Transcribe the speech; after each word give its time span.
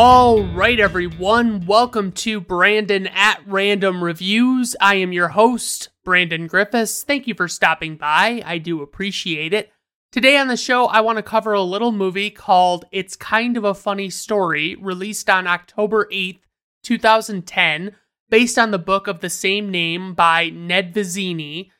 All 0.00 0.44
right, 0.44 0.78
everyone, 0.78 1.66
welcome 1.66 2.12
to 2.12 2.40
Brandon 2.40 3.08
at 3.08 3.40
Random 3.48 4.04
Reviews. 4.04 4.76
I 4.80 4.94
am 4.94 5.12
your 5.12 5.26
host, 5.26 5.88
Brandon 6.04 6.46
Griffes. 6.46 7.02
Thank 7.02 7.26
you 7.26 7.34
for 7.34 7.48
stopping 7.48 7.96
by. 7.96 8.40
I 8.46 8.58
do 8.58 8.80
appreciate 8.80 9.52
it. 9.52 9.72
Today 10.12 10.36
on 10.36 10.46
the 10.46 10.56
show, 10.56 10.86
I 10.86 11.00
want 11.00 11.16
to 11.16 11.22
cover 11.24 11.52
a 11.52 11.62
little 11.62 11.90
movie 11.90 12.30
called 12.30 12.84
It's 12.92 13.16
Kind 13.16 13.56
of 13.56 13.64
a 13.64 13.74
Funny 13.74 14.08
Story, 14.08 14.76
released 14.76 15.28
on 15.28 15.48
October 15.48 16.08
8th, 16.12 16.42
2010, 16.84 17.96
based 18.30 18.56
on 18.56 18.70
the 18.70 18.78
book 18.78 19.08
of 19.08 19.18
the 19.18 19.28
same 19.28 19.68
name 19.68 20.14
by 20.14 20.48
Ned 20.50 20.94
Vizzini, 20.94 21.70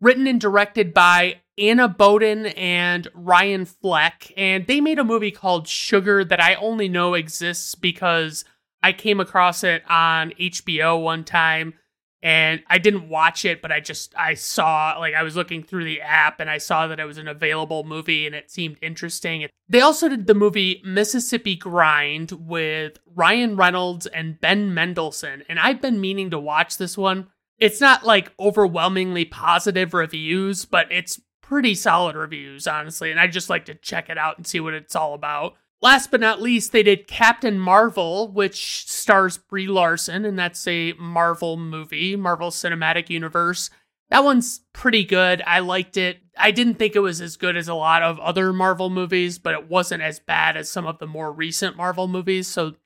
written 0.00 0.26
and 0.26 0.40
directed 0.40 0.92
by 0.92 1.36
Anna 1.60 1.88
Boden 1.88 2.46
and 2.46 3.06
Ryan 3.14 3.66
Fleck, 3.66 4.32
and 4.36 4.66
they 4.66 4.80
made 4.80 4.98
a 4.98 5.04
movie 5.04 5.30
called 5.30 5.68
Sugar 5.68 6.24
that 6.24 6.40
I 6.40 6.54
only 6.54 6.88
know 6.88 7.14
exists 7.14 7.74
because 7.74 8.44
I 8.82 8.92
came 8.92 9.20
across 9.20 9.62
it 9.62 9.82
on 9.88 10.30
HBO 10.40 11.02
one 11.02 11.24
time 11.24 11.74
and 12.22 12.62
I 12.68 12.78
didn't 12.78 13.08
watch 13.08 13.44
it, 13.44 13.62
but 13.62 13.72
I 13.72 13.80
just 13.80 14.14
I 14.16 14.34
saw 14.34 14.96
like 14.98 15.14
I 15.14 15.22
was 15.22 15.36
looking 15.36 15.62
through 15.62 15.84
the 15.84 16.00
app 16.02 16.40
and 16.40 16.50
I 16.50 16.58
saw 16.58 16.86
that 16.86 17.00
it 17.00 17.04
was 17.04 17.18
an 17.18 17.28
available 17.28 17.84
movie 17.84 18.26
and 18.26 18.34
it 18.34 18.50
seemed 18.50 18.76
interesting. 18.82 19.46
They 19.68 19.80
also 19.80 20.08
did 20.08 20.26
the 20.26 20.34
movie 20.34 20.82
Mississippi 20.84 21.56
Grind 21.56 22.32
with 22.32 22.98
Ryan 23.14 23.56
Reynolds 23.56 24.06
and 24.06 24.40
Ben 24.40 24.74
Mendelsohn, 24.74 25.44
and 25.48 25.58
I've 25.58 25.80
been 25.80 26.00
meaning 26.00 26.30
to 26.30 26.38
watch 26.38 26.76
this 26.76 26.98
one. 26.98 27.28
It's 27.58 27.80
not 27.80 28.04
like 28.06 28.32
overwhelmingly 28.40 29.26
positive 29.26 29.92
reviews, 29.92 30.64
but 30.64 30.90
it's 30.90 31.20
pretty 31.50 31.74
solid 31.74 32.14
reviews, 32.14 32.68
honestly, 32.68 33.10
and 33.10 33.18
I 33.18 33.26
just 33.26 33.50
like 33.50 33.64
to 33.64 33.74
check 33.74 34.08
it 34.08 34.16
out 34.16 34.36
and 34.36 34.46
see 34.46 34.60
what 34.60 34.72
it's 34.72 34.94
all 34.94 35.14
about. 35.14 35.56
Last 35.82 36.12
but 36.12 36.20
not 36.20 36.40
least, 36.40 36.70
they 36.70 36.84
did 36.84 37.08
Captain 37.08 37.58
Marvel, 37.58 38.28
which 38.28 38.88
stars 38.88 39.36
Brie 39.36 39.66
Larson, 39.66 40.24
and 40.24 40.38
that's 40.38 40.64
a 40.68 40.92
Marvel 40.92 41.56
movie, 41.56 42.14
Marvel 42.14 42.50
Cinematic 42.50 43.10
Universe. 43.10 43.68
That 44.10 44.22
one's 44.22 44.60
pretty 44.72 45.02
good. 45.04 45.42
I 45.44 45.58
liked 45.58 45.96
it. 45.96 46.18
I 46.38 46.52
didn't 46.52 46.74
think 46.76 46.94
it 46.94 47.00
was 47.00 47.20
as 47.20 47.36
good 47.36 47.56
as 47.56 47.66
a 47.66 47.74
lot 47.74 48.04
of 48.04 48.20
other 48.20 48.52
Marvel 48.52 48.88
movies, 48.88 49.40
but 49.40 49.54
it 49.54 49.68
wasn't 49.68 50.04
as 50.04 50.20
bad 50.20 50.56
as 50.56 50.70
some 50.70 50.86
of 50.86 51.00
the 51.00 51.06
more 51.08 51.32
recent 51.32 51.76
Marvel 51.76 52.06
movies, 52.06 52.46
so 52.46 52.76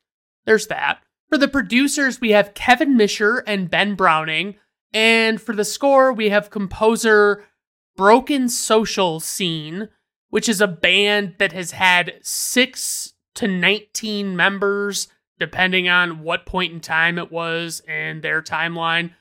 there's 0.47 0.69
that. 0.69 1.03
For 1.29 1.37
the 1.37 1.49
producers, 1.49 2.19
we 2.19 2.31
have 2.31 2.55
Kevin 2.55 2.97
Misher 2.97 3.45
and 3.47 3.69
Ben 3.69 3.95
Browning, 3.95 4.55
and 4.95 5.39
for 5.39 5.55
the 5.55 5.67
score, 5.67 6.15
we 6.15 6.31
have 6.31 6.49
composer 6.49 7.45
Broken 7.97 8.49
Social 8.49 9.21
Scene, 9.21 9.89
which 10.31 10.49
is 10.49 10.61
a 10.61 10.67
band 10.67 11.37
that 11.39 11.53
has 11.53 11.73
had 11.73 12.15
six 12.23 13.15
to 13.35 13.49
19 13.49 14.37
members, 14.37 15.09
depending 15.39 15.89
on 15.89 16.23
what 16.23 16.47
point 16.47 16.73
in 16.73 16.81
time 16.81 17.19
it 17.19 17.31
was 17.31 17.81
in 17.87 18.21
their 18.21 18.43
timeline. 18.43 19.13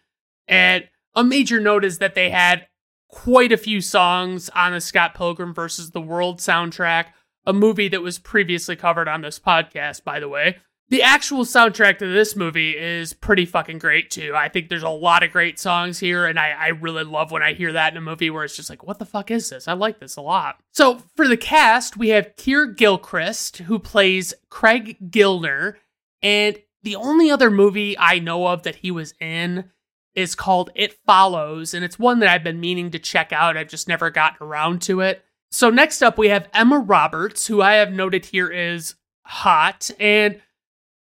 And 0.48 0.88
a 1.16 1.24
major 1.24 1.60
note 1.60 1.86
is 1.86 2.00
that 2.00 2.16
they 2.16 2.30
had 2.30 2.68
quite 3.08 3.52
a 3.52 3.58
few 3.58 3.80
songs 3.80 4.50
on 4.50 4.72
the 4.72 4.82
Scott 4.82 5.14
Pilgrim 5.14 5.54
versus 5.54 5.92
the 5.92 6.02
World 6.02 6.40
soundtrack, 6.40 7.08
a 7.46 7.54
movie 7.54 7.88
that 7.90 8.02
was 8.02 8.18
previously 8.18 8.76
covered 8.76 9.08
on 9.08 9.22
this 9.22 9.40
podcast, 9.40 10.04
by 10.04 10.20
the 10.20 10.30
way. 10.30 10.58
The 10.90 11.02
actual 11.02 11.44
soundtrack 11.44 11.98
to 12.00 12.08
this 12.08 12.36
movie 12.36 12.78
is 12.78 13.14
pretty 13.14 13.46
fucking 13.46 13.80
great 13.80 14.12
too. 14.12 14.34
I 14.36 14.50
think 14.50 14.70
there's 14.70 14.84
a 14.84 14.90
lot 14.90 15.24
of 15.24 15.32
great 15.32 15.58
songs 15.58 15.98
here, 15.98 16.26
and 16.26 16.38
I, 16.38 16.52
I 16.52 16.68
really 16.68 17.04
love 17.04 17.32
when 17.32 17.42
I 17.42 17.54
hear 17.54 17.74
that 17.74 17.94
in 17.94 17.98
a 17.98 18.02
movie 18.02 18.30
where 18.30 18.44
it's 18.44 18.56
just 18.56 18.70
like, 18.70 18.84
what 18.84 19.00
the 19.00 19.06
fuck 19.06 19.32
is 19.32 19.50
this? 19.50 19.68
I 19.68 19.74
like 19.74 20.00
this 20.00 20.18
a 20.18 20.22
lot. 20.22 20.60
So 20.72 21.02
for 21.16 21.28
the 21.28 21.38
cast, 21.38 21.98
we 21.98 22.10
have 22.10 22.36
Keir 22.36 22.68
Gilchrist, 22.68 23.60
who 23.60 23.80
plays 23.80 24.34
Craig 24.50 24.98
Gilner, 25.10 25.76
and 26.22 26.60
the 26.84 26.96
only 26.98 27.32
other 27.32 27.50
movie 27.50 27.98
I 27.98 28.20
know 28.20 28.48
of 28.48 28.64
that 28.64 28.76
he 28.76 28.92
was 28.92 29.14
in 29.20 29.72
is 30.16 30.36
called 30.36 30.70
It 30.76 30.94
Follows, 31.06 31.74
and 31.74 31.84
it's 31.84 31.98
one 31.98 32.20
that 32.20 32.30
I've 32.30 32.44
been 32.44 32.60
meaning 32.60 32.92
to 32.92 33.00
check 33.00 33.32
out. 33.32 33.58
I've 33.58 33.70
just 33.70 33.88
never 33.88 34.12
gotten 34.12 34.46
around 34.46 34.82
to 34.84 35.00
it. 35.00 35.24
So 35.50 35.70
next 35.70 36.04
up, 36.04 36.18
we 36.18 36.30
have 36.30 36.50
Emma 36.54 36.78
Roberts, 36.78 37.48
who 37.48 37.62
I 37.62 37.76
have 37.76 37.92
noted 37.92 38.26
here 38.26 38.50
is 38.50 38.96
hot, 39.24 39.90
and 40.00 40.42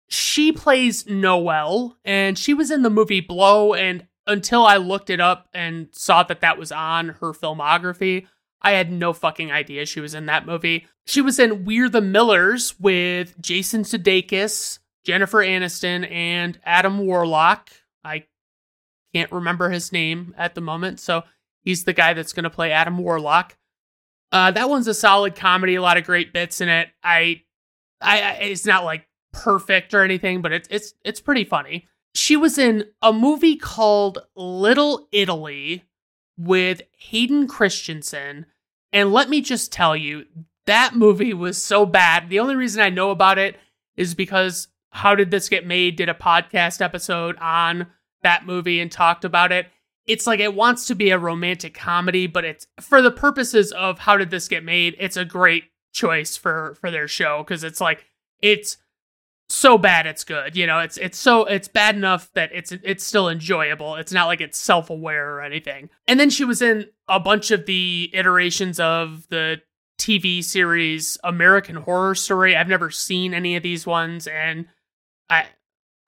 she 0.08 0.52
plays 0.52 1.06
Noelle, 1.06 1.96
and 2.04 2.38
she 2.38 2.54
was 2.54 2.70
in 2.70 2.82
the 2.82 2.90
movie 2.90 3.20
Blow. 3.20 3.74
And 3.74 4.06
until 4.26 4.64
I 4.64 4.76
looked 4.76 5.10
it 5.10 5.20
up 5.20 5.48
and 5.54 5.88
saw 5.92 6.22
that 6.24 6.40
that 6.40 6.58
was 6.58 6.72
on 6.72 7.10
her 7.10 7.32
filmography, 7.32 8.26
I 8.60 8.72
had 8.72 8.90
no 8.90 9.12
fucking 9.12 9.52
idea 9.52 9.86
she 9.86 10.00
was 10.00 10.14
in 10.14 10.26
that 10.26 10.46
movie. 10.46 10.86
She 11.06 11.20
was 11.20 11.38
in 11.38 11.64
We're 11.64 11.88
the 11.88 12.00
Millers 12.00 12.78
with 12.80 13.40
Jason 13.40 13.82
Sudeikis, 13.82 14.78
Jennifer 15.04 15.38
Aniston, 15.38 16.10
and 16.10 16.58
Adam 16.64 16.98
Warlock. 16.98 17.70
I 18.04 18.24
can't 19.14 19.32
remember 19.32 19.70
his 19.70 19.92
name 19.92 20.34
at 20.36 20.54
the 20.54 20.60
moment, 20.60 21.00
so 21.00 21.24
he's 21.62 21.84
the 21.84 21.92
guy 21.92 22.14
that's 22.14 22.32
going 22.32 22.44
to 22.44 22.50
play 22.50 22.72
Adam 22.72 22.98
Warlock. 22.98 23.56
Uh, 24.32 24.50
that 24.50 24.68
one's 24.68 24.88
a 24.88 24.94
solid 24.94 25.34
comedy, 25.34 25.76
a 25.76 25.82
lot 25.82 25.96
of 25.96 26.04
great 26.04 26.32
bits 26.32 26.60
in 26.60 26.68
it. 26.68 26.88
I, 27.02 27.42
I, 28.00 28.32
it's 28.42 28.66
not 28.66 28.84
like 28.84 29.07
perfect 29.42 29.94
or 29.94 30.02
anything, 30.02 30.42
but 30.42 30.52
it's 30.52 30.68
it's 30.70 30.94
it's 31.04 31.20
pretty 31.20 31.44
funny. 31.44 31.86
She 32.14 32.36
was 32.36 32.58
in 32.58 32.84
a 33.02 33.12
movie 33.12 33.56
called 33.56 34.18
Little 34.34 35.08
Italy 35.12 35.84
with 36.36 36.82
Hayden 36.96 37.46
Christensen, 37.46 38.46
and 38.92 39.12
let 39.12 39.28
me 39.28 39.40
just 39.40 39.72
tell 39.72 39.96
you, 39.96 40.26
that 40.66 40.94
movie 40.94 41.34
was 41.34 41.62
so 41.62 41.86
bad. 41.86 42.28
The 42.28 42.40
only 42.40 42.56
reason 42.56 42.82
I 42.82 42.90
know 42.90 43.10
about 43.10 43.38
it 43.38 43.56
is 43.96 44.14
because 44.14 44.68
How 44.90 45.14
Did 45.14 45.30
This 45.30 45.48
Get 45.48 45.66
Made 45.66 45.96
did 45.96 46.08
a 46.08 46.14
podcast 46.14 46.80
episode 46.80 47.36
on 47.38 47.86
that 48.22 48.46
movie 48.46 48.80
and 48.80 48.90
talked 48.90 49.24
about 49.24 49.52
it. 49.52 49.66
It's 50.06 50.26
like 50.26 50.40
it 50.40 50.54
wants 50.54 50.86
to 50.86 50.94
be 50.94 51.10
a 51.10 51.18
romantic 51.18 51.74
comedy, 51.74 52.26
but 52.26 52.44
it's 52.44 52.66
for 52.80 53.02
the 53.02 53.10
purposes 53.10 53.72
of 53.72 54.00
How 54.00 54.16
Did 54.16 54.30
This 54.30 54.48
Get 54.48 54.64
Made, 54.64 54.96
it's 54.98 55.16
a 55.16 55.24
great 55.24 55.64
choice 55.92 56.36
for 56.36 56.76
for 56.80 56.90
their 56.90 57.08
show 57.08 57.42
because 57.42 57.64
it's 57.64 57.80
like 57.80 58.06
it's 58.40 58.76
so 59.48 59.78
bad 59.78 60.06
it's 60.06 60.24
good. 60.24 60.56
You 60.56 60.66
know, 60.66 60.80
it's 60.80 60.96
it's 60.98 61.18
so 61.18 61.44
it's 61.44 61.68
bad 61.68 61.96
enough 61.96 62.30
that 62.34 62.50
it's 62.52 62.72
it's 62.72 63.04
still 63.04 63.28
enjoyable. 63.28 63.96
It's 63.96 64.12
not 64.12 64.26
like 64.26 64.40
it's 64.40 64.58
self-aware 64.58 65.36
or 65.36 65.42
anything. 65.42 65.90
And 66.06 66.20
then 66.20 66.30
she 66.30 66.44
was 66.44 66.60
in 66.60 66.86
a 67.08 67.18
bunch 67.18 67.50
of 67.50 67.66
the 67.66 68.10
iterations 68.12 68.78
of 68.78 69.26
the 69.28 69.60
TV 69.98 70.44
series 70.44 71.18
American 71.24 71.76
Horror 71.76 72.14
Story. 72.14 72.56
I've 72.56 72.68
never 72.68 72.90
seen 72.90 73.34
any 73.34 73.56
of 73.56 73.62
these 73.62 73.86
ones 73.86 74.26
and 74.26 74.66
I 75.30 75.46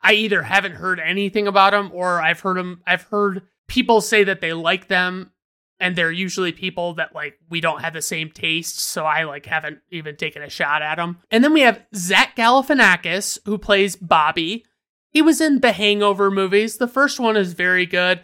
I 0.02 0.12
either 0.12 0.42
haven't 0.42 0.76
heard 0.76 1.00
anything 1.00 1.46
about 1.46 1.72
them 1.72 1.90
or 1.92 2.20
I've 2.20 2.40
heard 2.40 2.56
them 2.56 2.82
I've 2.86 3.02
heard 3.02 3.42
people 3.68 4.00
say 4.00 4.24
that 4.24 4.40
they 4.40 4.52
like 4.52 4.88
them 4.88 5.32
and 5.80 5.96
they're 5.96 6.12
usually 6.12 6.52
people 6.52 6.94
that 6.94 7.14
like 7.14 7.38
we 7.48 7.60
don't 7.60 7.80
have 7.82 7.94
the 7.94 8.02
same 8.02 8.30
taste 8.30 8.78
so 8.78 9.04
i 9.04 9.24
like 9.24 9.46
haven't 9.46 9.78
even 9.90 10.14
taken 10.14 10.42
a 10.42 10.50
shot 10.50 10.82
at 10.82 10.96
them 10.96 11.18
and 11.30 11.42
then 11.42 11.52
we 11.52 11.62
have 11.62 11.82
zach 11.96 12.36
galifianakis 12.36 13.38
who 13.46 13.58
plays 13.58 13.96
bobby. 13.96 14.64
He 15.12 15.22
was 15.22 15.40
in 15.40 15.60
the 15.60 15.72
hangover 15.72 16.30
movies. 16.30 16.76
The 16.76 16.86
first 16.86 17.18
one 17.18 17.36
is 17.36 17.52
very 17.52 17.84
good. 17.84 18.20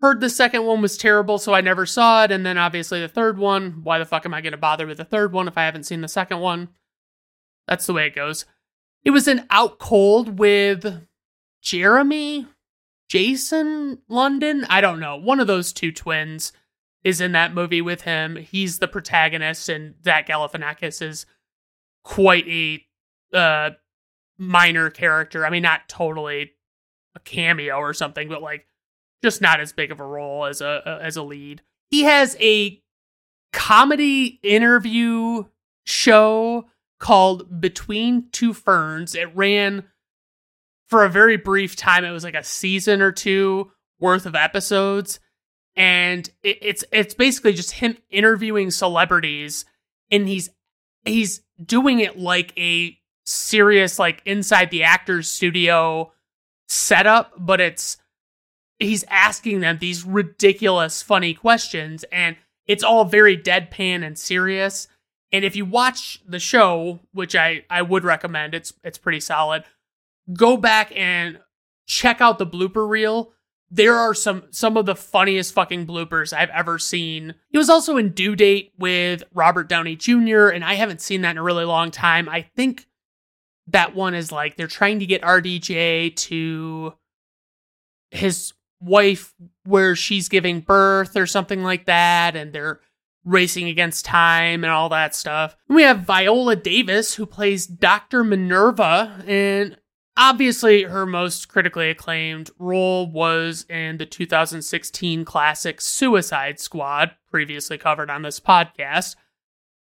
Heard 0.00 0.20
the 0.20 0.30
second 0.30 0.64
one 0.64 0.80
was 0.80 0.96
terrible 0.96 1.36
so 1.38 1.52
i 1.52 1.60
never 1.60 1.84
saw 1.84 2.24
it 2.24 2.30
and 2.30 2.46
then 2.46 2.56
obviously 2.56 3.00
the 3.00 3.08
third 3.08 3.36
one. 3.36 3.80
Why 3.82 3.98
the 3.98 4.06
fuck 4.06 4.24
am 4.24 4.32
i 4.32 4.40
going 4.40 4.52
to 4.52 4.58
bother 4.58 4.86
with 4.86 4.96
the 4.96 5.04
third 5.04 5.32
one 5.32 5.48
if 5.48 5.58
i 5.58 5.64
haven't 5.64 5.84
seen 5.84 6.00
the 6.00 6.08
second 6.08 6.38
one? 6.40 6.68
That's 7.66 7.86
the 7.86 7.92
way 7.92 8.06
it 8.06 8.14
goes. 8.14 8.46
It 9.04 9.10
was 9.10 9.28
in 9.28 9.46
out 9.50 9.78
cold 9.78 10.38
with 10.38 11.06
jeremy? 11.62 12.46
Jason 13.08 13.98
london? 14.08 14.64
I 14.70 14.80
don't 14.80 15.00
know. 15.00 15.16
One 15.16 15.40
of 15.40 15.46
those 15.46 15.72
two 15.72 15.92
twins 15.92 16.52
is 17.04 17.20
in 17.20 17.32
that 17.32 17.54
movie 17.54 17.80
with 17.82 18.02
him. 18.02 18.36
He's 18.36 18.78
the 18.78 18.88
protagonist, 18.88 19.68
and 19.68 19.94
Zach 20.04 20.28
Galifianakis 20.28 21.02
is 21.02 21.26
quite 22.04 22.46
a 22.46 22.84
uh, 23.36 23.70
minor 24.38 24.90
character. 24.90 25.46
I 25.46 25.50
mean, 25.50 25.62
not 25.62 25.88
totally 25.88 26.52
a 27.14 27.20
cameo 27.20 27.76
or 27.76 27.92
something, 27.92 28.28
but 28.28 28.42
like 28.42 28.66
just 29.22 29.40
not 29.40 29.60
as 29.60 29.72
big 29.72 29.90
of 29.90 30.00
a 30.00 30.04
role 30.04 30.44
as 30.44 30.60
a, 30.60 30.82
a 30.84 31.04
as 31.04 31.16
a 31.16 31.22
lead. 31.22 31.62
He 31.90 32.02
has 32.04 32.36
a 32.40 32.82
comedy 33.52 34.38
interview 34.42 35.44
show 35.84 36.66
called 36.98 37.60
Between 37.60 38.28
Two 38.30 38.52
Ferns. 38.52 39.14
It 39.14 39.34
ran 39.34 39.84
for 40.88 41.04
a 41.04 41.08
very 41.10 41.36
brief 41.36 41.76
time. 41.76 42.04
It 42.04 42.10
was 42.10 42.24
like 42.24 42.34
a 42.34 42.44
season 42.44 43.00
or 43.00 43.12
two 43.12 43.72
worth 43.98 44.26
of 44.26 44.34
episodes 44.34 45.20
and 45.76 46.28
it, 46.42 46.58
it's 46.62 46.84
it's 46.92 47.14
basically 47.14 47.52
just 47.52 47.72
him 47.72 47.96
interviewing 48.10 48.70
celebrities, 48.70 49.64
and 50.10 50.28
he's 50.28 50.50
he's 51.04 51.42
doing 51.64 52.00
it 52.00 52.18
like 52.18 52.52
a 52.58 52.98
serious 53.24 53.98
like 53.98 54.22
inside 54.24 54.70
the 54.70 54.82
actors 54.82 55.28
studio 55.28 56.12
setup, 56.68 57.32
but 57.38 57.60
it's 57.60 57.98
he's 58.78 59.04
asking 59.08 59.60
them 59.60 59.78
these 59.78 60.04
ridiculous 60.04 61.02
funny 61.02 61.34
questions 61.34 62.04
and 62.12 62.36
it's 62.66 62.82
all 62.82 63.04
very 63.04 63.36
deadpan 63.36 64.04
and 64.04 64.18
serious 64.18 64.88
And 65.32 65.44
if 65.44 65.54
you 65.56 65.64
watch 65.64 66.20
the 66.26 66.38
show, 66.38 67.00
which 67.12 67.36
I, 67.36 67.64
I 67.70 67.82
would 67.82 68.04
recommend, 68.04 68.54
it's 68.54 68.72
it's 68.82 68.98
pretty 68.98 69.20
solid, 69.20 69.64
go 70.32 70.56
back 70.56 70.92
and 70.96 71.38
check 71.86 72.20
out 72.20 72.38
the 72.38 72.46
blooper 72.46 72.88
reel. 72.88 73.32
There 73.70 73.96
are 73.96 74.14
some 74.14 74.44
some 74.50 74.76
of 74.76 74.86
the 74.86 74.96
funniest 74.96 75.54
fucking 75.54 75.86
bloopers 75.86 76.32
I've 76.32 76.50
ever 76.50 76.78
seen. 76.78 77.34
He 77.50 77.58
was 77.58 77.70
also 77.70 77.96
in 77.96 78.10
Due 78.10 78.34
Date 78.34 78.72
with 78.78 79.22
Robert 79.32 79.68
Downey 79.68 79.96
Jr., 79.96 80.48
and 80.48 80.64
I 80.64 80.74
haven't 80.74 81.00
seen 81.00 81.22
that 81.22 81.32
in 81.32 81.38
a 81.38 81.42
really 81.42 81.64
long 81.64 81.90
time. 81.90 82.28
I 82.28 82.42
think 82.42 82.86
that 83.68 83.94
one 83.94 84.14
is 84.14 84.32
like 84.32 84.56
they're 84.56 84.66
trying 84.66 84.98
to 84.98 85.06
get 85.06 85.22
RDJ 85.22 86.16
to 86.16 86.94
his 88.10 88.52
wife 88.80 89.34
where 89.64 89.94
she's 89.94 90.28
giving 90.28 90.60
birth 90.60 91.16
or 91.16 91.26
something 91.26 91.62
like 91.62 91.86
that, 91.86 92.34
and 92.34 92.52
they're 92.52 92.80
racing 93.24 93.68
against 93.68 94.04
time 94.04 94.64
and 94.64 94.72
all 94.72 94.88
that 94.88 95.14
stuff. 95.14 95.56
And 95.68 95.76
We 95.76 95.82
have 95.82 96.00
Viola 96.00 96.56
Davis, 96.56 97.14
who 97.14 97.26
plays 97.26 97.66
Dr. 97.66 98.24
Minerva, 98.24 99.22
and 99.26 99.76
obviously 100.20 100.82
her 100.82 101.06
most 101.06 101.48
critically 101.48 101.88
acclaimed 101.88 102.50
role 102.58 103.10
was 103.10 103.64
in 103.70 103.96
the 103.96 104.04
2016 104.04 105.24
classic 105.24 105.80
Suicide 105.80 106.60
Squad, 106.60 107.12
previously 107.30 107.78
covered 107.78 108.10
on 108.10 108.20
this 108.20 108.38
podcast. 108.38 109.16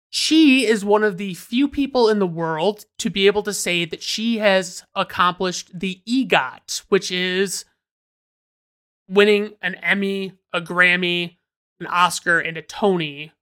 She 0.09 0.67
is 0.67 0.85
one 0.85 1.05
of 1.05 1.19
the 1.19 1.35
few 1.35 1.69
people 1.69 2.09
in 2.09 2.19
the 2.19 2.27
world 2.27 2.87
to 2.99 3.11
be 3.11 3.27
able 3.27 3.43
to 3.43 3.53
say 3.53 3.85
that 3.85 4.03
she 4.03 4.39
has 4.39 4.85
accomplished 4.95 5.79
the 5.79 6.01
EGOT, 6.09 6.83
which 6.89 7.11
is 7.11 7.67
winning 9.09 9.53
an 9.61 9.75
Emmy, 9.77 10.33
a 10.53 10.63
Grammy, 10.63 11.37
an 11.79 11.87
Oscar, 11.87 12.41
and 12.41 12.57
a 12.57 12.63
Tony 12.63 13.33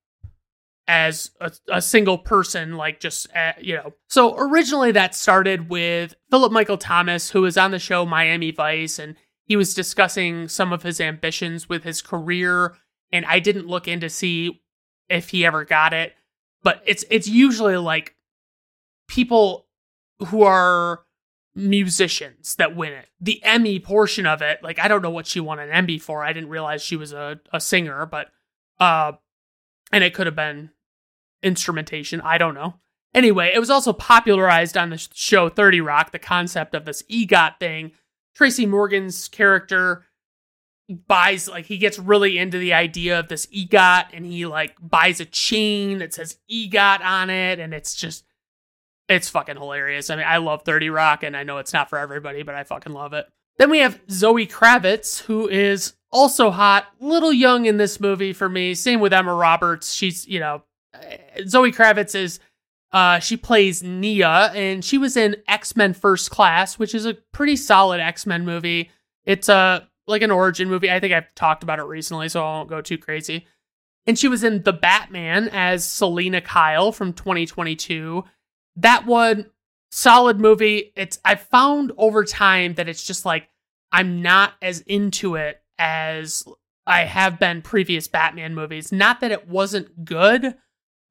as 0.91 1.31
a, 1.41 1.53
a 1.69 1.81
single 1.81 2.19
person, 2.19 2.77
like 2.77 2.99
just, 2.99 3.29
uh, 3.37 3.53
you 3.61 3.77
know. 3.77 3.93
So 4.09 4.37
originally 4.37 4.91
that 4.91 5.15
started 5.15 5.71
with 5.71 6.17
Philip 6.31 6.51
Michael 6.51 6.79
Thomas, 6.79 7.31
who 7.31 7.43
was 7.43 7.57
on 7.57 7.71
the 7.71 7.79
show 7.79 8.05
Miami 8.05 8.51
Vice, 8.51 8.99
and 8.99 9.15
he 9.45 9.55
was 9.55 9.73
discussing 9.73 10.49
some 10.49 10.73
of 10.73 10.83
his 10.83 11.01
ambitions 11.01 11.69
with 11.69 11.85
his 11.85 12.03
career. 12.03 12.75
And 13.13 13.25
I 13.25 13.39
didn't 13.39 13.69
look 13.69 13.87
in 13.87 14.01
to 14.01 14.11
see 14.11 14.63
if 15.09 15.29
he 15.29 15.47
ever 15.47 15.65
got 15.65 15.93
it, 15.93 16.15
but 16.65 16.83
it's 16.85 17.05
it's 17.09 17.29
usually 17.29 17.77
like 17.77 18.17
people 19.07 19.69
who 20.27 20.43
are 20.43 21.03
musicians 21.55 22.57
that 22.57 22.75
win 22.75 22.93
it. 22.95 23.07
The 23.21 23.41
Emmy 23.45 23.79
portion 23.79 24.27
of 24.27 24.43
it, 24.43 24.59
like 24.65 24.81
I 24.81 24.89
don't 24.89 25.03
know 25.03 25.11
what 25.11 25.29
she 25.29 25.39
won 25.39 25.61
an 25.61 25.71
Emmy 25.71 25.99
for. 25.99 26.25
I 26.25 26.33
didn't 26.33 26.51
realize 26.51 26.83
she 26.83 26.97
was 26.97 27.13
a, 27.13 27.39
a 27.53 27.61
singer, 27.61 28.07
but 28.07 28.27
uh 28.81 29.13
and 29.93 30.03
it 30.03 30.15
could 30.15 30.27
have 30.27 30.37
been 30.37 30.71
instrumentation. 31.43 32.21
I 32.21 32.39
don't 32.39 32.55
know. 32.55 32.75
Anyway, 33.15 33.51
it 33.53 33.59
was 33.59 33.71
also 33.71 33.93
popularized 33.93 34.77
on 34.77 34.91
the 34.91 35.09
show 35.13 35.49
30 35.49 35.81
Rock, 35.81 36.13
the 36.13 36.19
concept 36.19 36.75
of 36.75 36.85
this 36.85 37.03
EGOT 37.11 37.59
thing. 37.59 37.93
Tracy 38.37 38.67
Morgan's 38.67 39.27
character 39.29 40.05
buys 41.07 41.49
like 41.49 41.67
he 41.67 41.79
gets 41.79 41.99
really 41.99 42.39
into 42.39 42.59
the 42.59 42.73
idea 42.73 43.19
of 43.19 43.29
this 43.29 43.47
EGOT 43.47 44.07
and 44.13 44.27
he 44.27 44.47
like 44.47 44.75
buys 44.81 45.21
a 45.21 45.25
chain 45.25 45.99
that 45.99 46.13
says 46.13 46.39
EGOT 46.51 47.01
on 47.01 47.31
it 47.31 47.61
and 47.61 47.73
it's 47.73 47.95
just 47.95 48.25
it's 49.11 49.29
fucking 49.29 49.57
hilarious. 49.57 50.09
I 50.09 50.17
mean, 50.17 50.27
I 50.27 50.39
love 50.39 50.63
30 50.63 50.89
Rock, 50.89 51.23
and 51.23 51.37
I 51.37 51.43
know 51.43 51.59
it's 51.59 51.73
not 51.73 51.91
for 51.91 51.99
everybody, 51.99 52.43
but 52.43 52.55
I 52.55 52.63
fucking 52.65 52.93
love 52.93 53.13
it. 53.13 53.27
Then 53.59 53.69
we 53.69 53.81
have 53.81 54.01
Zoe 54.09 54.47
Kravitz, 54.47 55.23
who 55.23 55.49
is 55.49 55.95
also 56.13 56.51
hot, 56.51 56.87
little 57.01 57.33
young 57.33 57.67
in 57.67 57.77
this 57.77 58.01
movie 58.01 58.33
for 58.33 58.49
me. 58.49 58.75
Same 58.75 59.01
with 59.01 59.13
Emma 59.13 59.35
Roberts. 59.35 59.93
She's, 59.93 60.27
you 60.27 60.41
know, 60.41 60.63
Zoe 61.47 61.73
Kravitz 61.73 62.15
is, 62.15 62.41
uh, 62.93 63.19
she 63.21 63.37
plays 63.37 63.83
Nia, 63.83 64.53
and 64.55 64.85
she 64.85 64.99
was 64.99 65.17
in 65.17 65.37
X 65.47 65.77
Men 65.77 65.95
First 65.95 66.31
Class, 66.31 66.79
which 66.79 66.95
is 66.95 67.07
a 67.07 67.15
pretty 67.33 67.57
solid 67.57 68.01
X 68.01 68.27
Men 68.27 68.45
movie. 68.45 68.91
It's 69.25 69.49
a 69.49 69.55
uh, 69.55 69.81
like 70.07 70.23
an 70.23 70.31
origin 70.31 70.69
movie. 70.69 70.91
I 70.91 70.99
think 70.99 71.13
I've 71.13 71.33
talked 71.37 71.63
about 71.63 71.79
it 71.79 71.85
recently, 71.85 72.29
so 72.29 72.45
I 72.45 72.57
won't 72.57 72.69
go 72.69 72.81
too 72.81 72.99
crazy. 72.99 73.47
And 74.07 74.19
she 74.19 74.27
was 74.27 74.43
in 74.43 74.65
The 74.65 74.73
Batman 74.73 75.49
as 75.53 75.89
Selina 75.89 76.41
Kyle 76.41 76.91
from 76.91 77.13
2022 77.13 78.25
that 78.77 79.07
one 79.07 79.47
solid 79.91 80.41
movie. 80.41 80.93
It's 80.97 81.19
I 81.25 81.35
found 81.35 81.93
over 81.97 82.25
time 82.25 82.75
that 82.75 82.89
it's 82.89 83.07
just 83.07 83.25
like 83.25 83.49
I'm 83.93 84.23
not 84.23 84.55
as 84.63 84.81
into 84.81 85.35
it 85.35 85.63
as 85.79 86.45
I 86.87 87.01
have 87.05 87.39
been 87.39 87.63
previous 87.63 88.09
Batman 88.09 88.55
movies. 88.55 88.93
Not 88.93 89.21
that 89.21 89.33
it 89.33 89.49
wasn't 89.49 90.05
good, 90.05 90.55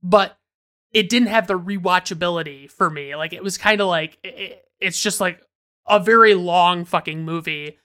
but 0.01 0.37
it 0.91 1.09
didn't 1.09 1.27
have 1.27 1.47
the 1.47 1.59
rewatchability 1.59 2.69
for 2.69 2.89
me. 2.89 3.15
Like 3.15 3.33
it 3.33 3.43
was 3.43 3.57
kind 3.57 3.81
of 3.81 3.87
like 3.87 4.17
it, 4.23 4.63
it's 4.79 5.01
just 5.01 5.19
like 5.19 5.41
a 5.87 5.99
very 5.99 6.33
long 6.33 6.85
fucking 6.85 7.23
movie. 7.23 7.77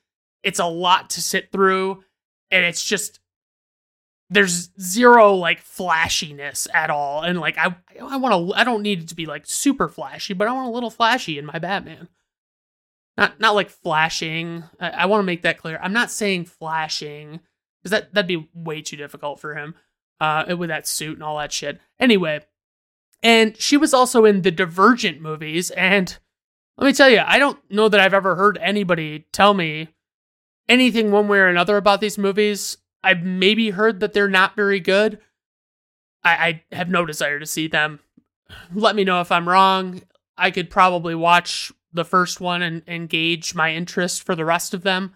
It's 0.43 0.59
a 0.59 0.67
lot 0.67 1.11
to 1.11 1.23
sit 1.23 1.51
through 1.53 2.05
and 2.51 2.65
it's 2.65 2.85
just 2.85 3.21
there's 4.31 4.71
zero 4.81 5.35
like 5.35 5.61
flashiness 5.61 6.67
at 6.73 6.91
all. 6.91 7.23
And 7.23 7.41
like 7.41 7.59
i 7.59 7.75
i 8.01 8.17
want 8.17 8.51
to 8.51 8.59
i 8.59 8.65
don't 8.65 8.83
need 8.83 9.03
it 9.03 9.09
to 9.09 9.15
be 9.15 9.27
like 9.27 9.47
super 9.47 9.89
flashy 9.89 10.35
but 10.35 10.49
i 10.49 10.53
want 10.53 10.69
a 10.69 10.73
little 10.73 10.91
flashy 10.91 11.39
in 11.39 11.47
my 11.47 11.59
batman. 11.59 12.09
Not 13.17 13.39
not 13.39 13.55
like 13.55 13.71
flashing. 13.71 14.65
I, 14.81 14.91
I 14.91 15.07
want 15.07 15.21
to 15.21 15.27
make 15.27 15.43
that 15.43 15.59
clear. 15.59 15.79
I'm 15.81 15.93
not 15.93 16.11
saying 16.11 16.47
flashing 16.47 17.41
because 17.83 17.91
that 17.91 18.15
that'd 18.15 18.27
be 18.27 18.49
way 18.55 18.83
too 18.83 18.97
difficult 18.97 19.41
for 19.41 19.55
him 19.55 19.75
uh 20.21 20.45
with 20.57 20.69
that 20.69 20.87
suit 20.87 21.15
and 21.15 21.23
all 21.23 21.39
that 21.39 21.53
shit 21.53 21.81
anyway 21.99 22.41
and 23.23 23.57
she 23.57 23.77
was 23.77 23.95
also 23.95 24.25
in 24.25 24.43
the 24.43 24.51
divergent 24.51 25.21
movies 25.21 25.71
and 25.73 26.19
let 26.77 26.87
me 26.87 26.93
tell 26.93 27.11
you 27.11 27.23
i 27.27 27.39
don't 27.39 27.59
know 27.71 27.89
that 27.89 28.01
i've 28.01 28.15
ever 28.15 28.37
heard 28.37 28.59
anybody 28.63 29.27
tell 29.33 29.55
me 29.55 29.89
anything 30.69 31.11
one 31.11 31.29
way 31.29 31.39
or 31.39 31.49
another 31.49 31.77
about 31.77 32.01
these 32.01 32.19
movies 32.19 32.79
I've 33.05 33.23
maybe 33.23 33.71
heard 33.71 34.01
that 34.01 34.15
they're 34.15 34.29
not 34.29 34.57
very 34.57 34.81
good. 34.81 35.19
I, 36.25 36.63
I 36.71 36.75
have 36.75 36.89
no 36.89 37.05
desire 37.05 37.39
to 37.39 37.47
see 37.47 37.69
them. 37.69 38.01
Let 38.75 38.97
me 38.97 39.05
know 39.05 39.21
if 39.21 39.31
I'm 39.31 39.49
wrong. 39.49 40.03
I 40.39 40.51
could 40.51 40.71
probably 40.71 41.15
watch 41.15 41.71
the 41.93 42.05
first 42.05 42.41
one 42.41 42.63
and, 42.63 42.83
engage 42.89 43.55
my 43.55 43.75
interest 43.75 44.25
for 44.25 44.35
the 44.35 44.45
rest 44.45 44.73
of 44.75 44.83
them. 44.83 45.15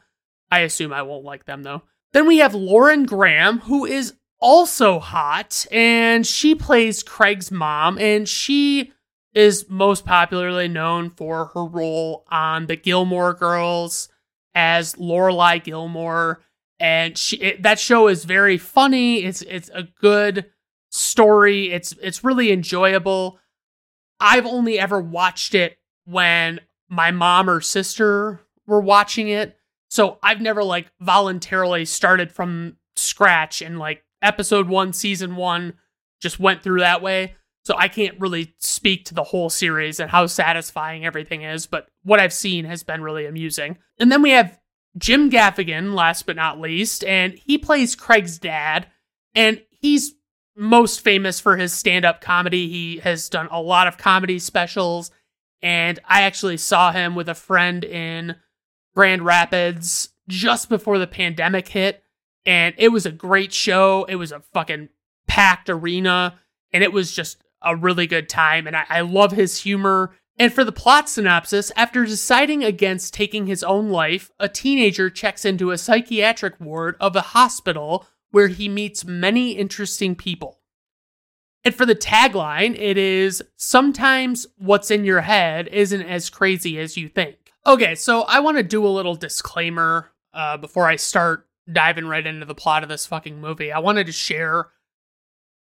I 0.52 0.60
assume 0.60 0.92
I 0.92 1.02
won't 1.02 1.24
like 1.24 1.46
them 1.46 1.62
though. 1.62 1.82
Then 2.12 2.26
we 2.26 2.38
have 2.38 2.54
Lauren 2.54 3.04
Graham, 3.04 3.60
who 3.60 3.84
is 3.84 4.14
also 4.40 4.98
hot, 4.98 5.66
and 5.70 6.26
she 6.26 6.54
plays 6.54 7.02
Craig's 7.02 7.50
mom, 7.50 7.98
and 7.98 8.28
she 8.28 8.92
is 9.34 9.68
most 9.68 10.04
popularly 10.04 10.68
known 10.68 11.10
for 11.10 11.46
her 11.54 11.64
role 11.64 12.24
on 12.30 12.66
The 12.66 12.76
Gilmore 12.76 13.34
Girls 13.34 14.08
as 14.54 14.94
Lorelai 14.94 15.62
Gilmore 15.62 16.42
and 16.80 17.16
she 17.18 17.36
it, 17.36 17.62
that 17.62 17.78
show 17.78 18.08
is 18.08 18.24
very 18.24 18.58
funny. 18.58 19.24
It's 19.24 19.42
it's 19.42 19.70
a 19.74 19.84
good 20.00 20.46
story. 20.90 21.72
It's 21.72 21.94
it's 22.02 22.24
really 22.24 22.52
enjoyable. 22.52 23.38
I've 24.20 24.46
only 24.46 24.78
ever 24.78 25.00
watched 25.00 25.54
it 25.54 25.78
when 26.04 26.60
my 26.88 27.10
mom 27.10 27.50
or 27.50 27.60
sister 27.60 28.40
were 28.66 28.80
watching 28.80 29.28
it. 29.28 29.56
So 29.90 30.18
I've 30.22 30.40
never 30.40 30.62
like 30.62 30.90
voluntarily 31.00 31.84
started 31.84 32.30
from 32.32 32.76
scratch 32.96 33.62
and 33.62 33.78
like 33.78 34.04
episode 34.22 34.68
1 34.68 34.92
season 34.92 35.36
1 35.36 35.74
just 36.20 36.40
went 36.40 36.62
through 36.62 36.80
that 36.80 37.02
way. 37.02 37.36
So 37.64 37.74
I 37.76 37.88
can't 37.88 38.18
really 38.18 38.54
speak 38.58 39.04
to 39.06 39.14
the 39.14 39.24
whole 39.24 39.50
series 39.50 40.00
and 40.00 40.10
how 40.10 40.26
satisfying 40.26 41.04
everything 41.04 41.42
is, 41.42 41.66
but 41.66 41.88
what 42.02 42.18
I've 42.18 42.32
seen 42.32 42.64
has 42.64 42.82
been 42.82 43.02
really 43.02 43.26
amusing. 43.26 43.76
And 43.98 44.10
then 44.10 44.22
we 44.22 44.30
have 44.30 44.58
Jim 44.96 45.30
Gaffigan, 45.30 45.94
last 45.94 46.24
but 46.24 46.36
not 46.36 46.60
least, 46.60 47.04
and 47.04 47.34
he 47.34 47.58
plays 47.58 47.94
Craig's 47.94 48.38
dad, 48.38 48.86
and 49.34 49.60
he's 49.70 50.14
most 50.56 51.02
famous 51.02 51.40
for 51.40 51.56
his 51.56 51.72
stand 51.72 52.04
up 52.04 52.20
comedy. 52.20 52.68
He 52.68 52.98
has 52.98 53.28
done 53.28 53.48
a 53.50 53.60
lot 53.60 53.86
of 53.86 53.98
comedy 53.98 54.38
specials, 54.38 55.10
and 55.60 56.00
I 56.06 56.22
actually 56.22 56.56
saw 56.56 56.90
him 56.90 57.14
with 57.14 57.28
a 57.28 57.34
friend 57.34 57.84
in 57.84 58.36
Grand 58.94 59.22
Rapids 59.22 60.08
just 60.26 60.68
before 60.68 60.98
the 60.98 61.06
pandemic 61.06 61.68
hit, 61.68 62.02
and 62.48 62.74
it 62.78 62.88
was 62.88 63.04
a 63.04 63.12
great 63.12 63.52
show. 63.52 64.04
It 64.08 64.14
was 64.14 64.32
a 64.32 64.40
fucking 64.40 64.88
packed 65.26 65.68
arena, 65.68 66.38
and 66.72 66.82
it 66.82 66.94
was 66.94 67.12
just 67.12 67.36
a 67.62 67.76
really 67.76 68.06
good 68.06 68.26
time. 68.26 68.66
And 68.66 68.74
I, 68.74 68.84
I 68.88 69.00
love 69.02 69.32
his 69.32 69.60
humor. 69.60 70.16
And 70.38 70.50
for 70.50 70.64
the 70.64 70.72
plot 70.72 71.10
synopsis, 71.10 71.70
after 71.76 72.06
deciding 72.06 72.64
against 72.64 73.12
taking 73.12 73.46
his 73.46 73.62
own 73.62 73.90
life, 73.90 74.30
a 74.40 74.48
teenager 74.48 75.10
checks 75.10 75.44
into 75.44 75.72
a 75.72 75.76
psychiatric 75.76 76.58
ward 76.58 76.96
of 77.00 77.14
a 77.14 77.20
hospital 77.20 78.06
where 78.30 78.48
he 78.48 78.66
meets 78.66 79.04
many 79.04 79.50
interesting 79.50 80.16
people. 80.16 80.58
And 81.64 81.74
for 81.74 81.84
the 81.84 81.94
tagline, 81.94 82.80
it 82.80 82.96
is 82.96 83.42
sometimes 83.56 84.46
what's 84.56 84.90
in 84.90 85.04
your 85.04 85.20
head 85.20 85.68
isn't 85.68 86.02
as 86.02 86.30
crazy 86.30 86.78
as 86.78 86.96
you 86.96 87.10
think. 87.10 87.36
Okay, 87.66 87.94
so 87.94 88.22
I 88.22 88.40
want 88.40 88.56
to 88.56 88.62
do 88.62 88.86
a 88.86 88.88
little 88.88 89.16
disclaimer 89.16 90.12
uh, 90.32 90.56
before 90.56 90.86
I 90.86 90.96
start 90.96 91.47
diving 91.70 92.06
right 92.06 92.26
into 92.26 92.46
the 92.46 92.54
plot 92.54 92.82
of 92.82 92.88
this 92.88 93.06
fucking 93.06 93.40
movie. 93.40 93.72
I 93.72 93.78
wanted 93.78 94.06
to 94.06 94.12
share 94.12 94.68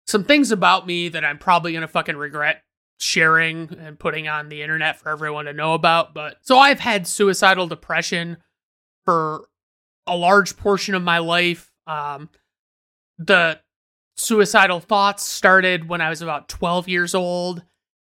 some 0.06 0.25
things 0.25 0.50
about 0.50 0.87
me 0.87 1.08
that 1.08 1.25
I'm 1.25 1.38
probably 1.38 1.73
going 1.73 1.82
to 1.82 1.88
fucking 1.88 2.16
regret 2.16 2.62
sharing 2.99 3.76
and 3.80 3.99
putting 3.99 4.28
on 4.28 4.49
the 4.49 4.62
internet 4.62 4.99
for 4.99 5.08
everyone 5.08 5.46
to 5.46 5.52
know 5.52 5.75
about. 5.75 6.14
But 6.14 6.37
so 6.42 6.58
I've 6.58 6.80
had 6.80 7.06
suicidal 7.06 7.66
depression 7.66 8.38
for 9.04 9.49
a 10.06 10.16
large 10.16 10.56
portion 10.56 10.94
of 10.94 11.02
my 11.02 11.18
life. 11.18 11.73
Um, 11.87 12.28
the 13.18 13.61
suicidal 14.16 14.80
thoughts 14.80 15.25
started 15.25 15.88
when 15.88 16.00
I 16.00 16.11
was 16.11 16.23
about 16.23 16.49
12 16.49 16.88
years 16.88 17.14
old, 17.14 17.62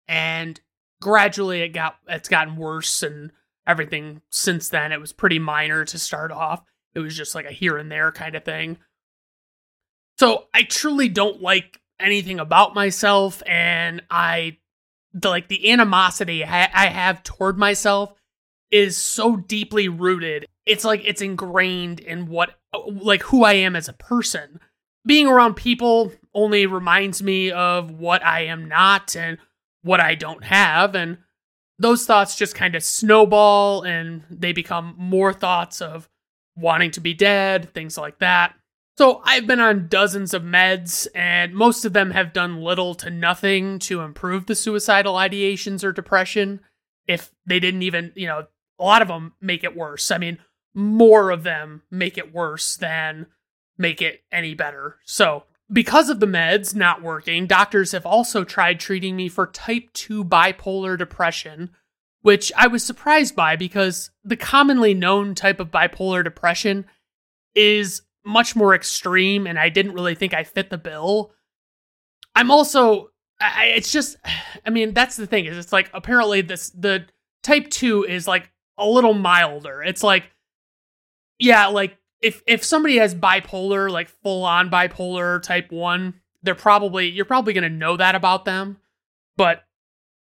and 0.07 0.59
gradually 1.01 1.61
it 1.61 1.69
got 1.69 1.97
it's 2.07 2.29
gotten 2.29 2.55
worse 2.55 3.03
and 3.03 3.31
everything 3.67 4.21
since 4.29 4.69
then. 4.69 4.91
It 4.91 4.99
was 4.99 5.13
pretty 5.13 5.39
minor 5.39 5.85
to 5.85 5.99
start 5.99 6.31
off. 6.31 6.63
It 6.93 6.99
was 6.99 7.15
just 7.15 7.35
like 7.35 7.45
a 7.45 7.51
here 7.51 7.77
and 7.77 7.91
there 7.91 8.11
kind 8.11 8.35
of 8.35 8.43
thing. 8.43 8.77
So 10.19 10.45
I 10.53 10.63
truly 10.63 11.09
don't 11.09 11.41
like 11.41 11.79
anything 11.99 12.39
about 12.39 12.75
myself, 12.75 13.41
and 13.45 14.01
I 14.09 14.57
the 15.13 15.29
like 15.29 15.47
the 15.47 15.71
animosity 15.71 16.43
I, 16.43 16.69
I 16.73 16.87
have 16.87 17.23
toward 17.23 17.57
myself 17.57 18.13
is 18.71 18.97
so 18.97 19.35
deeply 19.35 19.87
rooted. 19.89 20.45
It's 20.65 20.85
like 20.85 21.01
it's 21.05 21.21
ingrained 21.21 21.99
in 21.99 22.27
what 22.27 22.59
like 22.87 23.23
who 23.23 23.43
I 23.43 23.53
am 23.53 23.75
as 23.75 23.89
a 23.89 23.93
person. 23.93 24.59
Being 25.05 25.27
around 25.27 25.55
people 25.55 26.11
only 26.33 26.65
reminds 26.65 27.23
me 27.23 27.51
of 27.51 27.91
what 27.91 28.23
I 28.23 28.41
am 28.45 28.67
not 28.67 29.15
and 29.15 29.37
what 29.81 29.99
I 29.99 30.15
don't 30.15 30.43
have 30.43 30.93
and 30.95 31.17
those 31.79 32.05
thoughts 32.05 32.35
just 32.35 32.53
kind 32.53 32.75
of 32.75 32.83
snowball 32.83 33.81
and 33.81 34.21
they 34.29 34.53
become 34.53 34.93
more 34.97 35.33
thoughts 35.33 35.81
of 35.81 36.07
wanting 36.55 36.91
to 36.91 36.99
be 36.99 37.13
dead, 37.13 37.73
things 37.73 37.97
like 37.97 38.19
that. 38.19 38.53
So 38.97 39.21
I've 39.23 39.47
been 39.47 39.59
on 39.59 39.87
dozens 39.87 40.33
of 40.33 40.43
meds, 40.43 41.07
and 41.15 41.53
most 41.53 41.85
of 41.85 41.93
them 41.93 42.11
have 42.11 42.33
done 42.33 42.61
little 42.61 42.93
to 42.95 43.09
nothing 43.09 43.79
to 43.79 44.01
improve 44.01 44.45
the 44.45 44.55
suicidal 44.55 45.15
ideations 45.15 45.83
or 45.83 45.91
depression. 45.91 46.59
If 47.07 47.31
they 47.45 47.59
didn't 47.59 47.81
even, 47.81 48.11
you 48.15 48.27
know, 48.27 48.45
a 48.79 48.83
lot 48.83 49.01
of 49.01 49.07
them 49.07 49.33
make 49.41 49.63
it 49.63 49.75
worse. 49.75 50.11
I 50.11 50.17
mean, 50.17 50.39
more 50.73 51.31
of 51.31 51.43
them 51.43 51.83
make 51.89 52.17
it 52.17 52.33
worse 52.33 52.75
than 52.75 53.27
make 53.77 54.01
it 54.01 54.23
any 54.31 54.53
better. 54.53 54.97
So, 55.05 55.43
because 55.71 56.09
of 56.09 56.19
the 56.19 56.25
meds 56.25 56.75
not 56.75 57.01
working, 57.01 57.47
doctors 57.47 57.93
have 57.93 58.05
also 58.05 58.43
tried 58.43 58.79
treating 58.79 59.15
me 59.15 59.29
for 59.29 59.47
type 59.47 59.89
2 59.93 60.25
bipolar 60.25 60.97
depression, 60.97 61.69
which 62.21 62.51
I 62.55 62.67
was 62.67 62.83
surprised 62.83 63.35
by 63.35 63.55
because 63.55 64.11
the 64.23 64.37
commonly 64.37 64.93
known 64.93 65.35
type 65.35 65.59
of 65.59 65.71
bipolar 65.71 66.23
depression 66.23 66.85
is 67.55 68.03
much 68.23 68.55
more 68.55 68.75
extreme 68.75 69.47
and 69.47 69.57
I 69.57 69.69
didn't 69.69 69.93
really 69.93 70.15
think 70.15 70.33
I 70.33 70.43
fit 70.43 70.69
the 70.69 70.77
bill. 70.77 71.31
I'm 72.35 72.51
also 72.51 73.09
I, 73.39 73.73
it's 73.75 73.91
just 73.91 74.17
I 74.65 74.69
mean 74.69 74.93
that's 74.93 75.15
the 75.15 75.27
thing 75.27 75.45
is 75.45 75.57
it's 75.57 75.73
like 75.73 75.89
apparently 75.93 76.41
this 76.41 76.69
the 76.69 77.05
type 77.43 77.69
2 77.69 78.05
is 78.05 78.27
like 78.27 78.51
a 78.77 78.85
little 78.85 79.13
milder. 79.13 79.81
It's 79.81 80.03
like 80.03 80.31
yeah, 81.39 81.67
like 81.67 81.97
if 82.21 82.43
if 82.45 82.63
somebody 82.63 82.97
has 82.97 83.15
bipolar, 83.15 83.89
like 83.89 84.09
full 84.09 84.43
on 84.43 84.69
bipolar 84.69 85.41
type 85.41 85.71
1, 85.71 86.13
they're 86.43 86.55
probably 86.55 87.09
you're 87.09 87.25
probably 87.25 87.53
to 87.63 87.69
know 87.69 87.97
that 87.97 88.15
about 88.15 88.45
them. 88.45 88.77
But 89.37 89.63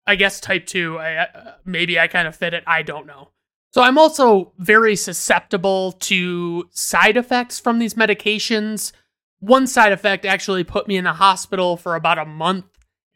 I 0.06 0.16
guess 0.16 0.40
type 0.40 0.66
2 0.66 0.98
I, 0.98 1.16
uh, 1.16 1.52
maybe 1.64 1.98
I 1.98 2.08
kind 2.08 2.26
of 2.26 2.36
fit 2.36 2.54
it, 2.54 2.64
I 2.66 2.82
don't 2.82 3.06
know. 3.06 3.28
So 3.72 3.82
I'm 3.82 3.96
also 3.96 4.52
very 4.58 4.96
susceptible 4.96 5.92
to 5.92 6.68
side 6.70 7.16
effects 7.16 7.58
from 7.58 7.78
these 7.78 7.94
medications. 7.94 8.92
One 9.40 9.66
side 9.66 9.92
effect 9.92 10.26
actually 10.26 10.64
put 10.64 10.86
me 10.86 10.96
in 10.96 11.04
the 11.04 11.14
hospital 11.14 11.76
for 11.76 11.94
about 11.94 12.18
a 12.18 12.26
month 12.26 12.66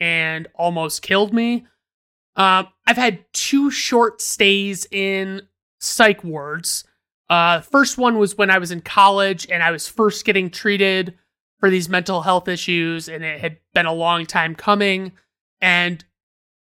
and 0.01 0.49
almost 0.55 1.03
killed 1.03 1.35
me. 1.35 1.67
Uh, 2.37 2.65
I've 2.87 2.97
had 2.97 3.25
two 3.33 3.71
short 3.71 4.23
stays 4.23 4.87
in 4.91 5.43
psych 5.81 6.25
wards. 6.25 6.85
Uh, 7.29 7.61
first 7.61 7.99
one 7.99 8.19
was 8.19 8.39
when 8.39 8.51
I 8.51 8.59
was 8.59 8.71
in 8.71 8.81
college 8.81 9.47
and 9.51 9.63
I 9.63 9.71
was 9.71 9.89
first 9.89 10.25
getting 10.25 10.51
treated 10.51 11.19
for 11.59 11.71
these 11.71 11.89
mental 11.89 12.23
health 12.23 12.49
issues, 12.49 13.09
and 13.09 13.25
it 13.25 13.41
had 13.41 13.59
been 13.73 13.87
a 13.87 13.93
long 13.93 14.27
time 14.27 14.55
coming. 14.55 15.13
And 15.61 16.05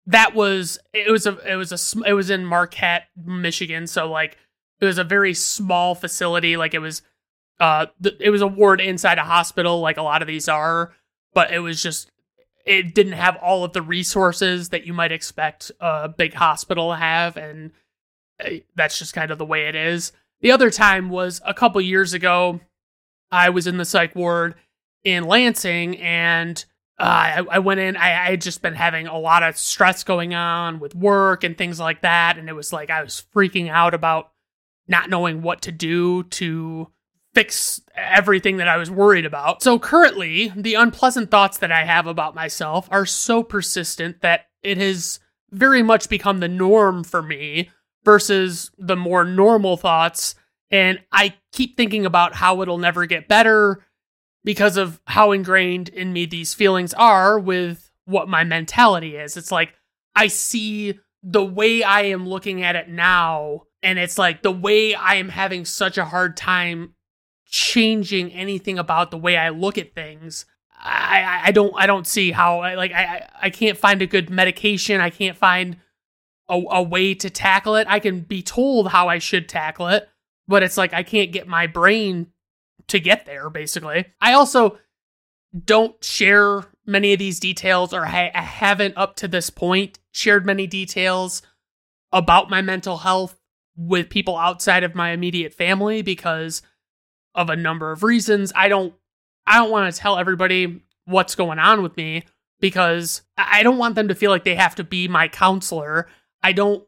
that 0.06 0.34
was 0.34 0.78
it 0.92 1.10
was 1.10 1.26
a 1.26 1.36
it 1.50 1.56
was 1.56 1.72
a 1.72 2.08
it 2.08 2.12
was 2.12 2.30
in 2.30 2.44
Marquette, 2.44 3.08
Michigan. 3.16 3.86
So 3.86 4.10
like 4.10 4.38
it 4.80 4.86
was 4.86 4.98
a 4.98 5.04
very 5.04 5.34
small 5.34 5.94
facility. 5.94 6.56
Like 6.56 6.74
it 6.74 6.78
was 6.78 7.02
uh 7.60 7.86
it 8.02 8.30
was 8.30 8.42
a 8.42 8.46
ward 8.46 8.80
inside 8.80 9.18
a 9.18 9.24
hospital, 9.24 9.80
like 9.80 9.96
a 9.96 10.02
lot 10.02 10.22
of 10.22 10.28
these 10.28 10.48
are. 10.48 10.92
But 11.32 11.52
it 11.52 11.60
was 11.60 11.82
just 11.82 12.10
it 12.64 12.94
didn't 12.94 13.12
have 13.14 13.36
all 13.36 13.64
of 13.64 13.72
the 13.72 13.82
resources 13.82 14.68
that 14.70 14.86
you 14.86 14.92
might 14.92 15.12
expect 15.12 15.72
a 15.80 16.08
big 16.08 16.34
hospital 16.34 16.90
to 16.90 16.96
have, 16.96 17.36
and 17.36 17.72
eh, 18.40 18.60
that's 18.74 18.98
just 18.98 19.14
kind 19.14 19.30
of 19.30 19.38
the 19.38 19.46
way 19.46 19.66
it 19.66 19.74
is. 19.74 20.12
The 20.40 20.52
other 20.52 20.70
time 20.70 21.10
was 21.10 21.40
a 21.44 21.54
couple 21.54 21.80
years 21.80 22.12
ago. 22.12 22.60
I 23.30 23.50
was 23.50 23.66
in 23.66 23.76
the 23.76 23.84
psych 23.84 24.14
ward 24.14 24.54
in 25.04 25.24
Lansing, 25.24 25.98
and 25.98 26.64
I, 27.00 27.44
I, 27.50 27.58
went 27.60 27.80
in. 27.80 27.96
I, 27.96 28.08
I, 28.08 28.30
had 28.30 28.40
just 28.40 28.62
been 28.62 28.74
having 28.74 29.06
a 29.06 29.18
lot 29.18 29.42
of 29.42 29.56
stress 29.56 30.04
going 30.04 30.34
on 30.34 30.80
with 30.80 30.94
work 30.94 31.44
and 31.44 31.56
things 31.56 31.80
like 31.80 32.02
that, 32.02 32.38
and 32.38 32.48
it 32.48 32.54
was 32.54 32.72
like 32.72 32.90
I 32.90 33.02
was 33.02 33.24
freaking 33.34 33.68
out 33.68 33.94
about 33.94 34.32
not 34.86 35.08
knowing 35.08 35.42
what 35.42 35.62
to 35.62 35.72
do 35.72 36.24
to 36.24 36.88
fix 37.32 37.80
everything 37.94 38.56
that 38.56 38.68
I 38.68 38.76
was 38.76 38.90
worried 38.90 39.24
about. 39.24 39.62
So 39.62 39.78
currently, 39.78 40.52
the 40.56 40.74
unpleasant 40.74 41.30
thoughts 41.30 41.58
that 41.58 41.72
I 41.72 41.84
have 41.84 42.06
about 42.06 42.34
myself 42.34 42.88
are 42.90 43.06
so 43.06 43.42
persistent 43.42 44.20
that 44.20 44.46
it 44.62 44.78
has 44.78 45.20
very 45.50 45.82
much 45.82 46.08
become 46.08 46.40
the 46.40 46.48
norm 46.48 47.04
for 47.04 47.22
me 47.22 47.70
versus 48.04 48.70
the 48.78 48.96
more 48.96 49.24
normal 49.24 49.76
thoughts. 49.76 50.34
And 50.70 51.00
I 51.12 51.34
keep 51.52 51.76
thinking 51.76 52.04
about 52.04 52.34
how 52.34 52.62
it'll 52.62 52.78
never 52.78 53.06
get 53.06 53.28
better 53.28 53.84
because 54.44 54.76
of 54.76 55.00
how 55.06 55.32
ingrained 55.32 55.88
in 55.88 56.12
me 56.12 56.26
these 56.26 56.54
feelings 56.54 56.94
are 56.94 57.38
with 57.38 57.90
what 58.04 58.28
my 58.28 58.44
mentality 58.44 59.16
is. 59.16 59.36
It's 59.36 59.52
like 59.52 59.74
I 60.14 60.26
see 60.26 60.98
the 61.22 61.44
way 61.44 61.82
I 61.82 62.02
am 62.02 62.28
looking 62.28 62.62
at 62.62 62.76
it 62.76 62.88
now, 62.88 63.62
and 63.82 63.98
it's 63.98 64.18
like 64.18 64.42
the 64.42 64.50
way 64.50 64.94
I 64.94 65.16
am 65.16 65.28
having 65.28 65.64
such 65.64 65.98
a 65.98 66.04
hard 66.04 66.36
time 66.36 66.94
changing 67.46 68.32
anything 68.32 68.78
about 68.78 69.10
the 69.10 69.18
way 69.18 69.36
I 69.36 69.50
look 69.50 69.76
at 69.76 69.94
things. 69.94 70.46
I, 70.82 71.42
I 71.44 71.52
don't 71.52 71.74
I 71.76 71.86
don't 71.86 72.06
see 72.06 72.30
how 72.30 72.60
I 72.60 72.74
like 72.74 72.92
I 72.92 73.28
I 73.40 73.50
can't 73.50 73.76
find 73.76 74.00
a 74.00 74.06
good 74.06 74.30
medication. 74.30 75.00
I 75.00 75.10
can't 75.10 75.36
find 75.36 75.76
a, 76.48 76.60
a 76.70 76.82
way 76.82 77.14
to 77.14 77.28
tackle 77.28 77.76
it. 77.76 77.86
I 77.88 77.98
can 77.98 78.20
be 78.20 78.42
told 78.42 78.88
how 78.88 79.08
I 79.08 79.18
should 79.18 79.48
tackle 79.48 79.88
it, 79.88 80.08
but 80.48 80.62
it's 80.62 80.78
like 80.78 80.94
I 80.94 81.02
can't 81.02 81.32
get 81.32 81.46
my 81.46 81.66
brain 81.66 82.28
to 82.88 83.00
get 83.00 83.26
there, 83.26 83.50
basically. 83.50 84.06
I 84.20 84.32
also 84.32 84.78
don't 85.64 86.02
share 86.04 86.64
many 86.86 87.12
of 87.12 87.18
these 87.18 87.40
details, 87.40 87.92
or 87.92 88.06
I, 88.06 88.30
I 88.34 88.42
haven't 88.42 88.96
up 88.96 89.16
to 89.16 89.28
this 89.28 89.50
point 89.50 89.98
shared 90.12 90.44
many 90.46 90.66
details 90.66 91.42
about 92.12 92.50
my 92.50 92.62
mental 92.62 92.98
health 92.98 93.40
with 93.76 94.10
people 94.10 94.36
outside 94.36 94.84
of 94.84 94.94
my 94.94 95.10
immediate 95.10 95.54
family 95.54 96.02
because 96.02 96.62
of 97.34 97.48
a 97.48 97.56
number 97.56 97.92
of 97.92 98.02
reasons. 98.02 98.52
I 98.54 98.68
don't 98.68 98.94
I 99.46 99.58
don't 99.58 99.70
want 99.70 99.92
to 99.92 100.00
tell 100.00 100.18
everybody 100.18 100.82
what's 101.04 101.34
going 101.34 101.58
on 101.58 101.82
with 101.82 101.96
me 101.96 102.24
because 102.60 103.22
I 103.38 103.62
don't 103.62 103.78
want 103.78 103.94
them 103.94 104.08
to 104.08 104.14
feel 104.14 104.30
like 104.30 104.44
they 104.44 104.54
have 104.54 104.74
to 104.76 104.84
be 104.84 105.08
my 105.08 105.28
counselor. 105.28 106.08
I 106.42 106.52
don't 106.52 106.84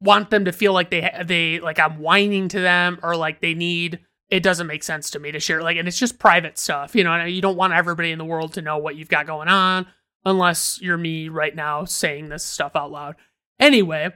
want 0.00 0.30
them 0.30 0.44
to 0.44 0.52
feel 0.52 0.72
like 0.72 0.90
they 0.90 1.10
they 1.24 1.60
like 1.60 1.78
I'm 1.78 1.98
whining 1.98 2.48
to 2.48 2.60
them 2.60 2.98
or 3.02 3.16
like 3.16 3.40
they 3.40 3.54
need 3.54 4.00
it 4.30 4.42
doesn't 4.42 4.66
make 4.66 4.82
sense 4.82 5.10
to 5.10 5.18
me 5.18 5.32
to 5.32 5.40
share 5.40 5.62
like 5.62 5.76
and 5.76 5.88
it's 5.88 5.98
just 5.98 6.18
private 6.18 6.58
stuff 6.58 6.94
you 6.94 7.04
know 7.04 7.12
and 7.12 7.30
you 7.30 7.42
don't 7.42 7.56
want 7.56 7.72
everybody 7.72 8.12
in 8.12 8.18
the 8.18 8.24
world 8.24 8.52
to 8.52 8.62
know 8.62 8.78
what 8.78 8.96
you've 8.96 9.08
got 9.08 9.26
going 9.26 9.48
on 9.48 9.86
unless 10.24 10.80
you're 10.80 10.98
me 10.98 11.28
right 11.28 11.54
now 11.54 11.84
saying 11.84 12.28
this 12.28 12.44
stuff 12.44 12.76
out 12.76 12.90
loud 12.90 13.14
anyway 13.58 14.10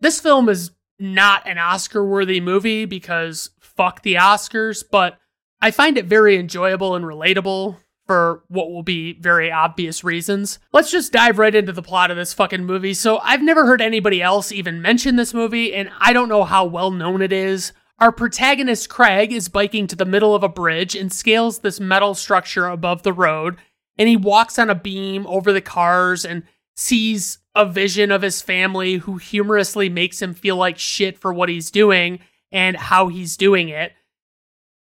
this 0.00 0.20
film 0.20 0.48
is 0.48 0.70
not 0.98 1.46
an 1.46 1.58
oscar 1.58 2.04
worthy 2.04 2.40
movie 2.40 2.84
because 2.84 3.50
fuck 3.60 4.02
the 4.02 4.14
oscars 4.14 4.82
but 4.90 5.18
i 5.60 5.70
find 5.70 5.98
it 5.98 6.06
very 6.06 6.36
enjoyable 6.36 6.94
and 6.94 7.04
relatable 7.04 7.76
for 8.10 8.42
what 8.48 8.72
will 8.72 8.82
be 8.82 9.12
very 9.20 9.52
obvious 9.52 10.02
reasons. 10.02 10.58
Let's 10.72 10.90
just 10.90 11.12
dive 11.12 11.38
right 11.38 11.54
into 11.54 11.70
the 11.70 11.80
plot 11.80 12.10
of 12.10 12.16
this 12.16 12.34
fucking 12.34 12.64
movie. 12.64 12.92
So, 12.92 13.18
I've 13.18 13.40
never 13.40 13.66
heard 13.66 13.80
anybody 13.80 14.20
else 14.20 14.50
even 14.50 14.82
mention 14.82 15.14
this 15.14 15.32
movie, 15.32 15.72
and 15.72 15.90
I 16.00 16.12
don't 16.12 16.28
know 16.28 16.42
how 16.42 16.64
well 16.64 16.90
known 16.90 17.22
it 17.22 17.32
is. 17.32 17.72
Our 18.00 18.12
protagonist, 18.12 18.88
Craig, 18.88 19.30
is 19.30 19.48
biking 19.48 19.86
to 19.88 19.96
the 19.96 20.06
middle 20.06 20.34
of 20.34 20.42
a 20.42 20.48
bridge 20.48 20.96
and 20.96 21.12
scales 21.12 21.58
this 21.58 21.78
metal 21.78 22.14
structure 22.14 22.66
above 22.66 23.02
the 23.02 23.12
road. 23.12 23.58
And 23.98 24.08
he 24.08 24.16
walks 24.16 24.58
on 24.58 24.70
a 24.70 24.74
beam 24.74 25.26
over 25.26 25.52
the 25.52 25.60
cars 25.60 26.24
and 26.24 26.44
sees 26.74 27.38
a 27.54 27.66
vision 27.66 28.10
of 28.10 28.22
his 28.22 28.40
family 28.40 28.94
who 28.94 29.18
humorously 29.18 29.90
makes 29.90 30.22
him 30.22 30.32
feel 30.32 30.56
like 30.56 30.78
shit 30.78 31.18
for 31.18 31.30
what 31.30 31.50
he's 31.50 31.70
doing 31.70 32.20
and 32.50 32.76
how 32.76 33.08
he's 33.08 33.36
doing 33.36 33.68
it. 33.68 33.92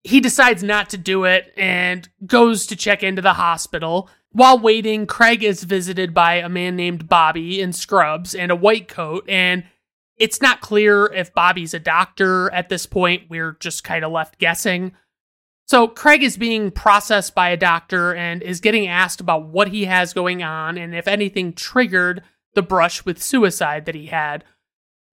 he 0.05 0.21
decides 0.21 0.63
not 0.63 0.89
to 0.91 0.97
do 0.97 1.25
it 1.25 1.53
and 1.57 2.09
goes 2.25 2.67
to 2.67 2.77
check 2.77 3.03
into 3.03 3.23
the 3.23 3.35
hospital. 3.35 4.09
While 4.33 4.59
waiting, 4.59 5.07
Craig 5.07 5.43
is 5.43 5.65
visited 5.65 6.15
by 6.15 6.35
a 6.35 6.49
man 6.49 6.77
named 6.77 7.09
Bobby 7.09 7.61
in 7.61 7.73
scrubs 7.73 8.35
and 8.35 8.51
a 8.51 8.57
white 8.57 8.89
coat, 8.89 9.25
and 9.29 9.65
it's 10.19 10.43
not 10.43 10.61
clear 10.61 11.07
if 11.07 11.33
Bobby's 11.33 11.75
a 11.75 11.79
doctor 11.79 12.53
at 12.53 12.69
this 12.69 12.87
point. 12.87 13.25
We're 13.29 13.57
just 13.61 13.85
kind 13.85 14.05
of 14.05 14.13
left 14.13 14.39
guessing. 14.39 14.93
So 15.67 15.87
Craig 15.87 16.23
is 16.23 16.37
being 16.37 16.71
processed 16.71 17.35
by 17.35 17.51
a 17.51 17.57
doctor 17.57 18.15
and 18.15 18.43
is 18.43 18.61
getting 18.61 18.87
asked 18.87 19.21
about 19.21 19.47
what 19.47 19.69
he 19.69 19.85
has 19.85 20.15
going 20.15 20.43
on 20.43 20.79
and 20.79 20.95
if 20.95 21.07
anything 21.07 21.53
triggered 21.53 22.23
the 22.55 22.63
brush 22.63 23.05
with 23.05 23.23
suicide 23.23 23.85
that 23.85 23.95
he 23.95 24.07
had. 24.07 24.45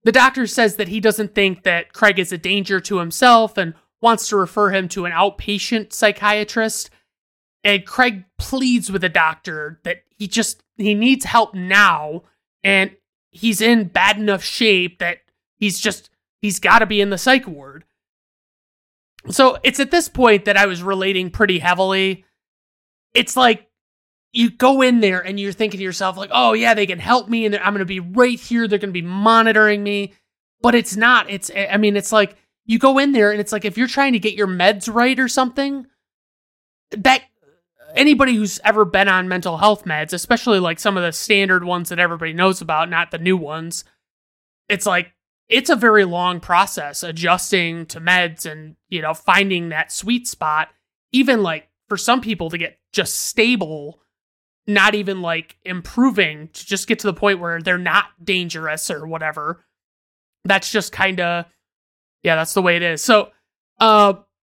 The 0.02 0.12
doctor 0.12 0.46
says 0.46 0.76
that 0.76 0.88
he 0.88 0.98
doesn't 0.98 1.34
think 1.34 1.64
that 1.64 1.92
Craig 1.92 2.18
is 2.18 2.32
a 2.32 2.38
danger 2.38 2.80
to 2.80 2.98
himself 2.98 3.58
and 3.58 3.74
wants 4.00 4.28
to 4.28 4.36
refer 4.36 4.70
him 4.70 4.88
to 4.88 5.04
an 5.04 5.12
outpatient 5.12 5.92
psychiatrist. 5.92 6.90
And 7.62 7.84
Craig 7.84 8.24
pleads 8.38 8.90
with 8.90 9.02
the 9.02 9.08
doctor 9.08 9.80
that 9.82 10.04
he 10.16 10.26
just 10.26 10.62
he 10.76 10.94
needs 10.94 11.24
help 11.24 11.54
now 11.54 12.22
and 12.62 12.92
he's 13.36 13.60
in 13.60 13.84
bad 13.84 14.16
enough 14.16 14.42
shape 14.42 14.98
that 14.98 15.18
he's 15.56 15.78
just 15.78 16.10
he's 16.40 16.58
got 16.58 16.80
to 16.80 16.86
be 16.86 17.00
in 17.00 17.10
the 17.10 17.18
psych 17.18 17.46
ward. 17.46 17.84
So 19.30 19.58
it's 19.62 19.80
at 19.80 19.90
this 19.90 20.08
point 20.08 20.44
that 20.44 20.56
I 20.56 20.66
was 20.66 20.82
relating 20.82 21.30
pretty 21.30 21.58
heavily. 21.58 22.24
It's 23.14 23.36
like 23.36 23.68
you 24.32 24.50
go 24.50 24.82
in 24.82 25.00
there 25.00 25.20
and 25.20 25.40
you're 25.40 25.52
thinking 25.52 25.78
to 25.78 25.84
yourself, 25.84 26.16
like, 26.16 26.30
oh, 26.32 26.52
yeah, 26.52 26.74
they 26.74 26.86
can 26.86 26.98
help 26.98 27.28
me 27.28 27.46
and 27.46 27.56
I'm 27.56 27.72
going 27.72 27.78
to 27.78 27.84
be 27.84 28.00
right 28.00 28.38
here. 28.38 28.68
They're 28.68 28.78
going 28.78 28.90
to 28.90 29.00
be 29.00 29.02
monitoring 29.02 29.82
me. 29.82 30.12
But 30.60 30.74
it's 30.74 30.96
not. 30.96 31.28
It's, 31.30 31.50
I 31.54 31.76
mean, 31.76 31.96
it's 31.96 32.12
like 32.12 32.36
you 32.64 32.78
go 32.78 32.98
in 32.98 33.12
there 33.12 33.30
and 33.30 33.40
it's 33.40 33.52
like 33.52 33.64
if 33.64 33.78
you're 33.78 33.86
trying 33.86 34.12
to 34.12 34.18
get 34.18 34.34
your 34.34 34.46
meds 34.46 34.92
right 34.92 35.18
or 35.18 35.28
something, 35.28 35.86
that 36.90 37.22
anybody 37.94 38.34
who's 38.34 38.60
ever 38.64 38.84
been 38.84 39.08
on 39.08 39.28
mental 39.28 39.58
health 39.58 39.84
meds, 39.84 40.12
especially 40.12 40.58
like 40.58 40.78
some 40.78 40.96
of 40.96 41.02
the 41.02 41.12
standard 41.12 41.64
ones 41.64 41.88
that 41.88 41.98
everybody 41.98 42.32
knows 42.32 42.60
about, 42.60 42.90
not 42.90 43.10
the 43.10 43.18
new 43.18 43.36
ones, 43.36 43.84
it's 44.68 44.86
like 44.86 45.12
it's 45.48 45.70
a 45.70 45.76
very 45.76 46.04
long 46.04 46.40
process 46.40 47.02
adjusting 47.02 47.86
to 47.86 48.00
meds 48.00 48.50
and, 48.50 48.76
you 48.88 49.00
know, 49.00 49.14
finding 49.14 49.68
that 49.68 49.92
sweet 49.92 50.26
spot. 50.26 50.68
Even 51.12 51.42
like 51.42 51.68
for 51.88 51.96
some 51.96 52.20
people 52.20 52.50
to 52.50 52.58
get 52.58 52.78
just 52.92 53.14
stable, 53.14 54.00
not 54.66 54.94
even 54.94 55.22
like 55.22 55.56
improving 55.64 56.48
to 56.48 56.66
just 56.66 56.88
get 56.88 56.98
to 56.98 57.06
the 57.06 57.14
point 57.14 57.38
where 57.38 57.62
they're 57.62 57.78
not 57.78 58.06
dangerous 58.22 58.90
or 58.90 59.06
whatever. 59.06 59.64
That's 60.44 60.70
just 60.70 60.92
kind 60.92 61.20
of, 61.20 61.46
yeah, 62.22 62.34
that's 62.34 62.54
the 62.54 62.62
way 62.62 62.76
it 62.76 62.82
is. 62.82 63.02
So, 63.02 63.30
uh, 63.78 64.14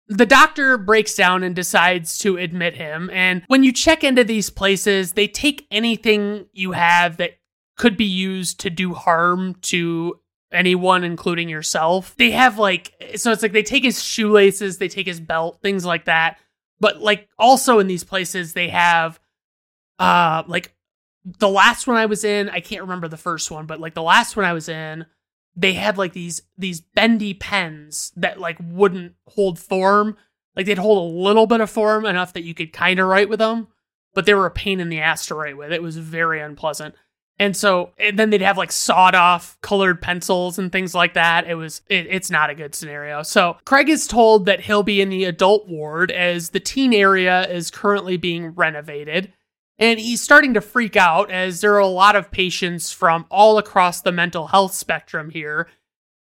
the 0.08 0.26
doctor 0.26 0.78
breaks 0.78 1.16
down 1.16 1.44
and 1.44 1.56
decides 1.56 2.18
to 2.20 2.38
admit 2.38 2.76
him. 2.76 3.10
And 3.12 3.44
when 3.48 3.64
you 3.64 3.74
check 3.74 4.04
into 4.04 4.24
these 4.24 4.50
places, 4.50 5.14
they 5.14 5.28
take 5.28 5.68
anything 5.70 6.48
you 6.54 6.72
have 6.72 7.18
that 7.18 7.32
could 7.78 7.98
be 7.98 8.06
used 8.06 8.60
to 8.62 8.70
do 8.70 8.94
harm 8.94 9.56
to 9.64 10.20
anyone, 10.52 11.04
including 11.04 11.50
yourself. 11.50 12.16
They 12.16 12.32
have 12.32 12.58
like, 12.58 12.94
so 13.16 13.32
it's 13.32 13.44
like 13.44 13.52
they 13.52 13.64
take 13.64 13.84
his 13.84 14.04
shoelaces, 14.04 14.78
they 14.78 14.88
take 14.88 15.08
his 15.08 15.20
belt, 15.20 15.60
things 15.62 15.86
like 15.86 16.06
that. 16.06 16.38
But 16.80 17.02
like 17.02 17.28
also 17.38 17.80
in 17.80 17.88
these 17.88 18.04
places, 18.04 18.54
they 18.54 18.70
have, 18.70 19.20
uh, 20.00 20.44
like 20.48 20.74
the 21.40 21.50
last 21.50 21.88
one 21.88 21.98
I 21.98 22.06
was 22.06 22.24
in, 22.24 22.50
I 22.50 22.62
can't 22.62 22.84
remember 22.84 23.08
the 23.08 23.18
first 23.18 23.52
one, 23.52 23.66
but 23.66 23.82
like 23.82 23.94
the 23.94 24.04
last 24.04 24.38
one 24.38 24.46
I 24.46 24.54
was 24.54 24.70
in, 24.70 25.06
they 25.58 25.74
had 25.74 25.98
like 25.98 26.14
these 26.14 26.44
these 26.58 26.80
bendy 26.80 27.34
pens 27.34 28.14
that 28.16 28.40
like 28.40 28.58
wouldn't 28.62 29.16
hold 29.28 29.60
form. 29.60 30.16
Like 30.56 30.68
they'd 30.68 30.78
hold 30.78 31.12
a 31.12 31.16
little 31.18 31.48
bit 31.48 31.62
of 31.62 31.70
form 31.70 32.06
enough 32.06 32.34
that 32.34 32.44
you 32.44 32.54
could 32.54 32.72
kind 32.72 33.00
of 33.00 33.08
write 33.08 33.30
with 33.30 33.40
them, 33.40 33.68
but 34.14 34.26
they 34.26 34.34
were 34.34 34.46
a 34.46 34.52
pain 34.52 34.80
in 34.80 34.90
the 34.90 35.00
ass 35.00 35.26
to 35.28 35.36
write 35.36 35.58
with. 35.58 35.72
It 35.72 35.84
was 35.84 35.98
very 35.98 36.40
unpleasant. 36.40 36.96
And 37.40 37.56
so, 37.56 37.92
and 38.00 38.18
then 38.18 38.32
they'd 38.32 38.42
have 38.42 38.58
like 38.58 38.72
sawed 38.72 39.14
off 39.14 39.58
colored 39.62 40.02
pencils 40.02 40.58
and 40.58 40.72
things 40.72 40.96
like 40.96 41.14
that. 41.14 41.48
It 41.48 41.54
was, 41.54 41.82
it, 41.88 42.08
it's 42.08 42.32
not 42.32 42.50
a 42.50 42.56
good 42.56 42.74
scenario. 42.74 43.22
So, 43.22 43.58
Craig 43.64 43.90
is 43.90 44.08
told 44.08 44.48
that 44.48 44.62
he'll 44.62 44.82
be 44.82 45.02
in 45.02 45.10
the 45.10 45.26
adult 45.26 45.68
ward 45.68 46.12
as 46.12 46.50
the 46.50 46.60
teen 46.60 46.94
area 46.94 47.48
is 47.48 47.70
currently 47.70 48.18
being 48.18 48.50
renovated. 48.50 49.34
And 49.80 50.00
he's 50.00 50.22
starting 50.22 50.54
to 50.56 50.62
freak 50.62 50.96
out 50.96 51.30
as 51.30 51.62
there 51.62 51.74
are 51.76 51.80
a 51.80 51.88
lot 51.88 52.16
of 52.16 52.32
patients 52.32 52.92
from 52.92 53.26
all 53.30 53.58
across 53.58 54.02
the 54.02 54.12
mental 54.12 54.48
health 54.48 54.74
spectrum 54.74 55.30
here. 55.30 55.68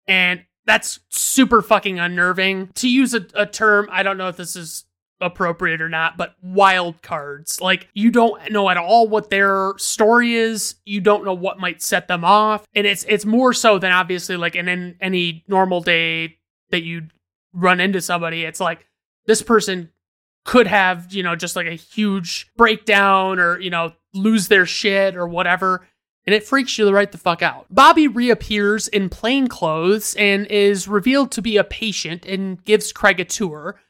And 0.07 0.45
that's 0.65 1.01
super 1.11 1.61
fucking 1.61 1.99
unnerving. 1.99 2.71
To 2.77 2.89
use 2.89 3.15
a, 3.15 3.27
a 3.35 3.47
term, 3.47 3.89
I 3.91 4.03
don't 4.03 4.17
know 4.17 4.29
if 4.29 4.37
this 4.37 4.57
is 4.57 4.85
appropriate 5.21 5.81
or 5.81 5.89
not, 5.89 6.17
but 6.17 6.35
wild 6.43 7.01
cards. 7.03 7.61
Like 7.61 7.89
you 7.95 8.11
don't 8.11 8.51
know 8.51 8.69
at 8.69 8.77
all 8.77 9.09
what 9.09 9.31
their 9.31 9.73
story 9.77 10.35
is. 10.35 10.77
You 10.85 11.01
don't 11.01 11.25
know 11.25 11.35
what 11.35 11.61
might 11.61 11.83
set 11.83 12.09
them 12.09 12.25
off. 12.25 12.67
And 12.75 12.87
it's 12.87 13.05
it's 13.05 13.25
more 13.25 13.53
so 13.53 13.79
than 13.79 13.93
obviously 13.93 14.37
like 14.37 14.57
in, 14.57 14.69
in 14.69 14.97
any 15.01 15.45
normal 15.47 15.81
day 15.81 16.39
that 16.71 16.83
you 16.83 17.09
run 17.53 17.81
into 17.81 18.01
somebody. 18.01 18.45
It's 18.45 18.61
like 18.61 18.87
this 19.27 19.43
person 19.43 19.91
could 20.45 20.67
have, 20.67 21.13
you 21.13 21.23
know, 21.23 21.37
just 21.37 21.57
like 21.57 21.67
a 21.67 21.75
huge 21.75 22.51
breakdown 22.57 23.39
or, 23.39 23.61
you 23.61 23.71
know, 23.71 23.93
lose 24.15 24.49
their 24.49 24.67
shit 24.67 25.17
or 25.17 25.27
whatever. 25.27 25.87
And 26.25 26.35
it 26.35 26.45
freaks 26.45 26.79
you 26.79 26.89
right 26.91 27.11
the 27.11 27.19
fuck 27.19 27.43
out. 27.43 27.67
Bobby 27.71 28.07
reappears 28.07 28.87
in 28.89 29.09
plain 29.09 29.49
clothes 29.49 30.15
and 30.15 30.47
is 30.47 30.87
revealed 30.87 31.33
to 31.33 31.43
be 31.43 31.57
a 31.57 31.65
patient 31.65 32.25
and 32.27 32.65
gives 32.65 32.93
Craig 32.93 33.19
a 33.19 33.25
tour. 33.25 33.81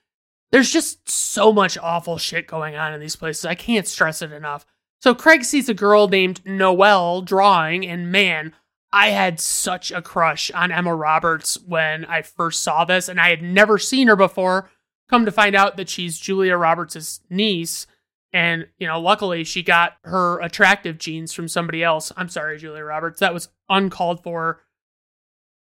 There's 0.51 0.71
just 0.71 1.11
so 1.11 1.53
much 1.53 1.79
awful 1.79 2.19
shit 2.19 2.47
going 2.47 2.75
on 2.75 2.93
in 2.95 3.01
these 3.01 3.17
places. 3.17 3.45
I 3.45 3.55
can't 3.55 3.87
stress 3.87 4.23
it 4.23 4.33
enough. 4.33 4.67
So 5.01 5.15
Craig 5.15 5.45
sees 5.45 5.69
a 5.69 5.75
girl 5.75 6.09
named 6.09 6.47
Noelle 6.47 7.23
drawing, 7.23 7.85
and 7.85 8.13
man, 8.13 8.55
I 8.93 9.09
had 9.09 9.41
such 9.41 9.91
a 9.91 10.03
crush 10.03 10.51
on 10.53 10.71
Emma 10.71 10.95
Roberts 10.95 11.59
when 11.67 12.05
I 12.05 12.23
first 12.23 12.63
saw 12.63 12.85
this, 12.85 13.09
and 13.09 13.19
I 13.19 13.31
had 13.31 13.43
never 13.43 13.79
seen 13.79 14.09
her 14.09 14.17
before. 14.17 14.71
Come 15.09 15.25
to 15.25 15.33
find 15.33 15.55
out 15.55 15.77
that 15.77 15.89
she's 15.89 16.19
Julia 16.19 16.57
Roberts' 16.57 17.21
niece. 17.29 17.87
And, 18.33 18.67
you 18.79 18.87
know, 18.87 18.99
luckily 19.01 19.45
she 19.45 19.63
got 19.63 19.95
her 20.05 20.41
attractive 20.41 20.99
genes 20.99 21.35
from 21.35 21.49
somebody 21.49 21.83
else. 21.83 22.13
I'm 22.17 22.29
sorry, 22.29 22.59
Julia 22.59 22.83
Roberts. 22.83 23.21
That 23.21 23.35
was 23.35 23.49
uncalled 23.69 24.23
for 24.23 24.61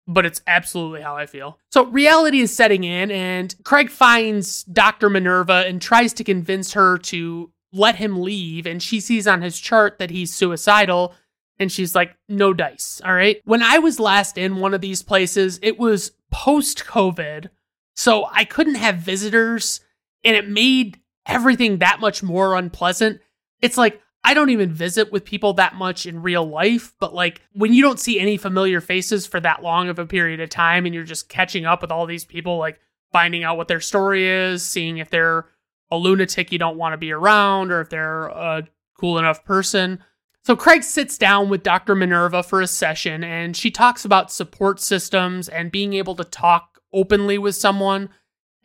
but 0.08 0.26
it's 0.26 0.42
absolutely 0.48 1.02
how 1.02 1.16
I 1.18 1.26
feel. 1.26 1.60
So 1.72 1.86
reality 1.86 2.40
is 2.40 2.56
setting 2.56 2.84
in, 2.84 3.12
and 3.12 3.54
Craig 3.64 3.90
finds 3.90 4.64
Dr. 4.64 5.10
Minerva 5.10 5.66
and 5.68 5.82
tries 5.82 6.14
to 6.14 6.24
convince 6.24 6.74
her 6.74 6.98
to 7.00 7.52
let 7.74 7.96
him 7.96 8.22
leave. 8.22 8.66
And 8.66 8.82
she 8.82 9.02
sees 9.02 9.28
on 9.28 9.42
his 9.42 9.60
chart 9.60 10.00
that 10.00 10.10
he's 10.10 10.34
suicidal. 10.34 11.14
And 11.60 11.72
she's 11.72 11.94
like, 11.94 12.16
no 12.30 12.54
dice. 12.54 13.02
All 13.04 13.14
right. 13.14 13.42
When 13.44 13.62
I 13.62 13.80
was 13.80 14.00
last 14.00 14.38
in 14.38 14.58
one 14.58 14.74
of 14.74 14.82
these 14.82 15.02
places, 15.02 15.60
it 15.62 15.78
was 15.78 16.12
post 16.32 16.86
COVID. 16.86 17.50
So 17.98 18.28
I 18.32 18.46
couldn't 18.46 18.76
have 18.76 18.98
visitors, 18.98 19.82
and 20.24 20.36
it 20.36 20.48
made 20.48 21.02
everything 21.26 21.80
that 21.80 22.00
much 22.00 22.22
more 22.22 22.56
unpleasant. 22.56 23.20
It's 23.60 23.76
like, 23.76 24.00
I 24.24 24.36
don't 24.36 24.52
even 24.52 24.72
visit 24.72 25.12
with 25.12 25.26
people 25.26 25.54
that 25.54 25.76
much 25.76 26.06
in 26.06 26.22
real 26.22 26.46
life, 26.46 26.94
but 27.00 27.14
like 27.14 27.42
when 27.54 27.74
you 27.74 27.82
don't 27.82 28.00
see 28.00 28.20
any 28.20 28.38
familiar 28.38 28.82
faces 28.82 29.26
for 29.26 29.40
that 29.40 29.64
long 29.64 29.90
of 29.90 30.00
a 30.00 30.06
period 30.06 30.40
of 30.40 30.50
time 30.50 30.86
and 30.86 30.94
you're 30.94 31.04
just 31.04 31.28
catching 31.28 31.66
up 31.66 31.82
with 31.82 31.92
all 31.92 32.06
these 32.06 32.26
people, 32.26 32.58
like 32.58 32.80
finding 33.12 33.44
out 33.44 33.58
what 33.58 33.68
their 33.68 33.80
story 33.80 34.28
is, 34.28 34.64
seeing 34.64 34.98
if 34.98 35.10
they're 35.10 35.46
a 35.90 35.98
lunatic 35.98 36.52
you 36.52 36.60
don't 36.60 36.78
want 36.78 36.94
to 36.94 36.98
be 36.98 37.12
around 37.12 37.72
or 37.72 37.82
if 37.82 37.90
they're 37.90 38.26
a 38.26 38.68
cool 39.00 39.18
enough 39.18 39.44
person. 39.44 40.04
So 40.44 40.56
Craig 40.56 40.84
sits 40.84 41.18
down 41.18 41.50
with 41.50 41.64
Dr. 41.64 41.96
Minerva 41.96 42.44
for 42.44 42.62
a 42.62 42.68
session 42.68 43.24
and 43.24 43.56
she 43.56 43.72
talks 43.72 44.06
about 44.06 44.32
support 44.32 44.80
systems 44.80 45.50
and 45.50 45.72
being 45.72 45.94
able 45.94 46.16
to 46.16 46.24
talk 46.24 46.77
openly 46.94 47.38
with 47.38 47.56
someone. 47.56 48.10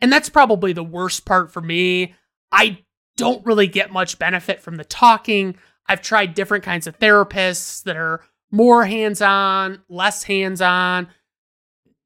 And 0.01 0.11
that's 0.11 0.29
probably 0.29 0.73
the 0.73 0.83
worst 0.83 1.25
part 1.25 1.51
for 1.51 1.61
me. 1.61 2.15
I 2.51 2.79
don't 3.17 3.45
really 3.45 3.67
get 3.67 3.91
much 3.91 4.19
benefit 4.19 4.59
from 4.61 4.77
the 4.77 4.83
talking. 4.83 5.55
I've 5.87 6.01
tried 6.01 6.33
different 6.33 6.63
kinds 6.63 6.87
of 6.87 6.97
therapists 6.99 7.83
that 7.83 7.97
are 7.97 8.21
more 8.51 8.85
hands 8.85 9.21
on, 9.21 9.81
less 9.89 10.23
hands 10.23 10.61
on. 10.61 11.07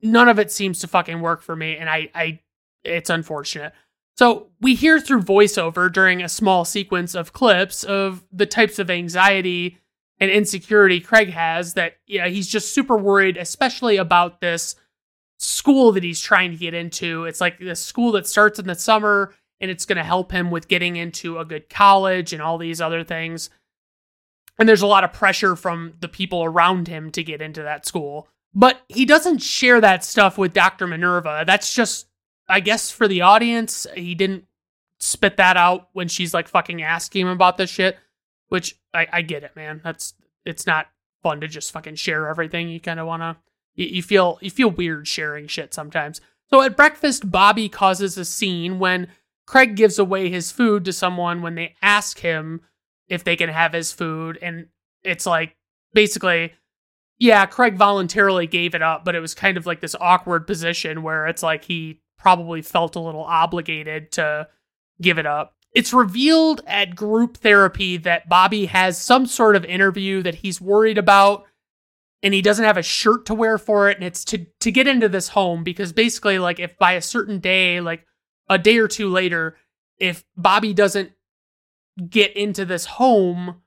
None 0.02 0.30
of 0.30 0.40
it 0.40 0.52
seems 0.52 0.80
to 0.80 0.88
fucking 0.88 1.22
work 1.22 1.42
for 1.42 1.56
me, 1.56 1.76
and 1.76 1.90
I, 1.90 2.10
I, 2.14 2.40
it's 2.84 3.10
unfortunate. 3.10 3.74
So 4.18 4.48
we 4.62 4.74
hear 4.74 5.00
through 5.00 5.22
voiceover 5.24 5.92
during 5.92 6.24
a 6.24 6.30
small 6.30 6.66
sequence 6.66 7.14
of 7.14 7.34
clips 7.34 7.84
of 7.84 8.26
the 8.32 8.46
types 8.46 8.80
of 8.80 8.90
anxiety 8.90 9.78
and 10.20 10.32
insecurity 10.32 11.00
Craig 11.00 11.30
has 11.30 11.76
that 11.76 11.98
yeah, 12.08 12.28
he's 12.28 12.48
just 12.48 12.74
super 12.74 12.98
worried, 12.98 13.38
especially 13.38 13.98
about 13.98 14.42
this 14.42 14.76
school 15.38 15.92
that 15.94 16.04
he's 16.04 16.22
trying 16.22 16.52
to 16.52 16.58
get 16.58 16.74
into. 16.74 17.26
It's 17.26 17.42
like 17.42 17.60
the 17.60 17.76
school 17.76 18.12
that 18.14 18.28
starts 18.28 18.60
in 18.60 18.68
the 18.68 18.76
summer 18.76 19.34
and 19.60 19.72
it's 19.72 19.86
going 19.86 19.98
to 19.98 20.04
help 20.04 20.32
him 20.32 20.52
with 20.52 20.68
getting 20.68 20.96
into 20.96 21.40
a 21.40 21.46
good 21.46 21.70
college 21.70 22.34
and 22.34 22.42
all 22.42 22.58
these 22.58 22.82
other 22.82 23.04
things. 23.04 23.50
And 24.60 24.68
there's 24.68 24.82
a 24.82 24.88
lot 24.88 25.04
of 25.04 25.14
pressure 25.14 25.56
from 25.56 25.94
the 26.00 26.08
people 26.08 26.44
around 26.44 26.88
him 26.88 27.12
to 27.12 27.24
get 27.24 27.42
into 27.42 27.64
that 27.64 27.86
school. 27.86 28.28
But 28.54 28.82
he 28.88 29.06
doesn't 29.06 29.40
share 29.40 29.80
that 29.82 30.04
stuff 30.04 30.38
with 30.38 30.54
Dr. 30.54 30.88
Minerva. 30.88 31.44
That's 31.46 31.74
just 31.74 32.08
I 32.50 32.60
guess 32.60 32.92
for 32.92 33.08
the 33.08 33.22
audience, 33.22 33.86
he 33.96 34.16
didn't 34.16 34.46
spit 35.00 35.38
that 35.38 35.58
out 35.58 35.90
when 35.94 36.08
she's 36.08 36.34
like 36.34 36.48
fucking 36.48 36.82
asking 36.82 37.28
him 37.28 37.34
about 37.34 37.58
this 37.58 37.70
shit, 37.70 37.98
which 38.50 38.80
I, 38.94 39.08
I 39.12 39.22
get 39.22 39.44
it, 39.44 39.56
man. 39.56 39.82
That's 39.84 40.14
it's 40.46 40.66
not 40.66 40.88
fun 41.24 41.42
to 41.42 41.48
just 41.48 41.72
fucking 41.72 41.96
share 41.96 42.28
everything. 42.28 42.70
You 42.70 42.80
kind 42.80 43.00
of 43.00 43.08
want 43.08 43.22
to 43.22 43.38
you, 43.78 43.86
you 43.86 44.04
feel 44.04 44.38
you 44.42 44.52
feel 44.52 44.70
weird 44.70 45.08
sharing 45.08 45.48
shit 45.48 45.74
sometimes. 45.74 46.20
So 46.50 46.62
at 46.62 46.76
breakfast, 46.76 47.32
Bobby 47.32 47.70
causes 47.70 48.18
a 48.18 48.26
scene 48.26 48.80
when 48.80 49.08
Craig 49.46 49.78
gives 49.78 49.98
away 49.98 50.30
his 50.30 50.52
food 50.52 50.84
to 50.86 50.94
someone 50.94 51.42
when 51.42 51.56
they 51.56 51.76
ask 51.82 52.20
him 52.20 52.62
if 53.08 53.24
they 53.24 53.38
can 53.38 53.50
have 53.50 53.72
his 53.72 53.94
food 53.94 54.38
and 54.42 54.68
it's 55.04 55.26
like 55.26 55.56
basically 55.94 56.52
yeah, 57.20 57.46
Craig 57.46 57.76
voluntarily 57.76 58.46
gave 58.46 58.76
it 58.76 58.82
up, 58.82 59.04
but 59.04 59.16
it 59.16 59.20
was 59.20 59.34
kind 59.34 59.58
of 59.58 59.66
like 59.66 59.80
this 59.80 59.96
awkward 60.00 60.46
position 60.46 61.02
where 61.02 61.26
it's 61.26 61.42
like 61.42 61.64
he 61.64 62.02
probably 62.18 62.62
felt 62.62 62.96
a 62.96 63.00
little 63.00 63.24
obligated 63.24 64.12
to 64.14 64.48
give 65.02 65.18
it 65.18 65.26
up. 65.26 65.56
It's 65.74 65.94
revealed 65.94 66.62
at 66.68 66.96
group 66.96 67.38
therapy 67.38 67.98
that 67.98 68.30
Bobby 68.30 68.68
has 68.68 68.98
some 68.98 69.26
sort 69.26 69.56
of 69.56 69.66
interview 69.66 70.22
that 70.24 70.36
he's 70.36 70.62
worried 70.62 70.98
about 70.98 71.46
and 72.24 72.34
he 72.34 72.42
doesn't 72.42 72.66
have 72.66 72.78
a 72.78 72.84
shirt 72.84 73.26
to 73.28 73.34
wear 73.34 73.58
for 73.58 73.90
it 73.90 73.98
and 73.98 74.06
it's 74.06 74.24
to 74.26 74.46
to 74.60 74.72
get 74.72 74.88
into 74.88 75.10
this 75.10 75.30
home 75.30 75.64
because 75.64 75.94
basically 75.94 76.40
like 76.40 76.60
if 76.60 76.78
by 76.78 76.94
a 76.94 77.02
certain 77.02 77.40
day 77.40 77.80
like 77.80 78.06
a 78.50 78.58
day 78.58 78.78
or 78.78 78.88
two 78.88 79.10
later 79.10 79.58
if 80.00 80.24
Bobby 80.36 80.74
doesn't 80.74 81.12
get 82.10 82.36
into 82.36 82.66
this 82.66 82.86
home 82.86 83.62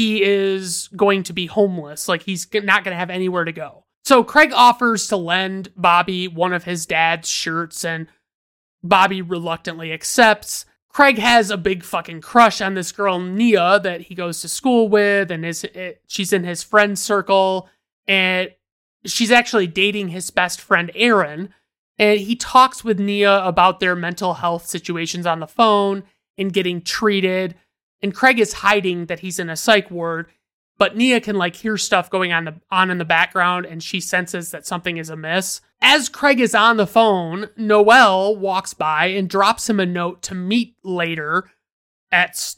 he 0.00 0.22
is 0.22 0.88
going 0.96 1.22
to 1.24 1.32
be 1.32 1.46
homeless 1.46 2.08
like 2.08 2.22
he's 2.22 2.46
not 2.54 2.84
going 2.84 2.94
to 2.94 2.98
have 2.98 3.10
anywhere 3.10 3.44
to 3.44 3.52
go. 3.52 3.84
So 4.04 4.24
Craig 4.24 4.50
offers 4.54 5.08
to 5.08 5.16
lend 5.16 5.72
Bobby 5.76 6.26
one 6.26 6.54
of 6.54 6.64
his 6.64 6.86
dad's 6.86 7.28
shirts 7.28 7.84
and 7.84 8.06
Bobby 8.82 9.20
reluctantly 9.20 9.92
accepts. 9.92 10.64
Craig 10.90 11.18
has 11.18 11.50
a 11.50 11.56
big 11.56 11.84
fucking 11.84 12.20
crush 12.20 12.60
on 12.60 12.74
this 12.74 12.90
girl 12.90 13.20
Nia 13.20 13.78
that 13.80 14.02
he 14.02 14.14
goes 14.14 14.40
to 14.40 14.48
school 14.48 14.88
with, 14.88 15.30
and 15.30 15.46
is 15.46 15.64
eh, 15.74 15.92
she's 16.06 16.32
in 16.32 16.44
his 16.44 16.62
friend 16.64 16.98
circle, 16.98 17.68
and 18.08 18.50
she's 19.06 19.30
actually 19.30 19.68
dating 19.68 20.08
his 20.08 20.30
best 20.30 20.60
friend 20.60 20.90
Aaron. 20.94 21.54
And 21.96 22.18
he 22.18 22.34
talks 22.34 22.82
with 22.82 22.98
Nia 22.98 23.44
about 23.44 23.78
their 23.78 23.94
mental 23.94 24.34
health 24.34 24.66
situations 24.66 25.26
on 25.26 25.38
the 25.38 25.46
phone 25.46 26.02
and 26.36 26.52
getting 26.52 26.80
treated. 26.80 27.54
And 28.02 28.14
Craig 28.14 28.40
is 28.40 28.54
hiding 28.54 29.06
that 29.06 29.20
he's 29.20 29.38
in 29.38 29.50
a 29.50 29.56
psych 29.56 29.90
ward, 29.90 30.26
but 30.80 30.96
Nia 30.96 31.20
can 31.20 31.36
like 31.36 31.56
hear 31.56 31.76
stuff 31.76 32.08
going 32.08 32.32
on 32.32 32.46
the 32.46 32.54
on 32.70 32.90
in 32.90 32.96
the 32.96 33.04
background, 33.04 33.66
and 33.66 33.82
she 33.82 34.00
senses 34.00 34.50
that 34.50 34.66
something 34.66 34.96
is 34.96 35.10
amiss. 35.10 35.60
As 35.82 36.08
Craig 36.08 36.40
is 36.40 36.54
on 36.54 36.78
the 36.78 36.86
phone, 36.86 37.50
Noel 37.54 38.34
walks 38.34 38.72
by 38.72 39.08
and 39.08 39.28
drops 39.28 39.68
him 39.68 39.78
a 39.78 39.84
note 39.84 40.22
to 40.22 40.34
meet 40.34 40.76
later 40.82 41.50
at 42.10 42.54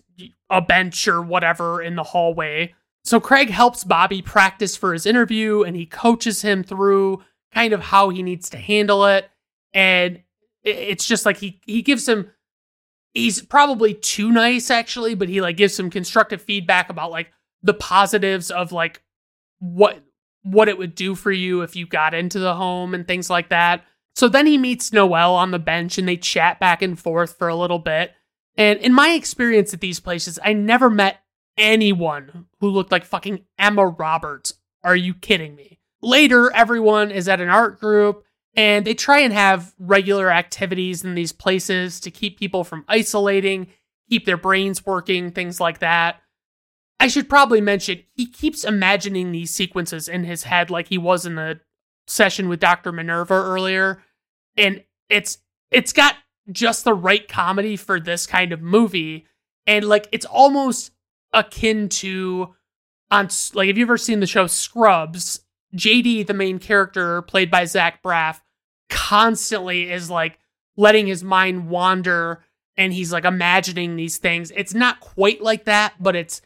a 0.49 0.63
bench 0.63 1.09
or 1.09 1.21
whatever 1.21 1.83
in 1.83 1.97
the 1.97 2.05
hallway. 2.05 2.73
So 3.03 3.19
Craig 3.19 3.51
helps 3.51 3.83
Bobby 3.83 4.23
practice 4.23 4.77
for 4.77 4.93
his 4.93 5.05
interview 5.05 5.65
and 5.65 5.75
he 5.75 5.85
coaches 5.85 6.43
him 6.43 6.63
through 6.63 7.25
kind 7.53 7.73
of 7.73 7.81
how 7.81 8.11
he 8.11 8.23
needs 8.23 8.49
to 8.51 8.57
handle 8.57 9.05
it. 9.05 9.29
And 9.75 10.23
it's 10.63 11.09
just 11.09 11.27
like 11.27 11.39
he 11.39 11.61
he 11.67 11.83
gives 11.83 12.09
him 12.09 12.31
he's 13.15 13.43
probably 13.43 13.95
too 13.95 14.31
nice 14.31 14.71
actually, 14.71 15.17
but 15.17 15.29
he 15.29 15.41
like 15.41 15.57
gives 15.57 15.75
some 15.75 15.91
constructive 15.91 16.41
feedback 16.41 16.89
about 16.89 17.11
like 17.11 17.33
the 17.63 17.75
positives 17.75 18.51
of 18.51 18.73
like 18.73 19.03
what 19.59 20.03
what 20.43 20.69
it 20.69 20.77
would 20.77 20.95
do 20.95 21.15
for 21.15 21.31
you 21.31 21.63
if 21.63 21.77
you 21.77 21.87
got 21.87 22.15
into 22.15 22.39
the 22.39 22.55
home 22.55 22.95
and 22.95 23.07
things 23.07 23.31
like 23.31 23.49
that. 23.51 23.85
So 24.15 24.29
then 24.29 24.47
he 24.47 24.59
meets 24.59 24.93
Noel 24.93 25.35
on 25.35 25.53
the 25.53 25.59
bench 25.59 25.99
and 25.99 26.07
they 26.07 26.17
chat 26.17 26.59
back 26.59 26.83
and 26.83 26.99
forth 26.99 27.39
for 27.39 27.49
a 27.49 27.57
little 27.57 27.79
bit. 27.79 28.13
And 28.57 28.79
in 28.81 28.93
my 28.93 29.11
experience 29.11 29.73
at 29.73 29.81
these 29.81 30.01
places, 30.01 30.39
I 30.45 30.53
never 30.53 30.91
met 30.91 31.23
anyone 31.57 32.47
who 32.61 32.69
looked 32.69 32.93
like 32.93 33.05
fucking 33.05 33.45
Emma 33.59 33.87
Roberts. 33.87 34.55
Are 34.85 34.97
you 34.97 35.15
kidding 35.15 35.55
me? 35.55 35.79
Later, 36.03 36.53
everyone 36.53 37.11
is 37.11 37.29
at 37.29 37.41
an 37.41 37.49
art 37.49 37.79
group 37.81 38.25
and 38.55 38.85
they 38.85 38.95
try 38.95 39.21
and 39.21 39.33
have 39.33 39.73
regular 39.79 40.31
activities 40.31 41.05
in 41.05 41.15
these 41.15 41.33
places 41.33 42.01
to 42.01 42.11
keep 42.11 42.39
people 42.39 42.65
from 42.65 42.85
isolating, 42.89 43.69
keep 44.11 44.27
their 44.27 44.37
brains 44.37 44.85
working, 44.85 45.31
things 45.31 45.61
like 45.61 45.79
that. 45.79 46.22
I 47.01 47.09
should 47.09 47.29
probably 47.29 47.61
mention 47.61 48.05
he 48.15 48.27
keeps 48.27 48.65
imagining 48.65 49.33
these 49.33 49.51
sequences 49.51 50.09
in 50.09 50.25
his 50.25 50.45
head 50.45 50.71
like 50.71 50.89
he 50.89 50.99
was 50.99 51.27
in 51.27 51.35
the 51.35 51.61
session 52.07 52.49
with 52.49 52.61
Dr. 52.61 52.93
Minerva 52.93 53.35
earlier. 53.35 54.03
And 54.57 54.85
it's 55.09 55.39
it's 55.71 55.93
got 55.93 56.17
just 56.51 56.85
the 56.85 56.95
right 56.95 57.27
comedy 57.29 57.77
for 57.77 57.99
this 57.99 58.27
kind 58.27 58.53
of 58.53 58.61
movie. 58.61 59.27
And 59.67 59.85
like 59.85 60.09
it's 60.13 60.27
almost 60.27 60.93
akin 61.33 61.89
to 61.89 62.55
on 63.11 63.29
like 63.55 63.69
have 63.69 63.79
you 63.79 63.85
ever 63.85 63.99
seen 63.99 64.21
the 64.21 64.27
show 64.27 64.47
Scrubs? 64.47 65.41
JD, 65.75 66.27
the 66.27 66.35
main 66.35 66.59
character, 66.59 67.23
played 67.23 67.51
by 67.51 67.65
Zach 67.65 68.03
Braff, 68.03 68.41
constantly 68.91 69.91
is 69.91 70.11
like 70.11 70.39
letting 70.77 71.07
his 71.07 71.25
mind 71.25 71.69
wander 71.69 72.45
and 72.77 72.93
he's 72.93 73.13
like 73.13 73.25
imagining 73.25 73.97
these 73.97 74.19
things. 74.19 74.51
It's 74.55 74.75
not 74.75 75.01
quite 75.01 75.43
like 75.43 75.65
that, 75.65 75.95
but 76.01 76.17
it's 76.17 76.43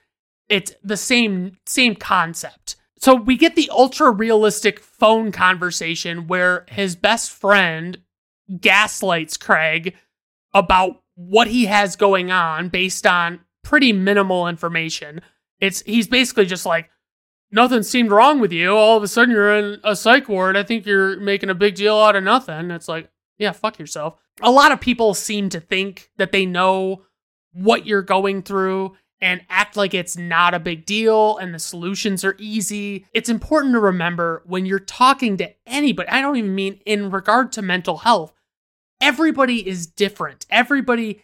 it's 0.49 0.73
the 0.83 0.97
same 0.97 1.59
same 1.67 1.95
concept. 1.95 2.77
So 2.99 3.15
we 3.15 3.37
get 3.37 3.57
the 3.57 3.71
ultra 3.71 4.11
realistic 4.11 4.81
phone 4.81 5.31
conversation 5.31 6.27
where 6.27 6.65
his 6.69 6.97
best 6.97 7.31
friend 7.31 7.99
gaslights 8.61 9.37
Craig 9.37 9.95
about 10.55 11.03
what 11.15 11.49
he 11.49 11.67
has 11.67 11.97
going 11.97 12.31
on 12.31 12.69
based 12.69 13.07
on 13.07 13.41
pretty 13.63 13.93
minimal 13.93 14.49
information. 14.49 15.21
It's 15.61 15.83
he's 15.83 16.07
basically 16.07 16.47
just 16.47 16.65
like 16.65 16.89
nothing 17.51 17.83
seemed 17.83 18.11
wrong 18.11 18.41
with 18.41 18.53
you. 18.53 18.75
All 18.77 18.97
of 18.97 19.03
a 19.03 19.09
sudden 19.09 19.35
you're 19.35 19.57
in 19.57 19.81
a 19.85 19.97
psych 19.97 20.29
ward. 20.29 20.57
I 20.57 20.63
think 20.63 20.87
you're 20.87 21.19
making 21.21 21.51
a 21.51 21.55
big 21.55 21.75
deal 21.75 21.97
out 21.97 22.17
of 22.17 22.25
nothing. 22.25 22.71
It's 22.71 22.89
like, 22.89 23.11
yeah, 23.39 23.53
fuck 23.53 23.79
yourself. 23.79 24.17
A 24.41 24.51
lot 24.51 24.73
of 24.73 24.81
people 24.81 25.15
seem 25.15 25.49
to 25.51 25.61
think 25.61 26.11
that 26.19 26.33
they 26.33 26.47
know 26.47 27.03
what 27.53 27.87
you're 27.87 28.03
going 28.03 28.43
through 28.43 28.97
and 29.21 29.41
act 29.49 29.77
like 29.77 29.95
it's 29.95 30.17
not 30.17 30.55
a 30.55 30.59
big 30.59 30.85
deal 30.85 31.39
and 31.39 31.55
the 31.55 31.59
solutions 31.59 32.25
are 32.25 32.37
easy. 32.39 33.07
It's 33.13 33.29
important 33.29 33.75
to 33.75 33.81
remember 33.81 34.43
when 34.47 34.67
you're 34.67 34.79
talking 34.79 35.37
to 35.39 35.51
anybody, 35.67 36.09
I 36.09 36.21
don't 36.21 36.37
even 36.37 36.55
mean 36.55 36.81
in 36.85 37.11
regard 37.11 37.53
to 37.53 37.63
mental 37.63 37.99
health, 37.99 38.33
everybody 39.01 39.67
is 39.67 39.87
different. 39.87 40.47
Everybody 40.51 41.23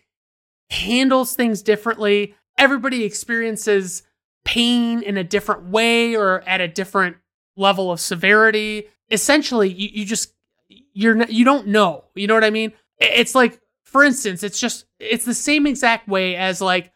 handles 0.71 1.35
things 1.35 1.63
differently. 1.63 2.35
Everybody 2.57 3.05
experiences 3.05 4.03
pain 4.45 5.03
in 5.03 5.17
a 5.17 5.25
different 5.25 5.69
way 5.69 6.17
or 6.17 6.41
at 6.47 6.61
a 6.61 6.69
different 6.69 7.17
level 7.57 7.93
of 7.93 8.01
severity. 8.01 8.89
Essentially, 9.11 9.71
you, 9.71 9.89
you 9.93 10.07
just 10.07 10.33
you're 10.69 11.15
not, 11.15 11.33
you 11.33 11.45
don't 11.45 11.69
know. 11.69 12.05
You 12.15 12.27
know 12.27 12.35
what 12.35 12.45
I 12.45 12.51
mean? 12.51 12.73
It's 12.99 13.35
like 13.35 13.61
for 13.85 14.03
instance, 14.03 14.43
it's 14.43 14.59
just 14.59 14.87
it's 14.99 15.27
the 15.27 15.35
same 15.35 15.67
exact 15.67 16.09
way 16.09 16.35
as 16.37 16.61
like 16.63 16.91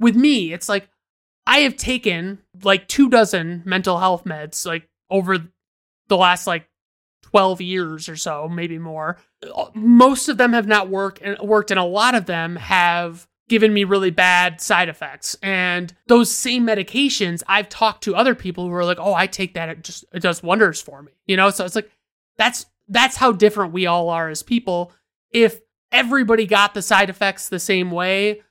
with 0.00 0.16
me, 0.16 0.52
it's 0.52 0.68
like 0.68 0.88
I 1.46 1.58
have 1.58 1.76
taken 1.76 2.38
like 2.62 2.88
two 2.88 3.08
dozen 3.08 3.62
mental 3.64 3.98
health 3.98 4.24
meds 4.24 4.66
like 4.66 4.88
over 5.10 5.38
the 6.08 6.16
last 6.16 6.46
like 6.46 6.66
12 7.22 7.60
years 7.60 8.08
or 8.08 8.16
so, 8.16 8.48
maybe 8.48 8.78
more. 8.78 9.18
Uh, 9.54 9.66
most 9.74 10.28
of 10.28 10.36
them 10.36 10.52
have 10.52 10.66
not 10.66 10.88
worked 10.88 11.20
and 11.22 11.38
worked 11.38 11.70
and 11.70 11.78
a 11.78 11.84
lot 11.84 12.14
of 12.14 12.26
them 12.26 12.56
have 12.56 13.28
given 13.48 13.74
me 13.74 13.84
really 13.84 14.10
bad 14.10 14.60
side 14.60 14.88
effects. 14.88 15.36
And 15.42 15.92
those 16.06 16.30
same 16.30 16.66
medications, 16.66 17.42
I've 17.46 17.68
talked 17.68 18.04
to 18.04 18.16
other 18.16 18.34
people 18.34 18.66
who 18.66 18.72
are 18.74 18.84
like, 18.84 19.00
"Oh, 19.00 19.14
I 19.14 19.26
take 19.26 19.54
that 19.54 19.68
it 19.68 19.84
just 19.84 20.04
it 20.12 20.22
does 20.22 20.42
wonders 20.42 20.80
for 20.80 21.02
me." 21.02 21.12
You 21.26 21.36
know, 21.36 21.50
so 21.50 21.64
it's 21.64 21.74
like 21.74 21.90
that's 22.38 22.66
that's 22.88 23.16
how 23.16 23.32
different 23.32 23.72
we 23.72 23.86
all 23.86 24.08
are 24.08 24.28
as 24.28 24.42
people. 24.42 24.92
If 25.30 25.60
everybody 25.92 26.46
got 26.46 26.74
the 26.74 26.82
side 26.82 27.10
effects 27.10 27.48
the 27.48 27.58
same 27.58 27.90
way, 27.90 28.42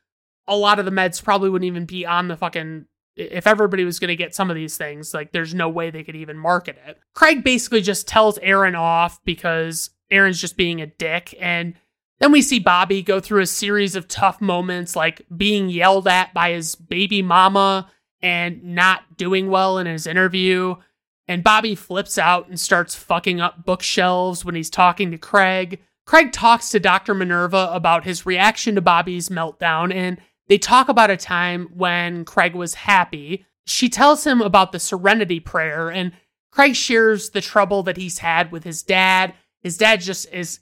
a 0.50 0.56
lot 0.56 0.80
of 0.80 0.86
the 0.86 0.92
meds 0.92 1.24
probably 1.24 1.50
wouldn't 1.50 1.68
even 1.68 1.86
be 1.86 2.06
on 2.06 2.28
the 2.28 2.36
fucking 2.36 2.86
if 3.16 3.46
everybody 3.48 3.84
was 3.84 4.00
going 4.00 4.10
to 4.10 4.16
get 4.16 4.34
some 4.34 4.50
of 4.50 4.56
these 4.56 4.78
things, 4.78 5.14
like 5.14 5.32
there's 5.32 5.54
no 5.54 5.68
way 5.68 5.90
they 5.90 6.04
could 6.04 6.16
even 6.16 6.38
market 6.38 6.78
it. 6.88 6.98
Craig 7.14 7.44
basically 7.44 7.82
just 7.82 8.08
tells 8.08 8.38
Aaron 8.40 8.76
off 8.76 9.24
because 9.26 9.90
Aaron's 10.10 10.40
just 10.40 10.58
being 10.58 10.82
a 10.82 10.88
dick. 10.88 11.36
And 11.40 11.74
then 12.20 12.32
we 12.32 12.42
see 12.42 12.60
Bobby 12.60 13.02
go 13.02 13.20
through 13.20 13.42
a 13.42 13.48
series 13.48 13.96
of 13.96 14.08
tough 14.08 14.40
moments, 14.40 14.96
like 14.96 15.26
being 15.36 15.70
yelled 15.70 16.08
at 16.08 16.34
by 16.34 16.52
his 16.52 16.76
baby 16.76 17.22
mama 17.22 17.92
and 18.22 18.64
not 18.64 19.18
doing 19.18 19.50
well 19.50 19.78
in 19.78 19.86
his 19.88 20.08
interview. 20.08 20.76
And 21.28 21.44
Bobby 21.44 21.76
flips 21.76 22.18
out 22.18 22.48
and 22.48 22.60
starts 22.60 22.96
fucking 22.96 23.40
up 23.42 23.66
bookshelves 23.66 24.44
when 24.44 24.56
he's 24.56 24.70
talking 24.70 25.12
to 25.12 25.18
Craig. 25.18 25.82
Craig 26.06 26.32
talks 26.32 26.70
to 26.70 26.80
Dr. 26.80 27.14
Minerva 27.14 27.70
about 27.72 28.04
his 28.04 28.26
reaction 28.26 28.74
to 28.76 28.82
Bobby's 28.82 29.30
meltdown, 29.30 29.94
and 29.94 30.20
they 30.50 30.58
talk 30.58 30.90
about 30.90 31.12
a 31.12 31.18
time 31.18 31.70
when 31.74 32.26
Craig 32.26 32.56
was 32.56 32.74
happy. 32.74 33.46
She 33.66 33.88
tells 33.88 34.26
him 34.26 34.42
about 34.42 34.72
the 34.72 34.80
serenity 34.80 35.40
prayer, 35.40 35.90
and 35.90 36.12
Craig 36.52 36.76
shares 36.76 37.30
the 37.30 37.42
trouble 37.42 37.84
that 37.84 37.98
he's 37.98 38.20
had 38.20 38.52
with 38.52 38.64
his 38.64 38.82
dad. 38.84 39.36
His 39.62 39.78
dad 39.78 40.02
just 40.02 40.32
is 40.34 40.60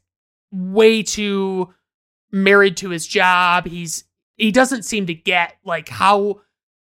way 0.51 1.03
too 1.03 1.73
married 2.31 2.77
to 2.77 2.89
his 2.89 3.07
job. 3.07 3.65
He's 3.65 4.03
he 4.35 4.51
doesn't 4.51 4.83
seem 4.83 5.07
to 5.07 5.13
get 5.13 5.55
like 5.63 5.89
how 5.89 6.41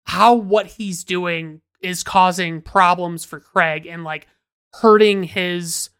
how 0.04 0.34
what 0.34 0.66
he's 0.66 1.04
doing 1.04 1.60
is 1.82 2.02
causing 2.02 2.62
problems 2.62 3.24
for 3.24 3.38
Craig 3.38 3.86
and 3.86 4.02
like 4.02 4.26
hurting 4.72 5.24
his 5.24 5.90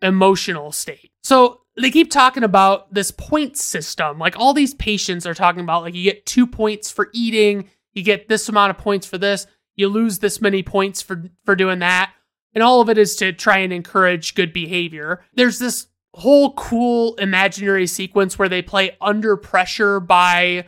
emotional 0.00 0.72
state. 0.72 1.10
So 1.24 1.62
they 1.82 1.90
keep 1.90 2.10
talking 2.10 2.42
about 2.42 2.92
this 2.92 3.10
point 3.10 3.56
system. 3.56 4.18
Like 4.18 4.38
all 4.38 4.54
these 4.54 4.74
patients 4.74 5.26
are 5.26 5.34
talking 5.34 5.60
about 5.60 5.82
like 5.82 5.94
you 5.94 6.04
get 6.04 6.26
2 6.26 6.46
points 6.46 6.90
for 6.90 7.10
eating, 7.12 7.68
you 7.92 8.02
get 8.02 8.28
this 8.28 8.48
amount 8.48 8.70
of 8.70 8.78
points 8.78 9.06
for 9.06 9.18
this, 9.18 9.46
you 9.74 9.88
lose 9.88 10.18
this 10.18 10.40
many 10.40 10.62
points 10.62 11.02
for 11.02 11.24
for 11.44 11.54
doing 11.54 11.80
that. 11.80 12.12
And 12.54 12.62
all 12.62 12.80
of 12.80 12.88
it 12.88 12.96
is 12.96 13.16
to 13.16 13.32
try 13.32 13.58
and 13.58 13.72
encourage 13.72 14.34
good 14.34 14.52
behavior. 14.52 15.22
There's 15.34 15.58
this 15.58 15.88
whole 16.14 16.54
cool 16.54 17.14
imaginary 17.16 17.86
sequence 17.86 18.38
where 18.38 18.48
they 18.48 18.62
play 18.62 18.96
Under 19.02 19.36
Pressure 19.36 20.00
by 20.00 20.66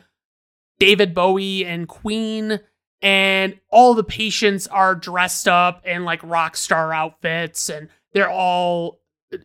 David 0.78 1.14
Bowie 1.14 1.64
and 1.64 1.88
Queen 1.88 2.60
and 3.00 3.58
all 3.70 3.94
the 3.94 4.04
patients 4.04 4.66
are 4.66 4.94
dressed 4.94 5.48
up 5.48 5.86
in 5.86 6.04
like 6.04 6.22
rock 6.22 6.56
star 6.56 6.92
outfits 6.92 7.70
and 7.70 7.88
they're 8.12 8.30
all 8.30 9.00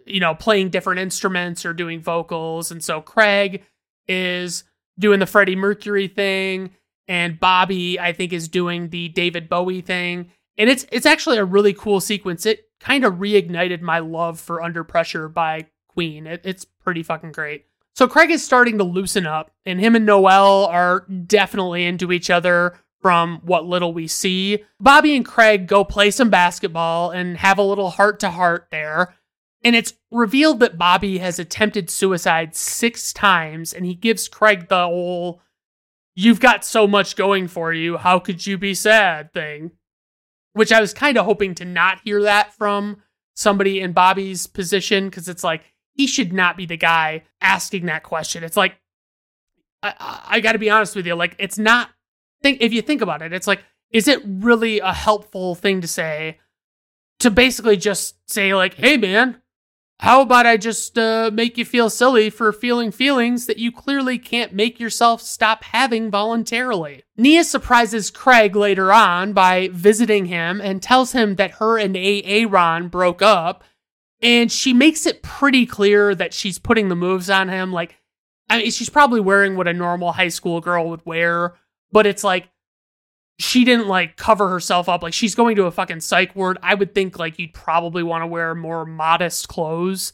you 0.05 0.19
know 0.19 0.35
playing 0.35 0.69
different 0.69 0.99
instruments 0.99 1.65
or 1.65 1.73
doing 1.73 2.01
vocals. 2.01 2.71
And 2.71 2.83
so 2.83 3.01
Craig 3.01 3.63
is 4.07 4.63
doing 4.99 5.19
the 5.19 5.25
Freddie 5.25 5.55
Mercury 5.55 6.07
thing 6.07 6.71
and 7.07 7.39
Bobby 7.39 7.99
I 7.99 8.13
think 8.13 8.33
is 8.33 8.47
doing 8.47 8.89
the 8.89 9.09
David 9.09 9.49
Bowie 9.49 9.81
thing. 9.81 10.31
And 10.57 10.69
it's 10.69 10.85
it's 10.91 11.05
actually 11.05 11.37
a 11.37 11.45
really 11.45 11.73
cool 11.73 11.99
sequence. 11.99 12.45
It 12.45 12.69
kind 12.79 13.05
of 13.05 13.15
reignited 13.15 13.81
my 13.81 13.99
love 13.99 14.39
for 14.39 14.61
Under 14.61 14.83
Pressure 14.83 15.27
by 15.27 15.67
Queen. 15.87 16.27
It, 16.27 16.41
it's 16.43 16.65
pretty 16.65 17.03
fucking 17.03 17.31
great. 17.31 17.65
So 17.95 18.07
Craig 18.07 18.31
is 18.31 18.43
starting 18.43 18.77
to 18.79 18.83
loosen 18.83 19.27
up 19.27 19.51
and 19.65 19.79
him 19.79 19.95
and 19.95 20.05
Noel 20.05 20.65
are 20.65 21.01
definitely 21.01 21.85
into 21.85 22.11
each 22.11 22.29
other 22.29 22.75
from 23.01 23.41
what 23.43 23.65
little 23.65 23.93
we 23.93 24.07
see. 24.07 24.63
Bobby 24.79 25.15
and 25.15 25.25
Craig 25.25 25.67
go 25.67 25.83
play 25.83 26.09
some 26.09 26.29
basketball 26.29 27.11
and 27.11 27.37
have 27.37 27.57
a 27.57 27.63
little 27.63 27.91
heart 27.91 28.19
to 28.21 28.31
heart 28.31 28.67
there. 28.71 29.13
And 29.63 29.75
it's 29.75 29.93
revealed 30.11 30.59
that 30.59 30.77
Bobby 30.77 31.19
has 31.19 31.39
attempted 31.39 31.89
suicide 31.89 32.55
six 32.55 33.13
times, 33.13 33.73
and 33.73 33.85
he 33.85 33.95
gives 33.95 34.27
Craig 34.27 34.67
the 34.67 34.85
whole, 34.85 35.41
you've 36.15 36.39
got 36.39 36.65
so 36.65 36.85
much 36.85 37.15
going 37.15 37.47
for 37.47 37.71
you, 37.71 37.97
how 37.97 38.19
could 38.19 38.45
you 38.45 38.57
be 38.57 38.73
sad 38.73 39.33
thing. 39.33 39.71
Which 40.53 40.71
I 40.71 40.81
was 40.81 40.93
kind 40.93 41.17
of 41.17 41.25
hoping 41.25 41.55
to 41.55 41.65
not 41.65 42.01
hear 42.03 42.21
that 42.23 42.53
from 42.53 42.97
somebody 43.35 43.79
in 43.79 43.93
Bobby's 43.93 44.45
position, 44.45 45.09
because 45.09 45.27
it's 45.27 45.43
like, 45.43 45.63
he 45.93 46.07
should 46.07 46.33
not 46.33 46.57
be 46.57 46.65
the 46.65 46.77
guy 46.77 47.23
asking 47.41 47.85
that 47.85 48.03
question. 48.03 48.43
It's 48.43 48.57
like, 48.57 48.75
I, 49.81 49.93
I, 49.99 50.21
I 50.27 50.39
got 50.41 50.51
to 50.51 50.59
be 50.59 50.69
honest 50.69 50.95
with 50.95 51.07
you, 51.07 51.15
like, 51.15 51.35
it's 51.39 51.57
not 51.57 51.89
think 52.41 52.61
if 52.61 52.73
you 52.73 52.81
think 52.81 53.01
about 53.01 53.21
it, 53.21 53.33
it's 53.33 53.47
like, 53.47 53.63
is 53.89 54.07
it 54.07 54.21
really 54.25 54.79
a 54.79 54.93
helpful 54.93 55.55
thing 55.55 55.81
to 55.81 55.87
say 55.87 56.39
to 57.19 57.31
basically 57.31 57.77
just 57.77 58.15
say 58.29 58.53
like, 58.53 58.73
hey 58.73 58.97
man, 58.97 59.41
how 59.99 60.21
about 60.21 60.45
I 60.45 60.57
just 60.57 60.97
uh, 60.97 61.31
make 61.33 61.57
you 61.57 61.63
feel 61.63 61.89
silly 61.89 62.29
for 62.29 62.51
feeling 62.51 62.91
feelings 62.91 63.45
that 63.45 63.59
you 63.59 63.71
clearly 63.71 64.17
can't 64.17 64.53
make 64.53 64.79
yourself 64.79 65.21
stop 65.21 65.63
having 65.63 66.11
voluntarily? 66.11 67.03
Nia 67.15 67.43
surprises 67.43 68.11
Craig 68.11 68.55
later 68.55 68.91
on 68.91 69.33
by 69.33 69.69
visiting 69.71 70.25
him 70.25 70.59
and 70.59 70.81
tells 70.81 71.13
him 71.13 71.35
that 71.35 71.51
her 71.51 71.77
and 71.77 71.95
Aaron 71.95 72.89
broke 72.89 73.21
up. 73.21 73.63
And 74.21 74.51
she 74.51 74.73
makes 74.73 75.05
it 75.05 75.21
pretty 75.21 75.65
clear 75.65 76.15
that 76.15 76.33
she's 76.33 76.57
putting 76.57 76.89
the 76.89 76.95
moves 76.95 77.29
on 77.29 77.49
him. 77.49 77.71
Like, 77.71 77.97
I 78.49 78.59
mean, 78.59 78.71
she's 78.71 78.89
probably 78.89 79.19
wearing 79.19 79.55
what 79.55 79.67
a 79.67 79.73
normal 79.73 80.13
high 80.13 80.29
school 80.29 80.59
girl 80.61 80.89
would 80.89 81.05
wear, 81.05 81.55
but 81.91 82.05
it's 82.05 82.23
like 82.23 82.49
she 83.39 83.65
didn't 83.65 83.87
like 83.87 84.15
cover 84.15 84.49
herself 84.49 84.87
up. 84.87 85.03
Like 85.03 85.13
she's 85.13 85.35
going 85.35 85.55
to 85.55 85.65
a 85.65 85.71
fucking 85.71 86.01
psych 86.01 86.35
ward. 86.35 86.57
I 86.61 86.75
would 86.75 86.93
think 86.93 87.17
like 87.17 87.39
you'd 87.39 87.53
probably 87.53 88.03
want 88.03 88.21
to 88.21 88.27
wear 88.27 88.53
more 88.53 88.85
modest 88.85 89.47
clothes, 89.47 90.13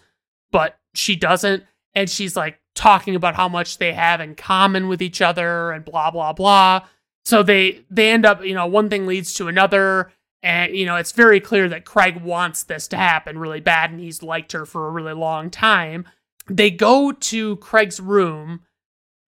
but 0.52 0.80
she 0.94 1.16
doesn't. 1.16 1.64
And 1.94 2.10
she's 2.10 2.36
like 2.36 2.60
talking 2.76 3.16
about 3.16 3.36
how 3.36 3.50
much 3.50 3.78
they 3.78 3.94
have 3.94 4.22
in 4.22 4.36
common 4.36 4.88
with 4.88 5.02
each 5.02 5.22
other 5.22 5.72
and 5.72 5.84
blah 5.84 6.12
blah 6.12 6.34
blah. 6.34 6.86
So 7.26 7.44
they 7.44 7.84
they 7.90 8.12
end 8.12 8.26
up, 8.26 8.44
you 8.44 8.54
know, 8.54 8.68
one 8.68 8.90
thing 8.90 9.06
leads 9.06 9.34
to 9.36 9.48
another. 9.48 10.12
And, 10.42 10.74
you 10.74 10.86
know, 10.86 10.96
it's 10.96 11.12
very 11.12 11.42
clear 11.42 11.68
that 11.68 11.84
Craig 11.84 12.22
wants 12.22 12.64
this 12.64 12.88
to 12.90 12.98
happen 12.98 13.38
really 13.38 13.60
bad 13.60 13.92
and 13.92 14.00
he's 14.00 14.24
liked 14.24 14.54
her 14.54 14.66
for 14.66 14.88
a 14.88 14.92
really 14.92 15.14
long 15.14 15.50
time. 15.50 16.06
They 16.48 16.72
go 16.72 17.12
to 17.12 17.58
Craig's 17.58 18.00
room 18.00 18.62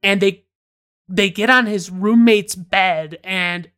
and 0.02 0.22
they 0.22 0.46
they 1.10 1.30
get 1.30 1.50
on 1.50 1.66
his 1.66 1.90
roommate's 1.90 2.56
bed 2.56 3.20
and 3.24 3.70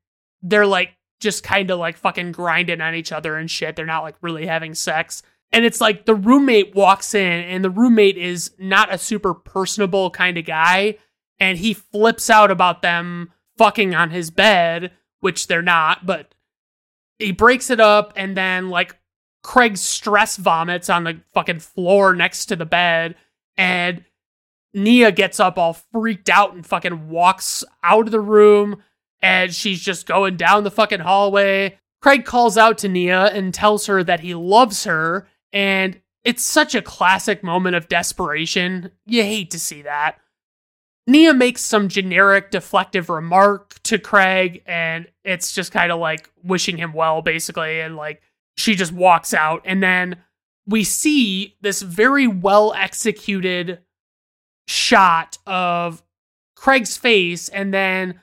they're 0.43 0.67
like 0.67 0.91
just 1.19 1.43
kind 1.43 1.71
of 1.71 1.79
like 1.79 1.97
fucking 1.97 2.33
grinding 2.33 2.81
on 2.81 2.93
each 2.93 3.11
other 3.11 3.37
and 3.37 3.49
shit. 3.49 3.75
They're 3.75 3.85
not 3.85 4.03
like 4.03 4.15
really 4.21 4.45
having 4.45 4.75
sex. 4.75 5.23
And 5.51 5.65
it's 5.65 5.79
like 5.79 6.05
the 6.05 6.15
roommate 6.15 6.75
walks 6.75 7.15
in 7.15 7.43
and 7.43 7.63
the 7.63 7.69
roommate 7.69 8.17
is 8.17 8.51
not 8.59 8.93
a 8.93 8.97
super 8.97 9.33
personable 9.33 10.11
kind 10.11 10.37
of 10.37 10.45
guy. 10.45 10.97
And 11.39 11.57
he 11.57 11.73
flips 11.73 12.29
out 12.29 12.51
about 12.51 12.81
them 12.81 13.31
fucking 13.57 13.95
on 13.95 14.09
his 14.09 14.29
bed, 14.29 14.91
which 15.21 15.47
they're 15.47 15.61
not, 15.61 16.05
but 16.05 16.35
he 17.19 17.31
breaks 17.31 17.69
it 17.69 17.79
up 17.79 18.13
and 18.15 18.35
then 18.35 18.69
like 18.69 18.97
Craig 19.43 19.77
stress 19.77 20.37
vomits 20.37 20.89
on 20.89 21.03
the 21.03 21.21
fucking 21.33 21.59
floor 21.59 22.15
next 22.15 22.45
to 22.47 22.55
the 22.55 22.65
bed. 22.65 23.15
And 23.55 24.03
Nia 24.73 25.11
gets 25.11 25.39
up 25.39 25.57
all 25.57 25.73
freaked 25.73 26.29
out 26.29 26.53
and 26.53 26.65
fucking 26.65 27.09
walks 27.09 27.63
out 27.83 28.07
of 28.07 28.11
the 28.11 28.19
room 28.19 28.81
and 29.23 29.55
she's 29.55 29.81
just 29.81 30.05
going 30.05 30.37
down 30.37 30.63
the 30.63 30.71
fucking 30.71 30.99
hallway. 30.99 31.79
Craig 32.01 32.25
calls 32.25 32.57
out 32.57 32.77
to 32.79 32.89
Nia 32.89 33.27
and 33.27 33.53
tells 33.53 33.87
her 33.87 34.03
that 34.03 34.19
he 34.19 34.35
loves 34.35 34.83
her 34.83 35.27
and 35.51 35.99
it's 36.23 36.43
such 36.43 36.75
a 36.75 36.81
classic 36.81 37.43
moment 37.43 37.75
of 37.75 37.87
desperation. 37.87 38.91
You 39.05 39.23
hate 39.23 39.51
to 39.51 39.59
see 39.59 39.81
that. 39.83 40.17
Nia 41.07 41.33
makes 41.33 41.61
some 41.61 41.89
generic 41.89 42.51
deflective 42.51 43.09
remark 43.09 43.81
to 43.83 43.97
Craig 43.97 44.61
and 44.67 45.07
it's 45.23 45.53
just 45.53 45.71
kind 45.71 45.91
of 45.91 45.99
like 45.99 46.29
wishing 46.43 46.77
him 46.77 46.93
well 46.93 47.21
basically 47.21 47.79
and 47.79 47.95
like 47.95 48.21
she 48.57 48.75
just 48.75 48.91
walks 48.91 49.33
out 49.33 49.61
and 49.65 49.81
then 49.81 50.17
we 50.67 50.83
see 50.83 51.55
this 51.61 51.81
very 51.81 52.27
well 52.27 52.73
executed 52.73 53.79
shot 54.67 55.37
of 55.45 56.03
Craig's 56.55 56.95
face, 56.95 57.49
and 57.49 57.73
then 57.73 58.21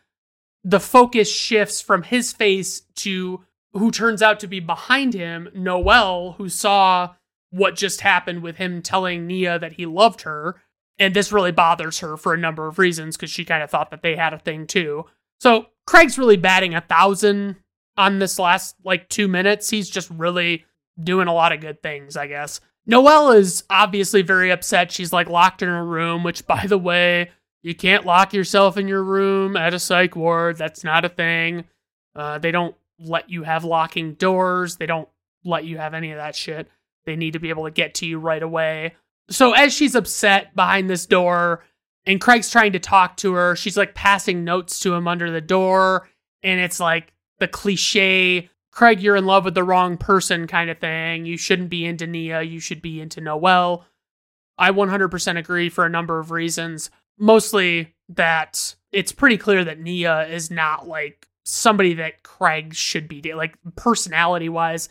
the 0.64 0.80
focus 0.80 1.32
shifts 1.32 1.80
from 1.80 2.02
his 2.02 2.32
face 2.32 2.80
to 2.96 3.44
who 3.72 3.90
turns 3.90 4.22
out 4.22 4.40
to 4.40 4.46
be 4.46 4.60
behind 4.60 5.14
him, 5.14 5.48
Noel, 5.54 6.32
who 6.32 6.48
saw 6.48 7.14
what 7.50 7.76
just 7.76 8.00
happened 8.00 8.42
with 8.42 8.56
him 8.56 8.82
telling 8.82 9.26
Nia 9.26 9.58
that 9.58 9.72
he 9.72 9.86
loved 9.86 10.22
her. 10.22 10.60
And 10.98 11.14
this 11.14 11.32
really 11.32 11.52
bothers 11.52 12.00
her 12.00 12.16
for 12.16 12.34
a 12.34 12.38
number 12.38 12.66
of 12.66 12.78
reasons 12.78 13.16
because 13.16 13.30
she 13.30 13.44
kind 13.44 13.62
of 13.62 13.70
thought 13.70 13.90
that 13.90 14.02
they 14.02 14.16
had 14.16 14.34
a 14.34 14.38
thing 14.38 14.66
too. 14.66 15.06
So 15.40 15.66
Craig's 15.86 16.18
really 16.18 16.36
batting 16.36 16.74
a 16.74 16.82
thousand 16.82 17.56
on 17.96 18.18
this 18.18 18.38
last 18.38 18.76
like 18.84 19.08
two 19.08 19.28
minutes. 19.28 19.70
He's 19.70 19.88
just 19.88 20.10
really 20.10 20.64
doing 21.02 21.28
a 21.28 21.34
lot 21.34 21.52
of 21.52 21.60
good 21.60 21.82
things, 21.82 22.16
I 22.16 22.26
guess. 22.26 22.60
Noelle 22.86 23.32
is 23.32 23.64
obviously 23.70 24.22
very 24.22 24.50
upset. 24.50 24.92
She's 24.92 25.12
like 25.12 25.28
locked 25.28 25.62
in 25.62 25.68
her 25.68 25.84
room, 25.84 26.22
which, 26.24 26.46
by 26.46 26.66
the 26.66 26.78
way, 26.78 27.30
you 27.62 27.74
can't 27.74 28.06
lock 28.06 28.32
yourself 28.32 28.76
in 28.76 28.88
your 28.88 29.02
room 29.02 29.56
at 29.56 29.74
a 29.74 29.78
psych 29.78 30.16
ward. 30.16 30.56
That's 30.56 30.84
not 30.84 31.04
a 31.04 31.08
thing. 31.08 31.64
Uh, 32.14 32.38
they 32.38 32.50
don't 32.50 32.74
let 32.98 33.30
you 33.30 33.42
have 33.42 33.64
locking 33.64 34.14
doors. 34.14 34.76
They 34.76 34.86
don't 34.86 35.08
let 35.44 35.64
you 35.64 35.78
have 35.78 35.94
any 35.94 36.10
of 36.12 36.18
that 36.18 36.34
shit. 36.34 36.68
They 37.06 37.16
need 37.16 37.32
to 37.32 37.38
be 37.38 37.50
able 37.50 37.64
to 37.64 37.70
get 37.70 37.94
to 37.96 38.06
you 38.06 38.18
right 38.18 38.42
away. 38.42 38.94
So, 39.30 39.52
as 39.52 39.72
she's 39.72 39.94
upset 39.94 40.54
behind 40.56 40.90
this 40.90 41.06
door, 41.06 41.64
and 42.04 42.20
Craig's 42.20 42.50
trying 42.50 42.72
to 42.72 42.78
talk 42.78 43.16
to 43.18 43.34
her, 43.34 43.56
she's 43.56 43.76
like 43.76 43.94
passing 43.94 44.44
notes 44.44 44.80
to 44.80 44.94
him 44.94 45.06
under 45.06 45.30
the 45.30 45.40
door. 45.40 46.08
And 46.42 46.60
it's 46.60 46.80
like 46.80 47.12
the 47.38 47.48
cliche 47.48 48.50
Craig, 48.70 49.02
you're 49.02 49.16
in 49.16 49.26
love 49.26 49.44
with 49.44 49.54
the 49.54 49.64
wrong 49.64 49.96
person 49.96 50.46
kind 50.46 50.70
of 50.70 50.78
thing. 50.78 51.26
You 51.26 51.36
shouldn't 51.36 51.70
be 51.70 51.84
into 51.84 52.06
Nia. 52.06 52.42
You 52.42 52.60
should 52.60 52.80
be 52.80 53.00
into 53.00 53.20
Noelle. 53.20 53.84
I 54.56 54.70
100% 54.70 55.38
agree 55.38 55.68
for 55.68 55.84
a 55.84 55.90
number 55.90 56.18
of 56.18 56.30
reasons. 56.30 56.90
Mostly 57.20 57.94
that 58.08 58.74
it's 58.90 59.12
pretty 59.12 59.36
clear 59.36 59.64
that 59.64 59.78
Nia 59.78 60.26
is 60.26 60.50
not 60.50 60.88
like 60.88 61.28
somebody 61.44 61.94
that 61.94 62.22
Craig 62.22 62.74
should 62.74 63.06
be 63.06 63.22
like 63.34 63.56
personality 63.76 64.48
wise. 64.48 64.88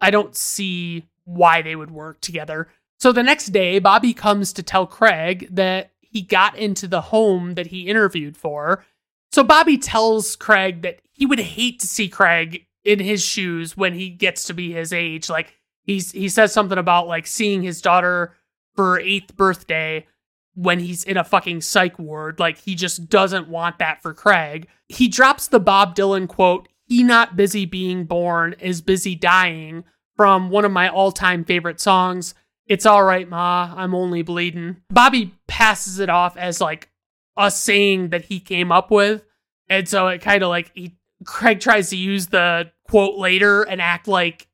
I 0.00 0.10
don't 0.10 0.34
see 0.34 1.06
why 1.24 1.62
they 1.62 1.76
would 1.76 1.90
work 1.90 2.20
together. 2.20 2.68
So 2.98 3.12
the 3.12 3.22
next 3.22 3.46
day, 3.46 3.78
Bobby 3.78 4.12
comes 4.12 4.52
to 4.54 4.62
tell 4.62 4.86
Craig 4.86 5.48
that 5.52 5.92
he 6.00 6.22
got 6.22 6.56
into 6.56 6.88
the 6.88 7.00
home 7.00 7.54
that 7.54 7.68
he 7.68 7.88
interviewed 7.88 8.36
for. 8.36 8.84
So 9.32 9.44
Bobby 9.44 9.78
tells 9.78 10.36
Craig 10.36 10.82
that 10.82 11.00
he 11.12 11.24
would 11.24 11.38
hate 11.38 11.80
to 11.80 11.86
see 11.86 12.08
Craig 12.08 12.66
in 12.84 12.98
his 12.98 13.22
shoes 13.22 13.76
when 13.76 13.94
he 13.94 14.10
gets 14.10 14.44
to 14.44 14.54
be 14.54 14.72
his 14.72 14.92
age. 14.92 15.30
Like 15.30 15.54
he's 15.82 16.10
he 16.12 16.28
says 16.28 16.52
something 16.52 16.78
about 16.78 17.06
like 17.06 17.26
seeing 17.26 17.62
his 17.62 17.80
daughter 17.80 18.34
for 18.74 18.94
her 18.94 19.00
eighth 19.00 19.36
birthday 19.36 20.06
when 20.54 20.78
he's 20.80 21.04
in 21.04 21.16
a 21.16 21.24
fucking 21.24 21.60
psych 21.60 21.98
ward. 21.98 22.38
Like 22.38 22.58
he 22.58 22.74
just 22.74 23.08
doesn't 23.08 23.48
want 23.48 23.78
that 23.78 24.02
for 24.02 24.14
Craig. 24.14 24.68
He 24.88 25.08
drops 25.08 25.48
the 25.48 25.60
Bob 25.60 25.94
Dylan 25.94 26.28
quote, 26.28 26.68
he 26.86 27.02
not 27.02 27.36
busy 27.36 27.66
being 27.66 28.04
born 28.04 28.54
is 28.58 28.80
busy 28.80 29.14
dying 29.14 29.84
from 30.16 30.50
one 30.50 30.64
of 30.64 30.72
my 30.72 30.88
all-time 30.88 31.44
favorite 31.44 31.80
songs. 31.80 32.34
It's 32.66 32.84
all 32.84 33.04
right, 33.04 33.28
Ma. 33.28 33.72
I'm 33.76 33.94
only 33.94 34.22
bleeding. 34.22 34.78
Bobby 34.90 35.34
passes 35.46 35.98
it 35.98 36.10
off 36.10 36.36
as 36.36 36.60
like 36.60 36.90
a 37.36 37.50
saying 37.50 38.10
that 38.10 38.24
he 38.24 38.40
came 38.40 38.72
up 38.72 38.90
with. 38.90 39.22
And 39.68 39.88
so 39.88 40.08
it 40.08 40.20
kind 40.20 40.42
of 40.42 40.48
like 40.48 40.72
he 40.74 40.96
Craig 41.24 41.60
tries 41.60 41.90
to 41.90 41.96
use 41.96 42.28
the 42.28 42.72
quote 42.88 43.18
later 43.18 43.62
and 43.62 43.80
act 43.80 44.08
like 44.08 44.48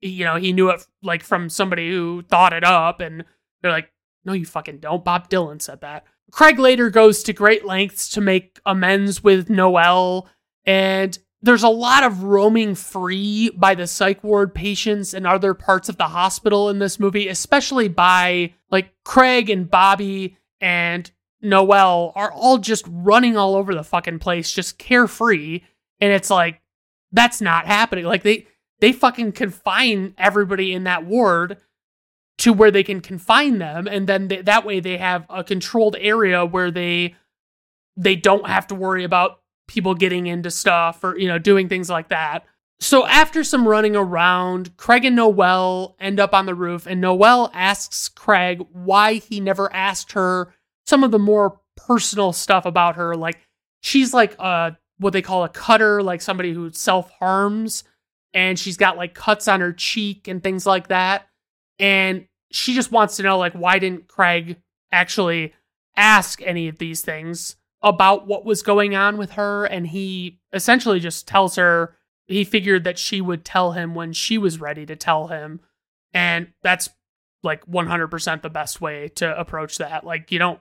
you 0.00 0.24
know, 0.24 0.36
he 0.36 0.52
knew 0.52 0.70
it 0.70 0.86
like 1.02 1.22
from 1.22 1.48
somebody 1.48 1.90
who 1.90 2.22
thought 2.22 2.52
it 2.52 2.64
up 2.64 3.00
and 3.00 3.24
they're 3.62 3.72
like, 3.72 3.90
"No, 4.26 4.32
you 4.32 4.44
fucking 4.44 4.78
don't. 4.78 5.04
Bob 5.04 5.30
Dylan 5.30 5.62
said 5.62 5.80
that." 5.80 6.04
Craig 6.32 6.58
later 6.58 6.90
goes 6.90 7.22
to 7.22 7.32
great 7.32 7.64
lengths 7.64 8.08
to 8.10 8.20
make 8.20 8.58
amends 8.66 9.22
with 9.22 9.48
Noel 9.48 10.28
and 10.66 11.16
there's 11.42 11.62
a 11.62 11.68
lot 11.68 12.02
of 12.02 12.24
roaming 12.24 12.74
free 12.74 13.50
by 13.50 13.74
the 13.74 13.86
psych 13.86 14.24
ward 14.24 14.54
patients 14.54 15.14
and 15.14 15.26
other 15.26 15.54
parts 15.54 15.88
of 15.88 15.96
the 15.96 16.08
hospital 16.08 16.68
in 16.70 16.78
this 16.80 16.98
movie, 16.98 17.28
especially 17.28 17.88
by 17.88 18.52
like 18.70 18.92
Craig 19.04 19.48
and 19.48 19.70
Bobby 19.70 20.36
and 20.60 21.10
Noel 21.42 22.12
are 22.16 22.32
all 22.32 22.58
just 22.58 22.84
running 22.88 23.36
all 23.36 23.54
over 23.54 23.74
the 23.74 23.84
fucking 23.84 24.18
place, 24.18 24.52
just 24.52 24.78
carefree. 24.78 25.60
And 26.00 26.12
it's 26.12 26.30
like, 26.30 26.60
that's 27.12 27.40
not 27.40 27.66
happening. 27.66 28.06
Like 28.06 28.22
they 28.22 28.46
they 28.80 28.92
fucking 28.92 29.32
confine 29.32 30.14
everybody 30.18 30.72
in 30.72 30.84
that 30.84 31.04
ward 31.04 31.58
to 32.38 32.52
where 32.52 32.70
they 32.70 32.82
can 32.82 33.00
confine 33.00 33.58
them, 33.58 33.86
and 33.86 34.06
then 34.06 34.28
that 34.44 34.64
way 34.64 34.80
they 34.80 34.98
have 34.98 35.24
a 35.30 35.42
controlled 35.42 35.96
area 35.98 36.44
where 36.44 36.70
they 36.70 37.14
they 37.96 38.14
don't 38.14 38.46
have 38.46 38.66
to 38.66 38.74
worry 38.74 39.04
about 39.04 39.40
people 39.68 39.94
getting 39.94 40.26
into 40.26 40.50
stuff 40.50 41.02
or, 41.02 41.18
you 41.18 41.28
know, 41.28 41.38
doing 41.38 41.68
things 41.68 41.88
like 41.90 42.08
that. 42.08 42.44
So 42.78 43.06
after 43.06 43.42
some 43.42 43.66
running 43.66 43.96
around, 43.96 44.76
Craig 44.76 45.04
and 45.04 45.16
Noel 45.16 45.96
end 45.98 46.20
up 46.20 46.34
on 46.34 46.46
the 46.46 46.54
roof, 46.54 46.86
and 46.86 47.00
Noel 47.00 47.50
asks 47.54 48.08
Craig 48.08 48.62
why 48.72 49.14
he 49.14 49.40
never 49.40 49.72
asked 49.72 50.12
her 50.12 50.52
some 50.86 51.02
of 51.02 51.10
the 51.10 51.18
more 51.18 51.58
personal 51.76 52.32
stuff 52.32 52.66
about 52.66 52.96
her. 52.96 53.16
Like 53.16 53.40
she's 53.80 54.12
like 54.12 54.38
a 54.38 54.76
what 54.98 55.12
they 55.12 55.22
call 55.22 55.44
a 55.44 55.48
cutter, 55.48 56.02
like 56.02 56.20
somebody 56.20 56.52
who 56.52 56.70
self 56.70 57.10
harms, 57.12 57.82
and 58.34 58.58
she's 58.58 58.76
got 58.76 58.98
like 58.98 59.14
cuts 59.14 59.48
on 59.48 59.60
her 59.60 59.72
cheek 59.72 60.28
and 60.28 60.42
things 60.42 60.66
like 60.66 60.88
that. 60.88 61.26
And 61.78 62.26
she 62.50 62.74
just 62.74 62.92
wants 62.92 63.16
to 63.16 63.22
know 63.22 63.38
like 63.38 63.52
why 63.54 63.78
didn't 63.78 64.08
Craig 64.08 64.56
actually 64.92 65.52
ask 65.96 66.40
any 66.42 66.68
of 66.68 66.78
these 66.78 67.02
things? 67.02 67.56
about 67.82 68.26
what 68.26 68.44
was 68.44 68.62
going 68.62 68.96
on 68.96 69.16
with 69.16 69.32
her 69.32 69.64
and 69.64 69.86
he 69.86 70.40
essentially 70.52 70.98
just 70.98 71.28
tells 71.28 71.56
her 71.56 71.94
he 72.26 72.42
figured 72.42 72.84
that 72.84 72.98
she 72.98 73.20
would 73.20 73.44
tell 73.44 73.72
him 73.72 73.94
when 73.94 74.12
she 74.12 74.38
was 74.38 74.60
ready 74.60 74.86
to 74.86 74.96
tell 74.96 75.28
him 75.28 75.60
and 76.12 76.48
that's 76.62 76.88
like 77.42 77.64
100% 77.66 78.42
the 78.42 78.50
best 78.50 78.80
way 78.80 79.08
to 79.08 79.38
approach 79.38 79.78
that 79.78 80.04
like 80.04 80.32
you 80.32 80.38
don't 80.38 80.60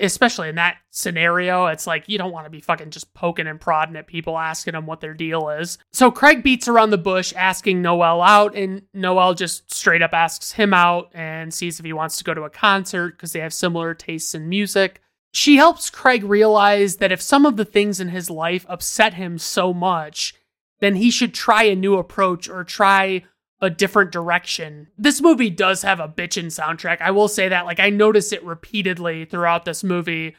especially 0.00 0.48
in 0.48 0.54
that 0.56 0.78
scenario 0.90 1.66
it's 1.66 1.86
like 1.86 2.08
you 2.08 2.18
don't 2.18 2.32
want 2.32 2.46
to 2.46 2.50
be 2.50 2.60
fucking 2.60 2.90
just 2.90 3.12
poking 3.14 3.46
and 3.46 3.60
prodding 3.60 3.96
at 3.96 4.06
people 4.06 4.38
asking 4.38 4.72
them 4.72 4.86
what 4.86 5.00
their 5.00 5.14
deal 5.14 5.48
is. 5.50 5.78
So 5.92 6.10
craig 6.10 6.42
beats 6.42 6.68
around 6.68 6.90
the 6.90 6.98
bush 6.98 7.32
asking 7.36 7.82
noel 7.82 8.22
out 8.22 8.54
and 8.54 8.82
noel 8.94 9.34
just 9.34 9.72
straight 9.72 10.02
up 10.02 10.12
asks 10.12 10.52
him 10.52 10.74
out 10.74 11.10
and 11.14 11.52
sees 11.52 11.78
if 11.78 11.84
he 11.84 11.92
wants 11.92 12.16
to 12.16 12.24
go 12.24 12.34
to 12.34 12.42
a 12.42 12.50
concert 12.50 13.12
because 13.16 13.32
they 13.32 13.40
have 13.40 13.54
similar 13.54 13.94
tastes 13.94 14.34
in 14.34 14.48
music. 14.48 15.00
She 15.32 15.56
helps 15.56 15.90
Craig 15.90 16.24
realize 16.24 16.96
that 16.96 17.12
if 17.12 17.22
some 17.22 17.46
of 17.46 17.56
the 17.56 17.64
things 17.64 18.00
in 18.00 18.08
his 18.08 18.30
life 18.30 18.66
upset 18.68 19.14
him 19.14 19.38
so 19.38 19.72
much, 19.72 20.34
then 20.80 20.96
he 20.96 21.10
should 21.10 21.34
try 21.34 21.64
a 21.64 21.76
new 21.76 21.96
approach 21.96 22.48
or 22.48 22.64
try 22.64 23.24
a 23.60 23.70
different 23.70 24.10
direction. 24.10 24.88
This 24.96 25.20
movie 25.20 25.50
does 25.50 25.82
have 25.82 26.00
a 26.00 26.08
bitchin' 26.08 26.46
soundtrack. 26.46 27.00
I 27.00 27.10
will 27.10 27.28
say 27.28 27.48
that. 27.48 27.66
Like, 27.66 27.80
I 27.80 27.90
noticed 27.90 28.32
it 28.32 28.44
repeatedly 28.44 29.24
throughout 29.26 29.64
this 29.64 29.84
movie 29.84 30.36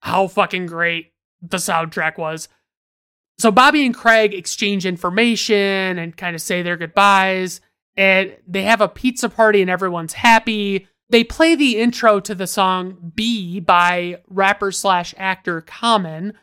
how 0.00 0.28
fucking 0.28 0.66
great 0.66 1.12
the 1.42 1.56
soundtrack 1.56 2.16
was. 2.16 2.48
So, 3.38 3.50
Bobby 3.50 3.84
and 3.84 3.94
Craig 3.94 4.34
exchange 4.34 4.86
information 4.86 5.98
and 5.98 6.16
kind 6.16 6.34
of 6.34 6.42
say 6.42 6.62
their 6.62 6.76
goodbyes. 6.76 7.60
And 7.96 8.36
they 8.46 8.62
have 8.62 8.80
a 8.80 8.88
pizza 8.88 9.28
party 9.28 9.60
and 9.60 9.70
everyone's 9.70 10.12
happy. 10.12 10.86
They 11.10 11.24
play 11.24 11.56
the 11.56 11.78
intro 11.78 12.20
to 12.20 12.34
the 12.34 12.46
song 12.46 13.12
Be 13.14 13.58
by 13.58 14.20
rapper 14.28 14.70
slash 14.70 15.12
actor 15.18 15.60
Common, 15.60 16.34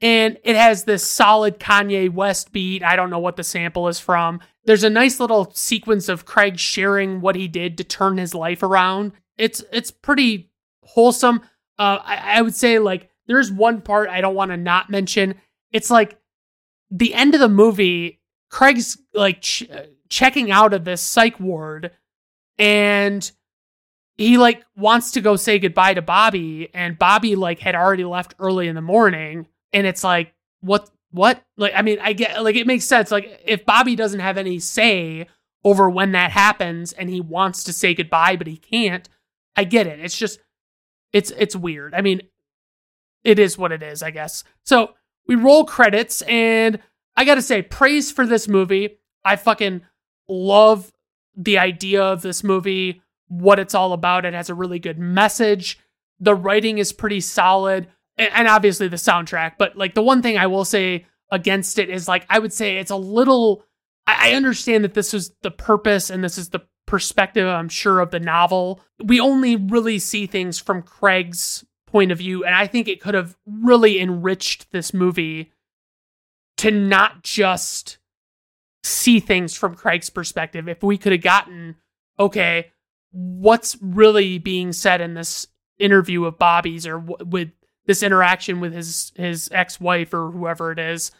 and 0.00 0.38
it 0.44 0.56
has 0.56 0.84
this 0.84 1.06
solid 1.06 1.58
Kanye 1.58 2.10
West 2.10 2.52
beat. 2.52 2.82
I 2.82 2.96
don't 2.96 3.10
know 3.10 3.18
what 3.18 3.36
the 3.36 3.44
sample 3.44 3.88
is 3.88 4.00
from. 4.00 4.40
There's 4.64 4.84
a 4.84 4.90
nice 4.90 5.20
little 5.20 5.50
sequence 5.54 6.08
of 6.08 6.24
Craig 6.24 6.58
sharing 6.58 7.20
what 7.20 7.36
he 7.36 7.48
did 7.48 7.76
to 7.78 7.84
turn 7.84 8.16
his 8.16 8.34
life 8.34 8.62
around. 8.62 9.12
It's 9.36 9.62
it's 9.72 9.90
pretty 9.90 10.50
wholesome. 10.82 11.42
Uh, 11.78 11.98
I, 12.02 12.38
I 12.38 12.42
would 12.42 12.54
say 12.54 12.78
like 12.78 13.10
there's 13.26 13.52
one 13.52 13.80
part 13.82 14.08
I 14.08 14.20
don't 14.20 14.34
want 14.34 14.50
to 14.50 14.56
not 14.56 14.90
mention. 14.90 15.34
It's 15.72 15.90
like 15.90 16.18
the 16.90 17.14
end 17.14 17.34
of 17.34 17.40
the 17.40 17.48
movie. 17.48 18.20
Craig's 18.50 18.98
like 19.14 19.42
ch- 19.42 19.68
checking 20.08 20.50
out 20.50 20.74
of 20.74 20.84
this 20.84 21.00
psych 21.00 21.38
ward, 21.38 21.92
and 22.58 23.30
he 24.16 24.38
like 24.38 24.64
wants 24.76 25.12
to 25.12 25.20
go 25.20 25.36
say 25.36 25.58
goodbye 25.58 25.94
to 25.94 26.02
Bobby 26.02 26.68
and 26.74 26.98
Bobby 26.98 27.36
like 27.36 27.60
had 27.60 27.74
already 27.74 28.04
left 28.04 28.34
early 28.38 28.66
in 28.66 28.74
the 28.74 28.82
morning 28.82 29.46
and 29.72 29.86
it's 29.86 30.04
like 30.04 30.34
what 30.60 30.90
what? 31.12 31.42
Like 31.56 31.72
I 31.74 31.82
mean 31.82 31.98
I 32.00 32.12
get 32.12 32.42
like 32.42 32.56
it 32.56 32.66
makes 32.66 32.84
sense. 32.84 33.10
Like 33.10 33.42
if 33.44 33.64
Bobby 33.64 33.96
doesn't 33.96 34.20
have 34.20 34.38
any 34.38 34.58
say 34.58 35.26
over 35.64 35.90
when 35.90 36.12
that 36.12 36.30
happens 36.30 36.92
and 36.92 37.10
he 37.10 37.20
wants 37.20 37.64
to 37.64 37.72
say 37.72 37.94
goodbye 37.94 38.36
but 38.36 38.46
he 38.46 38.56
can't 38.56 39.08
I 39.56 39.64
get 39.64 39.86
it. 39.86 40.00
It's 40.00 40.16
just 40.16 40.40
it's 41.12 41.30
it's 41.32 41.56
weird. 41.56 41.94
I 41.94 42.00
mean 42.00 42.22
it 43.24 43.38
is 43.38 43.58
what 43.58 43.72
it 43.72 43.82
is 43.82 44.02
I 44.02 44.10
guess. 44.10 44.44
So 44.64 44.94
we 45.26 45.34
roll 45.34 45.64
credits 45.64 46.22
and 46.22 46.80
I 47.16 47.24
got 47.24 47.34
to 47.34 47.42
say 47.42 47.62
praise 47.62 48.10
for 48.10 48.26
this 48.26 48.48
movie. 48.48 48.98
I 49.24 49.36
fucking 49.36 49.82
love 50.28 50.92
the 51.36 51.58
idea 51.58 52.02
of 52.02 52.22
this 52.22 52.42
movie 52.42 53.02
what 53.28 53.58
it's 53.58 53.74
all 53.74 53.92
about. 53.92 54.24
It 54.24 54.34
has 54.34 54.50
a 54.50 54.54
really 54.54 54.78
good 54.78 54.98
message. 54.98 55.78
The 56.18 56.34
writing 56.34 56.78
is 56.78 56.92
pretty 56.92 57.20
solid, 57.20 57.88
and 58.20 58.48
obviously 58.48 58.88
the 58.88 58.96
soundtrack. 58.96 59.52
But 59.58 59.76
like 59.76 59.94
the 59.94 60.02
one 60.02 60.22
thing 60.22 60.38
I 60.38 60.46
will 60.46 60.64
say 60.64 61.06
against 61.30 61.78
it 61.78 61.88
is 61.88 62.08
like 62.08 62.26
I 62.28 62.38
would 62.38 62.52
say 62.52 62.78
it's 62.78 62.90
a 62.90 62.96
little. 62.96 63.64
I 64.06 64.32
understand 64.32 64.82
that 64.82 64.94
this 64.94 65.14
is 65.14 65.32
the 65.42 65.52
purpose 65.52 66.10
and 66.10 66.24
this 66.24 66.36
is 66.36 66.48
the 66.48 66.62
perspective, 66.86 67.46
I'm 67.46 67.68
sure, 67.68 68.00
of 68.00 68.10
the 68.10 68.18
novel. 68.18 68.80
We 69.02 69.20
only 69.20 69.54
really 69.54 70.00
see 70.00 70.26
things 70.26 70.58
from 70.58 70.82
Craig's 70.82 71.64
point 71.86 72.10
of 72.10 72.18
view, 72.18 72.44
and 72.44 72.54
I 72.54 72.66
think 72.66 72.88
it 72.88 73.00
could 73.00 73.14
have 73.14 73.36
really 73.46 74.00
enriched 74.00 74.72
this 74.72 74.92
movie 74.92 75.52
to 76.56 76.70
not 76.70 77.22
just 77.22 77.98
see 78.82 79.20
things 79.20 79.54
from 79.54 79.74
Craig's 79.74 80.10
perspective. 80.10 80.68
If 80.68 80.82
we 80.82 80.98
could 80.98 81.12
have 81.12 81.22
gotten, 81.22 81.76
okay, 82.18 82.72
what's 83.12 83.76
really 83.80 84.38
being 84.38 84.72
said 84.72 85.00
in 85.00 85.14
this 85.14 85.46
interview 85.78 86.24
of 86.24 86.38
Bobby's 86.38 86.86
or 86.86 86.98
w- 87.00 87.24
with 87.24 87.50
this 87.90 88.04
interaction 88.04 88.60
with 88.60 88.72
his 88.72 89.10
his 89.16 89.48
ex-wife 89.50 90.14
or 90.14 90.30
whoever 90.30 90.70
it 90.70 90.78
is 90.78 91.10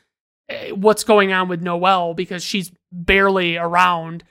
eh, 0.48 0.70
what's 0.70 1.02
going 1.02 1.32
on 1.32 1.48
with 1.48 1.60
Noel 1.60 2.14
because 2.14 2.44
she's 2.44 2.70
barely 2.92 3.56
around 3.56 4.22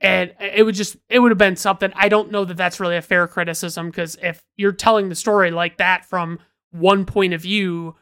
and 0.00 0.32
it 0.38 0.64
would 0.64 0.76
just 0.76 0.96
it 1.08 1.18
would 1.18 1.32
have 1.32 1.38
been 1.38 1.56
something 1.56 1.90
I 1.96 2.08
don't 2.08 2.30
know 2.30 2.44
that 2.44 2.56
that's 2.56 2.78
really 2.78 2.96
a 2.96 3.02
fair 3.02 3.26
criticism 3.26 3.90
because 3.90 4.16
if 4.22 4.44
you're 4.56 4.70
telling 4.70 5.08
the 5.08 5.16
story 5.16 5.50
like 5.50 5.78
that 5.78 6.04
from 6.04 6.38
one 6.70 7.04
point 7.04 7.34
of 7.34 7.42
view 7.42 7.96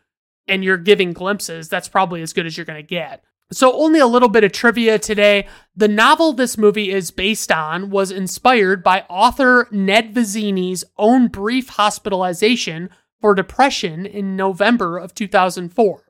and 0.46 0.62
you're 0.62 0.76
giving 0.76 1.14
glimpses 1.14 1.70
that's 1.70 1.88
probably 1.88 2.20
as 2.20 2.34
good 2.34 2.44
as 2.44 2.58
you're 2.58 2.66
going 2.66 2.76
to 2.76 2.86
get 2.86 3.24
so, 3.50 3.72
only 3.80 3.98
a 3.98 4.06
little 4.06 4.28
bit 4.28 4.44
of 4.44 4.52
trivia 4.52 4.98
today. 4.98 5.48
The 5.74 5.88
novel 5.88 6.34
this 6.34 6.58
movie 6.58 6.90
is 6.90 7.10
based 7.10 7.50
on 7.50 7.88
was 7.88 8.10
inspired 8.10 8.82
by 8.82 9.06
author 9.08 9.66
Ned 9.70 10.12
Vizzini's 10.12 10.84
own 10.98 11.28
brief 11.28 11.70
hospitalization 11.70 12.90
for 13.20 13.34
depression 13.34 14.06
in 14.06 14.36
November 14.36 14.98
of 14.98 15.14
2004. 15.14 16.04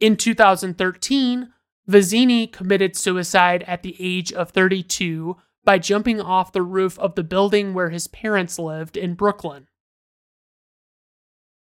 In 0.00 0.16
2013, 0.16 1.52
Vizzini 1.88 2.52
committed 2.52 2.96
suicide 2.96 3.64
at 3.66 3.82
the 3.82 3.96
age 3.98 4.32
of 4.32 4.50
32 4.50 5.36
by 5.64 5.78
jumping 5.78 6.20
off 6.20 6.52
the 6.52 6.62
roof 6.62 6.98
of 6.98 7.14
the 7.14 7.24
building 7.24 7.74
where 7.74 7.90
his 7.90 8.06
parents 8.06 8.58
lived 8.58 8.96
in 8.96 9.14
Brooklyn. 9.14 9.66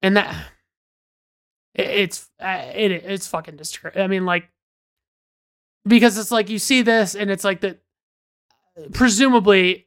And 0.02 0.16
that 0.16 0.34
it's 1.74 2.28
it, 2.40 2.90
it's 2.92 3.26
fucking 3.26 3.56
disturbing. 3.56 4.02
I 4.02 4.06
mean, 4.06 4.24
like 4.24 4.48
because 5.86 6.18
it's 6.18 6.30
like 6.30 6.50
you 6.50 6.58
see 6.58 6.82
this 6.82 7.14
and 7.14 7.30
it's 7.30 7.44
like 7.44 7.60
that 7.60 7.80
presumably 8.92 9.86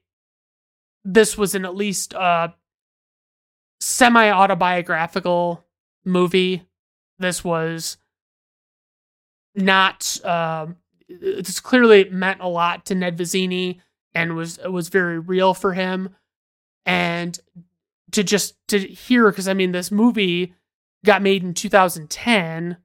this 1.04 1.38
was 1.38 1.56
an 1.56 1.66
at 1.66 1.76
least 1.76 2.14
uh 2.14 2.50
semi 3.82 4.30
autobiographical 4.30 5.66
movie. 6.06 6.64
This 7.20 7.44
was 7.44 7.98
not 9.54 10.18
um 10.24 10.78
it's 11.10 11.60
clearly 11.60 12.10
meant 12.10 12.40
a 12.40 12.48
lot 12.48 12.86
to 12.86 12.96
Ned 12.96 13.18
Vizzini 13.18 13.82
and 14.16 14.36
was 14.36 14.60
was 14.60 14.88
very 14.88 15.20
real 15.20 15.54
for 15.54 15.74
him 15.74 16.16
and 16.86 17.38
to 18.12 18.24
just 18.24 18.56
to 18.70 18.80
hear 18.80 19.30
because 19.30 19.48
I 19.48 19.54
mean 19.54 19.72
this 19.72 19.92
movie 19.92 20.54
got 21.04 21.22
made 21.22 21.44
in 21.44 21.54
2010 21.54 22.78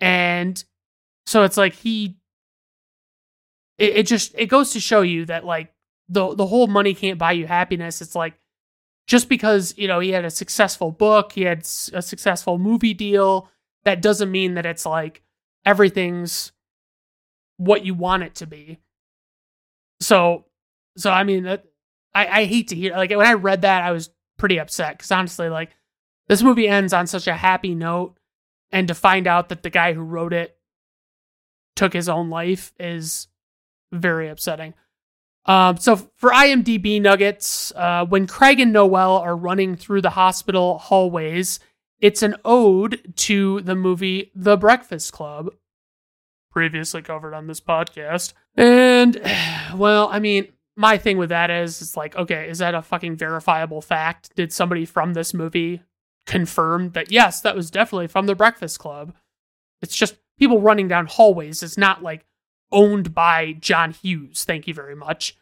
and 0.00 0.64
so 1.26 1.44
it's 1.44 1.56
like 1.56 1.74
he 1.74 2.16
it, 3.78 3.96
it 3.98 4.06
just 4.06 4.34
it 4.36 4.46
goes 4.46 4.72
to 4.72 4.80
show 4.80 5.00
you 5.00 5.24
that 5.26 5.44
like 5.44 5.72
the 6.08 6.34
the 6.34 6.46
whole 6.46 6.66
money 6.66 6.92
can't 6.92 7.18
buy 7.18 7.32
you 7.32 7.46
happiness 7.46 8.02
it's 8.02 8.14
like 8.14 8.34
just 9.10 9.28
because 9.28 9.74
you 9.76 9.88
know 9.88 9.98
he 9.98 10.10
had 10.10 10.24
a 10.24 10.30
successful 10.30 10.92
book 10.92 11.32
he 11.32 11.42
had 11.42 11.66
a 11.92 12.00
successful 12.00 12.58
movie 12.58 12.94
deal 12.94 13.50
that 13.82 14.00
doesn't 14.00 14.30
mean 14.30 14.54
that 14.54 14.64
it's 14.64 14.86
like 14.86 15.20
everything's 15.66 16.52
what 17.56 17.84
you 17.84 17.92
want 17.92 18.22
it 18.22 18.36
to 18.36 18.46
be. 18.46 18.78
So 20.00 20.44
so 20.96 21.10
i 21.10 21.24
mean 21.24 21.42
that 21.42 21.64
i 22.14 22.26
i 22.40 22.44
hate 22.44 22.68
to 22.68 22.76
hear 22.76 22.94
like 22.94 23.10
when 23.10 23.26
i 23.26 23.32
read 23.32 23.62
that 23.62 23.82
i 23.82 23.90
was 23.90 24.10
pretty 24.38 24.58
upset 24.58 24.96
because 24.96 25.10
honestly 25.10 25.48
like 25.48 25.70
this 26.28 26.42
movie 26.42 26.68
ends 26.68 26.92
on 26.92 27.06
such 27.06 27.26
a 27.26 27.34
happy 27.34 27.74
note 27.74 28.16
and 28.72 28.88
to 28.88 28.94
find 28.94 29.26
out 29.26 29.48
that 29.48 29.62
the 29.62 29.70
guy 29.70 29.92
who 29.92 30.00
wrote 30.00 30.32
it 30.32 30.56
took 31.76 31.92
his 31.92 32.08
own 32.08 32.30
life 32.30 32.72
is 32.78 33.28
very 33.92 34.28
upsetting 34.28 34.74
um, 35.46 35.76
so 35.78 35.96
for 35.96 36.30
IMDb 36.30 37.00
nuggets, 37.00 37.72
uh, 37.74 38.04
when 38.04 38.26
Craig 38.26 38.60
and 38.60 38.72
Noel 38.72 39.16
are 39.18 39.36
running 39.36 39.76
through 39.76 40.02
the 40.02 40.10
hospital 40.10 40.78
hallways, 40.78 41.60
it's 42.00 42.22
an 42.22 42.36
ode 42.44 43.12
to 43.16 43.60
the 43.62 43.74
movie 43.74 44.30
The 44.34 44.56
Breakfast 44.56 45.12
Club, 45.12 45.50
previously 46.50 47.02
covered 47.02 47.34
on 47.34 47.46
this 47.46 47.60
podcast. 47.60 48.32
And 48.56 49.20
well, 49.74 50.08
I 50.10 50.18
mean, 50.18 50.48
my 50.76 50.98
thing 50.98 51.18
with 51.18 51.30
that 51.30 51.50
is, 51.50 51.80
it's 51.80 51.96
like, 51.96 52.16
okay, 52.16 52.48
is 52.48 52.58
that 52.58 52.74
a 52.74 52.82
fucking 52.82 53.16
verifiable 53.16 53.80
fact? 53.80 54.34
Did 54.36 54.52
somebody 54.52 54.84
from 54.84 55.14
this 55.14 55.34
movie 55.34 55.82
confirm 56.26 56.90
that 56.90 57.10
yes, 57.10 57.40
that 57.40 57.56
was 57.56 57.70
definitely 57.70 58.06
from 58.06 58.26
The 58.26 58.34
Breakfast 58.34 58.78
Club? 58.78 59.14
It's 59.82 59.96
just 59.96 60.16
people 60.38 60.60
running 60.60 60.88
down 60.88 61.06
hallways. 61.06 61.62
It's 61.62 61.78
not 61.78 62.02
like 62.02 62.24
owned 62.72 63.14
by 63.14 63.52
John 63.52 63.92
Hughes. 63.92 64.44
Thank 64.44 64.66
you 64.66 64.74
very 64.74 64.96
much. 64.96 65.36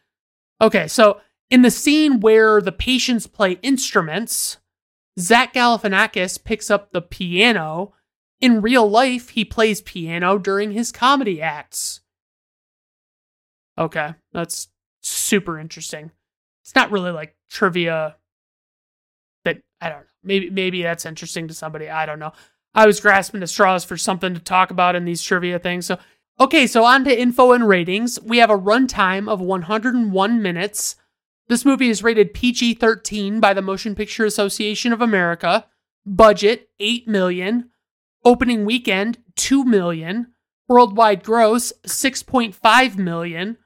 Okay, 0.61 0.87
so 0.87 1.21
in 1.49 1.61
the 1.61 1.71
scene 1.71 2.19
where 2.19 2.61
the 2.61 2.71
patients 2.71 3.27
play 3.27 3.53
instruments, 3.61 4.57
Zach 5.19 5.53
Galifianakis 5.53 6.43
picks 6.43 6.69
up 6.69 6.91
the 6.91 7.01
piano. 7.01 7.93
In 8.41 8.61
real 8.61 8.89
life, 8.89 9.29
he 9.29 9.43
plays 9.43 9.81
piano 9.81 10.37
during 10.37 10.71
his 10.71 10.91
comedy 10.91 11.41
acts. 11.41 12.01
Okay, 13.77 14.13
that's 14.33 14.67
super 15.01 15.57
interesting. 15.57 16.11
It's 16.63 16.75
not 16.75 16.91
really 16.91 17.11
like 17.11 17.35
trivia 17.49 18.17
that 19.45 19.61
I 19.81 19.89
don't 19.89 19.99
know. 19.99 20.05
Maybe 20.23 20.49
maybe 20.49 20.83
that's 20.83 21.05
interesting 21.05 21.47
to 21.47 21.53
somebody. 21.53 21.89
I 21.89 22.05
don't 22.05 22.19
know. 22.19 22.33
I 22.75 22.85
was 22.85 22.99
grasping 22.99 23.41
at 23.41 23.49
straws 23.49 23.83
for 23.83 23.97
something 23.97 24.33
to 24.33 24.39
talk 24.39 24.69
about 24.69 24.95
in 24.95 25.05
these 25.05 25.21
trivia 25.21 25.59
things. 25.59 25.85
So 25.85 25.97
Okay, 26.41 26.67
so 26.67 26.85
on 26.85 27.03
to 27.03 27.19
info 27.19 27.51
and 27.51 27.67
ratings. 27.67 28.17
We 28.21 28.37
have 28.37 28.49
a 28.49 28.57
runtime 28.57 29.27
of 29.27 29.41
101 29.41 30.41
minutes. 30.41 30.95
This 31.49 31.65
movie 31.65 31.89
is 31.89 32.01
rated 32.01 32.33
PG 32.33 32.75
13 32.75 33.41
by 33.41 33.53
the 33.53 33.61
Motion 33.61 33.93
Picture 33.93 34.23
Association 34.23 34.93
of 34.93 35.01
America. 35.01 35.65
Budget 36.05 36.69
8 36.79 37.09
million. 37.09 37.71
Opening 38.23 38.63
weekend 38.63 39.17
2 39.35 39.65
million. 39.65 40.27
Worldwide 40.69 41.23
gross 41.23 41.73
6.5 41.85 42.97
million. 42.97 43.57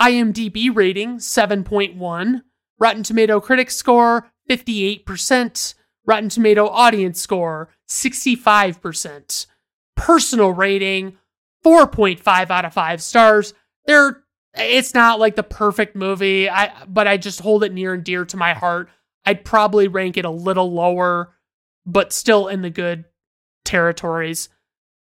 IMDb 0.00 0.74
rating 0.74 1.18
7.1. 1.18 2.42
Rotten 2.78 3.02
Tomato 3.02 3.40
critic 3.40 3.70
score 3.70 4.30
58%. 4.48 5.74
Rotten 6.06 6.28
Tomato 6.30 6.66
audience 6.66 7.20
score 7.20 7.68
65%. 7.90 9.46
Personal 9.96 10.52
rating 10.52 11.18
4.5 11.64 12.50
out 12.50 12.64
of 12.64 12.74
5 12.74 13.02
stars. 13.02 13.54
They're 13.86 14.22
it's 14.54 14.92
not 14.92 15.18
like 15.18 15.34
the 15.36 15.42
perfect 15.42 15.96
movie. 15.96 16.48
I 16.48 16.84
but 16.86 17.08
I 17.08 17.16
just 17.16 17.40
hold 17.40 17.64
it 17.64 17.72
near 17.72 17.94
and 17.94 18.04
dear 18.04 18.24
to 18.26 18.36
my 18.36 18.52
heart. 18.52 18.88
I'd 19.24 19.44
probably 19.44 19.88
rank 19.88 20.16
it 20.16 20.24
a 20.24 20.30
little 20.30 20.72
lower, 20.72 21.34
but 21.86 22.12
still 22.12 22.48
in 22.48 22.62
the 22.62 22.70
good 22.70 23.04
territories. 23.64 24.48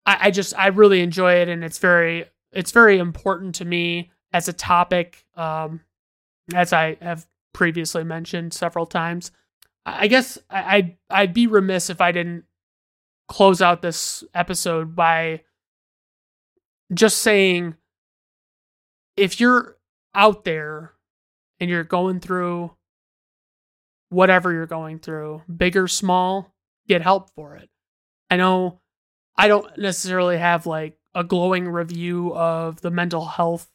I, 0.05 0.17
I 0.27 0.31
just 0.31 0.57
I 0.57 0.67
really 0.67 1.01
enjoy 1.01 1.35
it 1.35 1.49
and 1.49 1.63
it's 1.63 1.79
very 1.79 2.25
it's 2.51 2.71
very 2.71 2.97
important 2.97 3.55
to 3.55 3.65
me 3.65 4.11
as 4.31 4.47
a 4.47 4.53
topic. 4.53 5.25
Um 5.35 5.81
as 6.53 6.73
I 6.73 6.97
have 7.01 7.27
previously 7.53 8.03
mentioned 8.03 8.53
several 8.53 8.85
times. 8.85 9.31
I 9.85 10.07
guess 10.07 10.37
I'd 10.49 10.97
I'd 11.09 11.33
be 11.33 11.47
remiss 11.47 11.89
if 11.89 12.01
I 12.01 12.11
didn't 12.11 12.45
close 13.27 13.61
out 13.61 13.81
this 13.81 14.23
episode 14.33 14.95
by 14.95 15.41
just 16.93 17.19
saying 17.19 17.75
if 19.17 19.39
you're 19.39 19.77
out 20.13 20.43
there 20.43 20.93
and 21.59 21.69
you're 21.69 21.83
going 21.83 22.19
through 22.19 22.71
whatever 24.09 24.51
you're 24.51 24.65
going 24.65 24.99
through, 24.99 25.41
big 25.53 25.77
or 25.77 25.87
small, 25.87 26.53
get 26.87 27.01
help 27.01 27.29
for 27.31 27.55
it. 27.55 27.69
I 28.29 28.37
know 28.37 28.79
I 29.37 29.47
don't 29.47 29.77
necessarily 29.77 30.37
have 30.37 30.65
like 30.65 30.97
a 31.13 31.23
glowing 31.23 31.67
review 31.67 32.33
of 32.35 32.81
the 32.81 32.91
mental 32.91 33.25
health 33.25 33.69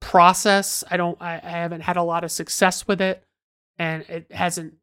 process. 0.00 0.82
I 0.90 0.96
don't 0.96 1.20
I, 1.20 1.34
I 1.34 1.50
haven't 1.50 1.82
had 1.82 1.96
a 1.96 2.02
lot 2.02 2.24
of 2.24 2.32
success 2.32 2.86
with 2.88 3.00
it 3.00 3.22
and 3.78 4.02
it 4.08 4.32
hasn't 4.32 4.74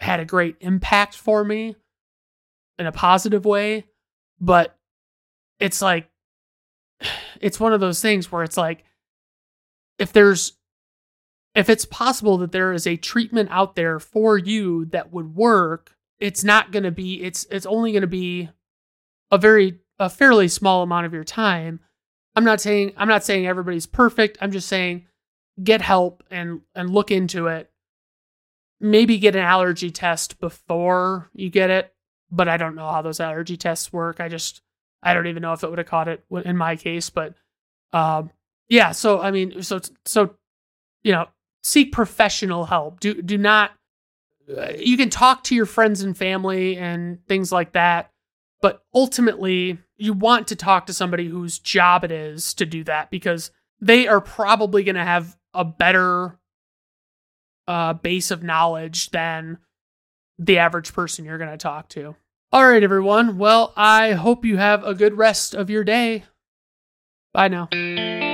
had 0.00 0.20
a 0.20 0.24
great 0.24 0.56
impact 0.60 1.14
for 1.14 1.44
me 1.44 1.76
in 2.78 2.86
a 2.86 2.92
positive 2.92 3.44
way, 3.44 3.84
but 4.40 4.76
it's 5.60 5.80
like 5.80 6.08
it's 7.40 7.60
one 7.60 7.72
of 7.72 7.80
those 7.80 8.00
things 8.00 8.30
where 8.30 8.42
it's 8.42 8.56
like 8.56 8.84
if 9.98 10.12
there's 10.12 10.54
if 11.54 11.68
it's 11.68 11.84
possible 11.84 12.38
that 12.38 12.52
there 12.52 12.72
is 12.72 12.86
a 12.86 12.96
treatment 12.96 13.48
out 13.52 13.76
there 13.76 13.98
for 13.98 14.38
you 14.38 14.86
that 14.86 15.12
would 15.12 15.34
work 15.34 15.96
it's 16.22 16.44
not 16.44 16.70
going 16.70 16.84
to 16.84 16.90
be 16.90 17.22
it's 17.22 17.46
it's 17.50 17.66
only 17.66 17.92
going 17.92 18.02
to 18.02 18.06
be 18.06 18.48
a 19.30 19.38
very 19.38 19.80
a 19.98 20.08
fairly 20.08 20.48
small 20.48 20.82
amount 20.82 21.06
of 21.06 21.12
your 21.12 21.24
time. 21.24 21.80
I'm 22.34 22.44
not 22.44 22.60
saying 22.60 22.92
i'm 22.96 23.08
not 23.08 23.24
saying 23.24 23.46
everybody's 23.46 23.86
perfect. 23.86 24.38
I'm 24.40 24.52
just 24.52 24.68
saying 24.68 25.06
get 25.62 25.82
help 25.82 26.22
and 26.30 26.60
and 26.74 26.90
look 26.90 27.10
into 27.10 27.48
it. 27.48 27.70
Maybe 28.80 29.18
get 29.18 29.36
an 29.36 29.42
allergy 29.42 29.90
test 29.90 30.40
before 30.40 31.28
you 31.34 31.50
get 31.50 31.70
it 31.70 31.92
but 32.34 32.48
i 32.48 32.56
don't 32.56 32.74
know 32.74 32.90
how 32.90 33.02
those 33.02 33.20
allergy 33.20 33.56
tests 33.56 33.92
work. 33.92 34.20
I 34.20 34.28
just 34.28 34.62
I 35.02 35.14
don't 35.14 35.26
even 35.26 35.42
know 35.42 35.52
if 35.52 35.64
it 35.64 35.70
would 35.70 35.78
have 35.78 35.86
caught 35.86 36.08
it 36.08 36.24
in 36.44 36.56
my 36.56 36.76
case, 36.76 37.10
but 37.10 37.34
um, 37.92 38.30
yeah. 38.68 38.92
So 38.92 39.20
I 39.20 39.30
mean, 39.30 39.62
so 39.62 39.80
so 40.04 40.34
you 41.02 41.12
know, 41.12 41.26
seek 41.62 41.92
professional 41.92 42.64
help. 42.64 43.00
Do 43.00 43.20
do 43.20 43.38
not. 43.38 43.72
Uh, 44.56 44.72
you 44.78 44.96
can 44.96 45.10
talk 45.10 45.44
to 45.44 45.54
your 45.54 45.66
friends 45.66 46.02
and 46.02 46.16
family 46.16 46.76
and 46.76 47.24
things 47.26 47.52
like 47.52 47.72
that, 47.72 48.10
but 48.60 48.82
ultimately, 48.94 49.78
you 49.96 50.12
want 50.12 50.48
to 50.48 50.56
talk 50.56 50.86
to 50.86 50.92
somebody 50.92 51.28
whose 51.28 51.58
job 51.58 52.04
it 52.04 52.12
is 52.12 52.54
to 52.54 52.66
do 52.66 52.84
that 52.84 53.10
because 53.10 53.50
they 53.80 54.08
are 54.08 54.20
probably 54.20 54.84
going 54.84 54.96
to 54.96 55.04
have 55.04 55.36
a 55.54 55.64
better 55.64 56.38
uh, 57.68 57.92
base 57.92 58.30
of 58.30 58.42
knowledge 58.42 59.10
than 59.10 59.58
the 60.38 60.58
average 60.58 60.92
person 60.92 61.24
you're 61.24 61.38
going 61.38 61.50
to 61.50 61.56
talk 61.56 61.88
to. 61.90 62.16
All 62.54 62.68
right, 62.68 62.82
everyone. 62.82 63.38
Well, 63.38 63.72
I 63.78 64.12
hope 64.12 64.44
you 64.44 64.58
have 64.58 64.84
a 64.84 64.94
good 64.94 65.16
rest 65.16 65.54
of 65.54 65.70
your 65.70 65.84
day. 65.84 66.24
Bye 67.32 67.48
now. 67.48 68.31